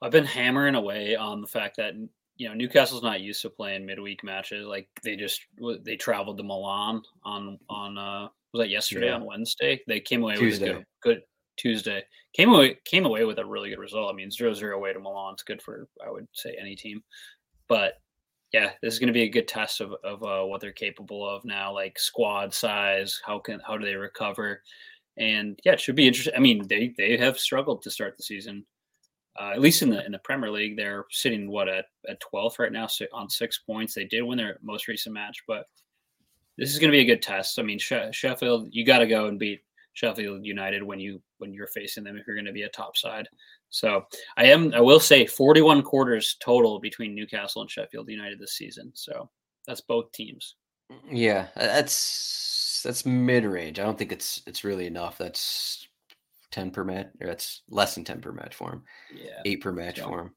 I've 0.00 0.10
been 0.10 0.24
hammering 0.24 0.74
away 0.74 1.14
on 1.14 1.42
the 1.42 1.46
fact 1.46 1.76
that 1.76 1.92
you 2.36 2.48
know 2.48 2.54
Newcastle's 2.54 3.02
not 3.02 3.20
used 3.20 3.42
to 3.42 3.50
playing 3.50 3.84
midweek 3.84 4.24
matches. 4.24 4.66
Like 4.66 4.88
they 5.02 5.16
just 5.16 5.42
they 5.82 5.96
traveled 5.96 6.38
to 6.38 6.44
Milan 6.44 7.02
on 7.24 7.58
on 7.68 7.98
uh 7.98 8.28
was 8.54 8.62
that 8.62 8.70
yesterday 8.70 9.08
yeah. 9.08 9.16
on 9.16 9.26
Wednesday? 9.26 9.82
They 9.86 10.00
came 10.00 10.22
away 10.22 10.36
Tuesday. 10.36 10.70
with 10.70 10.78
a 10.78 10.84
good, 11.02 11.16
good 11.16 11.22
Tuesday. 11.56 12.02
Came 12.34 12.52
away 12.52 12.76
came 12.84 13.06
away 13.06 13.24
with 13.24 13.38
a 13.38 13.44
really 13.44 13.70
good 13.70 13.78
result. 13.78 14.12
I 14.12 14.16
mean, 14.16 14.30
zero 14.30 14.54
zero 14.54 14.76
away 14.76 14.92
to 14.92 14.98
Milan. 14.98 15.34
It's 15.34 15.42
good 15.42 15.62
for 15.62 15.88
I 16.04 16.10
would 16.10 16.26
say 16.32 16.56
any 16.60 16.76
team. 16.76 17.02
But 17.68 17.94
yeah, 18.52 18.70
this 18.82 18.94
is 18.94 19.00
going 19.00 19.08
to 19.08 19.12
be 19.12 19.22
a 19.22 19.28
good 19.28 19.48
test 19.48 19.80
of, 19.80 19.94
of 20.04 20.22
uh, 20.22 20.44
what 20.44 20.60
they're 20.60 20.72
capable 20.72 21.28
of 21.28 21.44
now, 21.44 21.72
like 21.72 21.98
squad 21.98 22.54
size. 22.54 23.20
How 23.26 23.38
can 23.38 23.60
how 23.66 23.76
do 23.76 23.84
they 23.84 23.96
recover? 23.96 24.62
And 25.16 25.58
yeah, 25.64 25.72
it 25.72 25.80
should 25.80 25.96
be 25.96 26.06
interesting. 26.06 26.34
I 26.36 26.40
mean, 26.40 26.66
they 26.68 26.94
they 26.96 27.16
have 27.16 27.38
struggled 27.38 27.82
to 27.82 27.90
start 27.90 28.16
the 28.16 28.22
season. 28.22 28.64
Uh, 29.40 29.50
at 29.50 29.60
least 29.60 29.82
in 29.82 29.90
the 29.90 30.04
in 30.06 30.12
the 30.12 30.18
Premier 30.20 30.50
League, 30.50 30.76
they're 30.76 31.04
sitting 31.10 31.50
what 31.50 31.68
at 31.68 31.86
at 32.08 32.20
twelfth 32.20 32.58
right 32.58 32.70
now 32.72 32.88
on 33.12 33.28
six 33.28 33.58
points. 33.58 33.94
They 33.94 34.04
did 34.04 34.22
win 34.22 34.38
their 34.38 34.58
most 34.62 34.86
recent 34.86 35.14
match, 35.14 35.38
but 35.48 35.66
this 36.56 36.72
is 36.72 36.78
going 36.78 36.90
to 36.92 36.96
be 36.96 37.02
a 37.02 37.04
good 37.04 37.22
test. 37.22 37.58
I 37.58 37.62
mean, 37.62 37.80
Sheffield, 37.80 38.68
you 38.70 38.84
got 38.84 38.98
to 38.98 39.06
go 39.06 39.26
and 39.26 39.38
beat 39.38 39.62
Sheffield 39.94 40.44
United 40.44 40.82
when 40.82 41.00
you 41.00 41.22
when 41.38 41.52
you're 41.52 41.68
facing 41.68 42.04
them 42.04 42.16
if 42.16 42.26
you're 42.26 42.36
going 42.36 42.44
to 42.44 42.52
be 42.52 42.62
a 42.62 42.68
top 42.68 42.96
side. 42.96 43.28
So 43.70 44.04
I 44.36 44.46
am 44.46 44.74
I 44.74 44.80
will 44.80 45.00
say 45.00 45.26
41 45.26 45.82
quarters 45.82 46.36
total 46.40 46.78
between 46.78 47.14
Newcastle 47.14 47.62
and 47.62 47.70
Sheffield 47.70 48.08
United 48.08 48.38
this 48.38 48.52
season. 48.52 48.92
So 48.94 49.30
that's 49.66 49.80
both 49.80 50.12
teams. 50.12 50.56
Yeah, 51.10 51.46
that's 51.56 52.82
that's 52.84 53.06
mid 53.06 53.44
range. 53.44 53.78
I 53.78 53.84
don't 53.84 53.96
think 53.96 54.12
it's 54.12 54.42
it's 54.46 54.64
really 54.64 54.86
enough. 54.86 55.16
That's 55.16 55.88
10 56.50 56.70
per 56.70 56.84
match, 56.84 57.08
or 57.20 57.26
that's 57.26 57.62
less 57.68 57.94
than 57.94 58.04
10 58.04 58.20
per 58.20 58.30
match 58.32 58.54
for 58.54 58.72
him. 58.72 58.82
Yeah. 59.12 59.40
Eight 59.44 59.60
per 59.60 59.72
match 59.72 59.98
yeah. 59.98 60.04
for 60.04 60.20
him. 60.20 60.34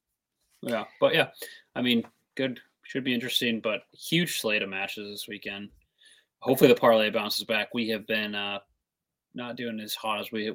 Yeah. 0.62 0.86
But 1.00 1.14
yeah, 1.14 1.28
I 1.76 1.82
mean, 1.82 2.04
good. 2.36 2.60
Should 2.84 3.04
be 3.04 3.14
interesting, 3.14 3.60
but 3.60 3.82
huge 3.92 4.40
slate 4.40 4.64
of 4.64 4.70
matches 4.70 5.12
this 5.12 5.28
weekend. 5.28 5.70
Hopefully 6.40 6.70
the 6.70 6.80
parlay 6.80 7.10
bounces 7.10 7.44
back. 7.44 7.74
We 7.74 7.90
have 7.90 8.08
been 8.08 8.34
uh, 8.34 8.60
not 9.38 9.56
doing 9.56 9.80
as 9.80 9.96
hot 9.96 10.20
as 10.20 10.32
we 10.32 10.54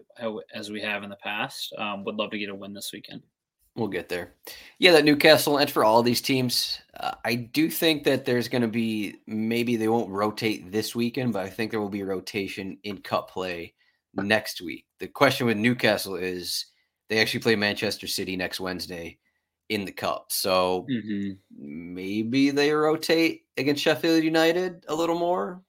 as 0.54 0.70
we 0.70 0.82
have 0.82 1.02
in 1.02 1.10
the 1.10 1.16
past. 1.16 1.72
Um, 1.78 2.04
would 2.04 2.16
love 2.16 2.30
to 2.32 2.38
get 2.38 2.50
a 2.50 2.54
win 2.54 2.74
this 2.74 2.90
weekend. 2.92 3.22
We'll 3.74 3.88
get 3.88 4.10
there. 4.10 4.34
Yeah, 4.78 4.92
that 4.92 5.06
Newcastle 5.06 5.56
and 5.56 5.70
for 5.70 5.82
all 5.82 6.02
these 6.02 6.20
teams, 6.20 6.82
uh, 7.00 7.14
I 7.24 7.36
do 7.36 7.70
think 7.70 8.04
that 8.04 8.26
there's 8.26 8.48
going 8.48 8.60
to 8.60 8.68
be 8.68 9.14
maybe 9.26 9.76
they 9.76 9.88
won't 9.88 10.10
rotate 10.10 10.70
this 10.70 10.94
weekend, 10.94 11.32
but 11.32 11.46
I 11.46 11.48
think 11.48 11.70
there 11.70 11.80
will 11.80 11.88
be 11.88 12.02
a 12.02 12.06
rotation 12.06 12.76
in 12.84 12.98
cup 12.98 13.30
play 13.30 13.72
next 14.14 14.60
week. 14.60 14.84
The 14.98 15.08
question 15.08 15.46
with 15.46 15.56
Newcastle 15.56 16.16
is 16.16 16.66
they 17.08 17.18
actually 17.18 17.40
play 17.40 17.56
Manchester 17.56 18.06
City 18.06 18.36
next 18.36 18.60
Wednesday 18.60 19.18
in 19.70 19.86
the 19.86 19.92
cup. 19.92 20.26
So 20.28 20.86
mm-hmm. 20.90 21.32
maybe 21.58 22.50
they 22.50 22.72
rotate 22.72 23.44
against 23.56 23.82
Sheffield 23.82 24.22
United 24.22 24.84
a 24.88 24.94
little 24.94 25.18
more. 25.18 25.62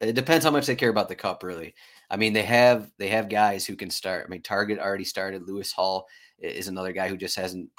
It 0.00 0.14
depends 0.14 0.44
how 0.44 0.52
much 0.52 0.66
they 0.66 0.76
care 0.76 0.88
about 0.88 1.08
the 1.08 1.16
cup, 1.16 1.42
really. 1.42 1.74
I 2.10 2.16
mean, 2.16 2.32
they 2.32 2.42
have 2.42 2.90
they 2.98 3.08
have 3.08 3.28
guys 3.28 3.64
who 3.64 3.76
can 3.76 3.90
start. 3.90 4.26
I 4.26 4.30
mean, 4.30 4.42
Targett 4.42 4.78
already 4.78 5.04
started. 5.04 5.46
Lewis 5.46 5.72
Hall 5.72 6.06
is 6.38 6.68
another 6.68 6.92
guy 6.92 7.08
who 7.08 7.16
just 7.16 7.36
hasn't 7.36 7.70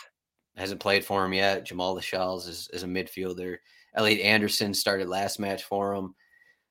hasn't 0.55 0.79
played 0.79 1.03
for 1.03 1.25
him 1.25 1.33
yet. 1.33 1.65
Jamal 1.65 1.93
Lascelles 1.93 2.47
is, 2.47 2.69
is 2.73 2.83
a 2.83 2.87
midfielder. 2.87 3.57
Elliot 3.95 4.21
Anderson 4.21 4.73
started 4.73 5.09
last 5.09 5.39
match 5.39 5.63
for 5.63 5.93
him. 5.93 6.15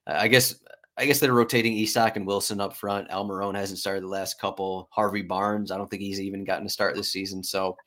I 0.07 0.27
guess 0.27 0.55
I 0.97 1.05
guess 1.05 1.19
they're 1.19 1.33
rotating 1.33 1.77
Isak 1.77 2.15
and 2.15 2.27
Wilson 2.27 2.59
up 2.59 2.75
front. 2.75 3.09
Almiron 3.09 3.55
hasn't 3.55 3.79
started 3.79 4.03
the 4.03 4.07
last 4.07 4.39
couple. 4.39 4.89
Harvey 4.91 5.21
Barnes, 5.21 5.71
I 5.71 5.77
don't 5.77 5.89
think 5.89 6.01
he's 6.01 6.19
even 6.19 6.43
gotten 6.43 6.65
a 6.65 6.69
start 6.69 6.95
this 6.95 7.11
season. 7.11 7.43
So 7.43 7.77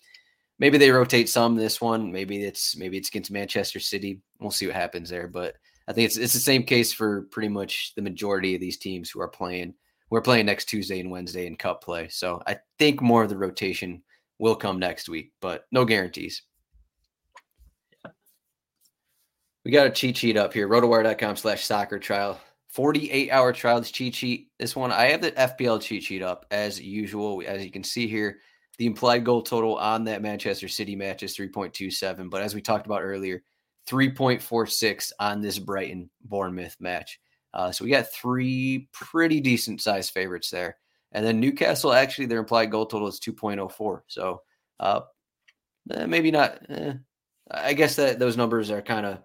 maybe 0.59 0.79
they 0.79 0.91
rotate 0.91 1.29
some 1.29 1.55
this 1.55 1.81
one. 1.81 2.13
Maybe 2.13 2.43
it's 2.43 2.77
maybe 2.77 2.97
it's 2.97 3.09
against 3.09 3.31
Manchester 3.31 3.81
City. 3.81 4.21
We'll 4.41 4.51
see 4.51 4.67
what 4.67 4.77
happens 4.77 5.11
there. 5.11 5.29
But 5.29 5.57
I 5.87 5.93
think 5.93 6.07
it's 6.07 6.17
it's 6.17 6.33
the 6.33 6.41
same 6.41 6.63
case 6.63 6.93
for 6.93 7.23
pretty 7.31 7.49
much 7.49 7.93
the 7.95 8.03
majority 8.03 8.55
of 8.55 8.61
these 8.61 8.79
teams 8.79 9.11
who 9.11 9.21
are 9.21 9.29
playing. 9.29 9.75
We're 10.11 10.23
playing 10.23 10.47
next 10.47 10.67
Tuesday 10.67 11.01
and 11.01 11.11
Wednesday 11.11 11.47
in 11.47 11.57
Cup 11.57 11.83
play, 11.83 12.09
so 12.09 12.43
I 12.47 12.59
think 12.79 13.01
more 13.01 13.23
of 13.23 13.31
the 13.31 13.37
rotation 13.37 14.03
will 14.39 14.57
come 14.57 14.79
next 14.79 15.09
week, 15.09 15.33
but 15.41 15.67
no 15.73 15.85
guarantees. 15.85 16.43
We 19.65 19.71
got 19.71 19.87
a 19.87 19.91
cheat 19.91 20.17
sheet 20.19 20.37
up 20.37 20.53
here, 20.53 20.69
rotowire.com 20.69 21.37
slash 21.37 21.65
soccer 21.65 21.99
trial. 21.99 22.39
48 22.69 23.31
hour 23.31 23.53
trial, 23.53 23.79
this 23.79 23.93
cheat 23.93 24.15
sheet. 24.15 24.49
This 24.59 24.75
one, 24.75 24.91
I 24.91 25.07
have 25.07 25.23
the 25.23 25.31
FPL 25.33 25.81
cheat 25.81 26.03
sheet 26.03 26.23
up 26.23 26.45
as 26.51 26.81
usual. 26.81 27.43
As 27.47 27.65
you 27.65 27.71
can 27.71 27.85
see 27.85 28.09
here, 28.09 28.41
the 28.79 28.87
implied 28.87 29.25
goal 29.25 29.43
total 29.43 29.77
on 29.77 30.05
that 30.05 30.23
Manchester 30.23 30.67
City 30.67 30.97
match 30.97 31.23
is 31.23 31.37
3.27. 31.37 32.29
But 32.29 32.43
as 32.43 32.55
we 32.55 32.61
talked 32.61 32.87
about 32.87 33.03
earlier, 33.03 33.43
3.46 33.89 35.13
on 35.19 35.41
this 35.41 35.59
Brighton 35.59 36.11
Bournemouth 36.25 36.77
match. 36.81 37.21
Uh, 37.53 37.71
so 37.71 37.85
we 37.85 37.91
got 37.91 38.13
three 38.13 38.89
pretty 38.93 39.41
decent 39.41 39.81
sized 39.81 40.13
favorites 40.13 40.51
there. 40.51 40.77
And 41.13 41.25
then 41.25 41.39
Newcastle, 41.39 41.93
actually, 41.93 42.27
their 42.27 42.41
implied 42.41 42.71
goal 42.71 42.87
total 42.87 43.07
is 43.07 43.21
2.04. 43.21 44.01
So 44.09 44.43
uh, 44.81 45.03
eh, 45.93 46.07
maybe 46.07 46.31
not. 46.33 46.59
Eh, 46.69 46.95
I 47.51 47.75
guess 47.75 47.97
that 47.97 48.19
those 48.19 48.37
numbers 48.37 48.71
are 48.71 48.83
kind 48.83 49.07
of 49.07 49.19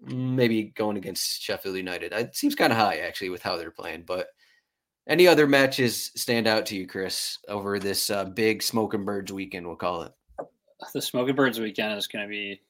maybe 0.00 0.64
going 0.64 0.96
against 0.96 1.42
Sheffield 1.42 1.76
United. 1.76 2.12
It 2.12 2.34
seems 2.34 2.54
kind 2.54 2.72
of 2.72 2.78
high, 2.78 2.98
actually, 2.98 3.30
with 3.30 3.42
how 3.42 3.56
they're 3.56 3.70
playing. 3.70 4.04
But 4.06 4.28
any 5.06 5.28
other 5.28 5.46
matches 5.46 6.10
stand 6.16 6.48
out 6.48 6.66
to 6.66 6.76
you, 6.76 6.86
Chris, 6.86 7.38
over 7.48 7.78
this 7.78 8.10
uh, 8.10 8.24
big 8.24 8.62
Smoking 8.62 9.04
Birds 9.04 9.32
weekend, 9.32 9.66
we'll 9.66 9.76
call 9.76 10.02
it? 10.02 10.12
The 10.92 11.00
Smoking 11.00 11.36
Birds 11.36 11.60
weekend 11.60 11.96
is 11.96 12.08
going 12.08 12.24
to 12.24 12.28
be 12.28 12.60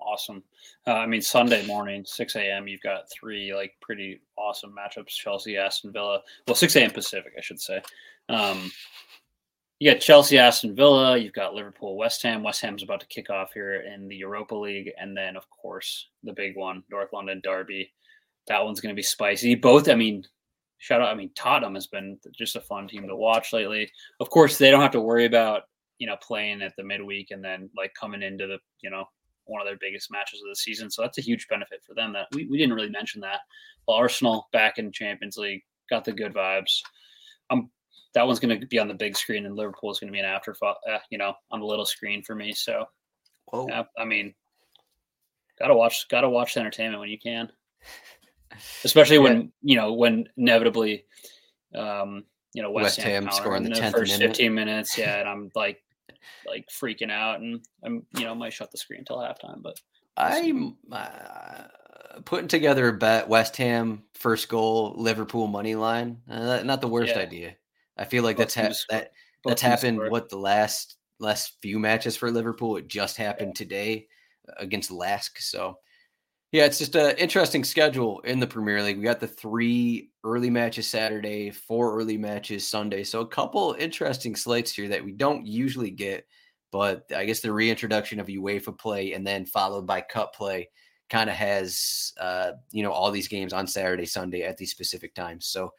awesome. 0.00 0.42
Uh, 0.86 0.94
I 0.94 1.06
mean, 1.06 1.22
Sunday 1.22 1.66
morning, 1.66 2.04
6 2.04 2.36
a.m., 2.36 2.68
you've 2.68 2.82
got 2.82 3.10
three 3.10 3.54
like 3.54 3.74
pretty 3.80 4.20
awesome 4.36 4.74
matchups 4.74 5.08
Chelsea, 5.08 5.56
Aston 5.56 5.92
Villa. 5.92 6.20
Well, 6.46 6.54
6 6.54 6.76
a.m. 6.76 6.90
Pacific, 6.90 7.32
I 7.36 7.40
should 7.40 7.60
say. 7.60 7.80
Um, 8.28 8.70
you 9.78 9.92
got 9.92 10.00
Chelsea, 10.00 10.38
Aston 10.38 10.74
Villa. 10.74 11.16
You've 11.18 11.34
got 11.34 11.54
Liverpool, 11.54 11.96
West 11.96 12.22
Ham. 12.22 12.42
West 12.42 12.62
Ham's 12.62 12.82
about 12.82 13.00
to 13.00 13.06
kick 13.06 13.28
off 13.28 13.52
here 13.52 13.82
in 13.82 14.08
the 14.08 14.16
Europa 14.16 14.54
League. 14.54 14.90
And 14.98 15.16
then, 15.16 15.36
of 15.36 15.48
course, 15.50 16.08
the 16.24 16.32
big 16.32 16.56
one, 16.56 16.82
North 16.90 17.12
London 17.12 17.40
Derby. 17.44 17.92
That 18.48 18.64
one's 18.64 18.80
going 18.80 18.94
to 18.94 18.98
be 18.98 19.02
spicy. 19.02 19.54
Both, 19.54 19.88
I 19.88 19.94
mean, 19.94 20.24
shout 20.78 21.02
out. 21.02 21.08
I 21.08 21.14
mean, 21.14 21.30
Tottenham 21.34 21.74
has 21.74 21.88
been 21.88 22.18
just 22.32 22.56
a 22.56 22.60
fun 22.60 22.88
team 22.88 23.06
to 23.06 23.16
watch 23.16 23.52
lately. 23.52 23.90
Of 24.20 24.30
course, 24.30 24.56
they 24.56 24.70
don't 24.70 24.80
have 24.80 24.92
to 24.92 25.00
worry 25.00 25.26
about 25.26 25.64
you 25.98 26.06
know 26.06 26.16
playing 26.22 26.62
at 26.62 26.74
the 26.76 26.82
midweek 26.82 27.30
and 27.30 27.42
then 27.42 27.70
like 27.76 27.92
coming 27.98 28.22
into 28.22 28.46
the 28.46 28.58
you 28.80 28.90
know 28.90 29.04
one 29.46 29.60
of 29.60 29.66
their 29.66 29.78
biggest 29.78 30.10
matches 30.10 30.40
of 30.40 30.48
the 30.48 30.56
season. 30.56 30.90
So 30.90 31.02
that's 31.02 31.18
a 31.18 31.22
huge 31.22 31.48
benefit 31.48 31.82
for 31.86 31.94
them. 31.94 32.12
That 32.12 32.26
we, 32.32 32.46
we 32.46 32.58
didn't 32.58 32.74
really 32.74 32.90
mention 32.90 33.20
that. 33.22 33.40
Well, 33.86 33.96
Arsenal 33.96 34.48
back 34.52 34.78
in 34.78 34.92
Champions 34.92 35.36
League 35.36 35.62
got 35.88 36.04
the 36.04 36.12
good 36.12 36.34
vibes. 36.34 36.80
I'm 37.50 37.70
that 38.16 38.26
one's 38.26 38.40
going 38.40 38.58
to 38.58 38.66
be 38.66 38.78
on 38.78 38.88
the 38.88 38.94
big 38.94 39.14
screen, 39.14 39.44
and 39.44 39.54
Liverpool 39.54 39.90
is 39.90 40.00
going 40.00 40.08
to 40.08 40.12
be 40.12 40.18
an 40.18 40.24
afterthought, 40.24 40.78
uh, 40.90 40.98
you 41.10 41.18
know, 41.18 41.34
on 41.50 41.60
the 41.60 41.66
little 41.66 41.84
screen 41.84 42.22
for 42.22 42.34
me. 42.34 42.50
So, 42.50 42.86
yeah, 43.68 43.82
I 43.98 44.06
mean, 44.06 44.34
gotta 45.58 45.74
watch, 45.74 46.08
gotta 46.08 46.28
watch 46.28 46.54
the 46.54 46.60
entertainment 46.60 46.98
when 46.98 47.10
you 47.10 47.18
can, 47.18 47.52
especially 48.84 49.18
when 49.18 49.52
you 49.62 49.76
know 49.76 49.92
when 49.92 50.26
inevitably, 50.38 51.04
um, 51.74 52.24
you 52.54 52.62
know, 52.62 52.70
West, 52.70 52.96
West 52.96 53.06
Ham, 53.06 53.24
Ham 53.24 53.32
scoring 53.32 53.64
the, 53.64 53.68
the 53.68 53.90
first 53.90 54.12
minute. 54.12 54.28
fifteen 54.28 54.54
minutes. 54.54 54.96
Yeah, 54.96 55.20
and 55.20 55.28
I'm 55.28 55.50
like, 55.54 55.82
like 56.46 56.66
freaking 56.68 57.10
out, 57.10 57.40
and 57.40 57.60
I'm 57.84 58.06
you 58.16 58.24
know 58.24 58.34
might 58.34 58.52
shut 58.52 58.70
the 58.70 58.78
screen 58.78 59.00
until 59.00 59.18
halftime, 59.18 59.62
but. 59.62 59.80
I'm 60.18 60.78
uh, 60.90 61.64
putting 62.24 62.48
together 62.48 62.88
a 62.88 62.92
bet 62.94 63.28
West 63.28 63.56
Ham 63.58 64.04
first 64.14 64.48
goal 64.48 64.94
Liverpool 64.96 65.46
money 65.46 65.74
line. 65.74 66.22
Uh, 66.30 66.62
not 66.64 66.80
the 66.80 66.88
worst 66.88 67.14
yeah. 67.14 67.22
idea. 67.22 67.56
I 67.98 68.04
feel 68.04 68.22
like 68.22 68.36
both 68.36 68.54
that's 68.54 68.54
ha- 68.54 68.94
that 68.96 69.12
that's 69.44 69.62
happened. 69.62 70.00
What 70.10 70.28
the 70.28 70.38
last 70.38 70.96
last 71.18 71.56
few 71.62 71.78
matches 71.78 72.16
for 72.16 72.30
Liverpool? 72.30 72.76
It 72.76 72.88
just 72.88 73.16
happened 73.16 73.52
yeah. 73.56 73.64
today 73.64 74.06
against 74.58 74.90
LASK. 74.90 75.38
So 75.40 75.78
yeah, 76.52 76.64
it's 76.64 76.78
just 76.78 76.94
an 76.94 77.16
interesting 77.16 77.64
schedule 77.64 78.20
in 78.20 78.38
the 78.38 78.46
Premier 78.46 78.82
League. 78.82 78.96
We 78.96 79.02
got 79.02 79.20
the 79.20 79.26
three 79.26 80.10
early 80.24 80.50
matches 80.50 80.86
Saturday, 80.86 81.50
four 81.50 81.96
early 81.96 82.16
matches 82.16 82.66
Sunday. 82.66 83.02
So 83.04 83.20
a 83.20 83.26
couple 83.26 83.74
interesting 83.78 84.36
slates 84.36 84.72
here 84.72 84.88
that 84.88 85.04
we 85.04 85.12
don't 85.12 85.46
usually 85.46 85.90
get. 85.90 86.26
But 86.70 87.04
I 87.14 87.24
guess 87.24 87.40
the 87.40 87.52
reintroduction 87.52 88.20
of 88.20 88.26
UEFA 88.26 88.76
play 88.76 89.12
and 89.12 89.26
then 89.26 89.46
followed 89.46 89.86
by 89.86 90.00
Cup 90.00 90.34
play 90.34 90.68
kind 91.08 91.30
of 91.30 91.36
has 91.36 92.12
uh, 92.20 92.52
you 92.70 92.82
know 92.82 92.90
all 92.90 93.10
these 93.10 93.28
games 93.28 93.52
on 93.52 93.66
Saturday, 93.66 94.06
Sunday 94.06 94.42
at 94.42 94.56
these 94.56 94.70
specific 94.70 95.14
times. 95.14 95.46
So 95.46 95.72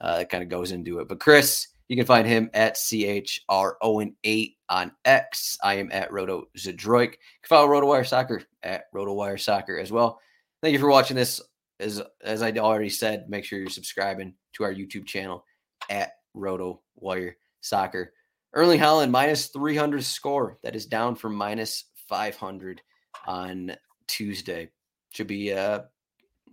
uh, 0.00 0.18
it 0.22 0.28
kind 0.28 0.42
of 0.42 0.48
goes 0.48 0.72
into 0.72 1.00
it. 1.00 1.08
But 1.08 1.20
Chris, 1.20 1.68
you 1.88 1.96
can 1.96 2.06
find 2.06 2.26
him 2.26 2.50
at 2.52 2.76
CHRO8 2.76 4.54
on 4.68 4.92
X. 5.04 5.58
I 5.62 5.74
am 5.74 5.90
at 5.90 6.12
Roto 6.12 6.44
Zdroik. 6.56 7.12
You 7.12 7.18
can 7.42 7.48
follow 7.48 7.68
RotoWire 7.68 8.06
Soccer 8.06 8.42
at 8.62 8.92
RotoWire 8.94 9.40
Soccer 9.40 9.78
as 9.78 9.90
well. 9.90 10.20
Thank 10.62 10.74
you 10.74 10.78
for 10.78 10.90
watching 10.90 11.16
this. 11.16 11.40
As 11.80 12.02
as 12.22 12.42
I 12.42 12.50
already 12.52 12.88
said, 12.88 13.28
make 13.28 13.44
sure 13.44 13.58
you're 13.58 13.70
subscribing 13.70 14.34
to 14.54 14.64
our 14.64 14.74
YouTube 14.74 15.06
channel 15.06 15.44
at 15.88 16.12
RotoWire 16.36 17.34
Soccer. 17.60 18.12
Erling 18.52 18.80
Haaland, 18.80 19.10
minus 19.10 19.46
300 19.46 20.02
score. 20.02 20.58
That 20.62 20.74
is 20.74 20.86
down 20.86 21.14
from 21.14 21.34
minus 21.34 21.84
500 22.08 22.82
on 23.26 23.76
Tuesday. 24.08 24.70
Should 25.10 25.28
be 25.28 25.52
uh 25.52 25.80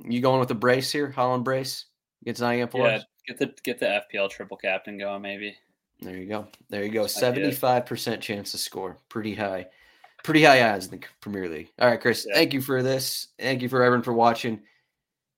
you 0.04 0.22
going 0.22 0.40
with 0.40 0.50
the 0.50 0.56
brace 0.56 0.92
here, 0.92 1.14
Haaland 1.16 1.44
brace? 1.44 1.86
Gets 2.24 2.40
Nottingham 2.40 2.70
Forest. 2.70 3.06
Get 3.28 3.40
the 3.40 3.54
get 3.64 3.80
the 3.80 4.04
FPL 4.14 4.30
triple 4.30 4.58
captain 4.58 4.98
going, 4.98 5.22
maybe. 5.22 5.56
There 6.00 6.18
you 6.18 6.28
go. 6.28 6.48
There 6.70 6.84
you 6.84 6.92
go. 6.92 7.08
Seventy 7.08 7.52
five 7.52 7.86
percent 7.86 8.22
chance 8.22 8.52
to 8.52 8.58
score. 8.58 8.98
Pretty 9.10 9.34
high. 9.34 9.68
Pretty 10.24 10.44
high 10.44 10.62
odds 10.74 10.86
in 10.86 11.00
the 11.00 11.06
Premier 11.22 11.48
League. 11.48 11.72
All 11.80 11.90
right, 11.90 12.02
Chris. 12.02 12.26
Yeah. 12.28 12.36
Thank 12.36 12.54
you 12.54 12.62
for 12.62 12.84
this. 12.84 13.28
Thank 13.40 13.62
you 13.62 13.70
for 13.70 13.84
everyone 13.84 14.04
for 14.04 14.14
watching. 14.14 14.62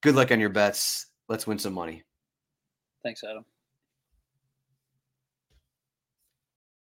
Good 0.02 0.16
luck 0.16 0.32
on 0.32 0.40
your 0.40 0.50
bets. 0.50 1.08
Let's 1.30 1.48
win 1.48 1.60
some 1.60 1.74
money. 1.74 2.04
Thanks, 3.04 3.24
Adam. 3.24 3.46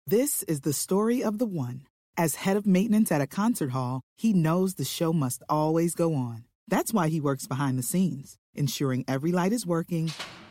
This 0.06 0.42
is 0.44 0.60
the 0.60 0.72
story 0.72 1.22
of 1.22 1.38
the 1.38 1.46
one. 1.46 1.86
As 2.16 2.34
head 2.34 2.56
of 2.56 2.66
maintenance 2.66 3.12
at 3.12 3.20
a 3.20 3.26
concert 3.26 3.70
hall, 3.70 4.02
he 4.16 4.32
knows 4.32 4.74
the 4.74 4.84
show 4.84 5.12
must 5.12 5.42
always 5.48 5.94
go 5.94 6.14
on. 6.14 6.44
That's 6.68 6.92
why 6.92 7.08
he 7.08 7.20
works 7.20 7.46
behind 7.46 7.78
the 7.78 7.82
scenes, 7.82 8.36
ensuring 8.54 9.04
every 9.06 9.32
light 9.32 9.52
is 9.52 9.66
working 9.66 10.10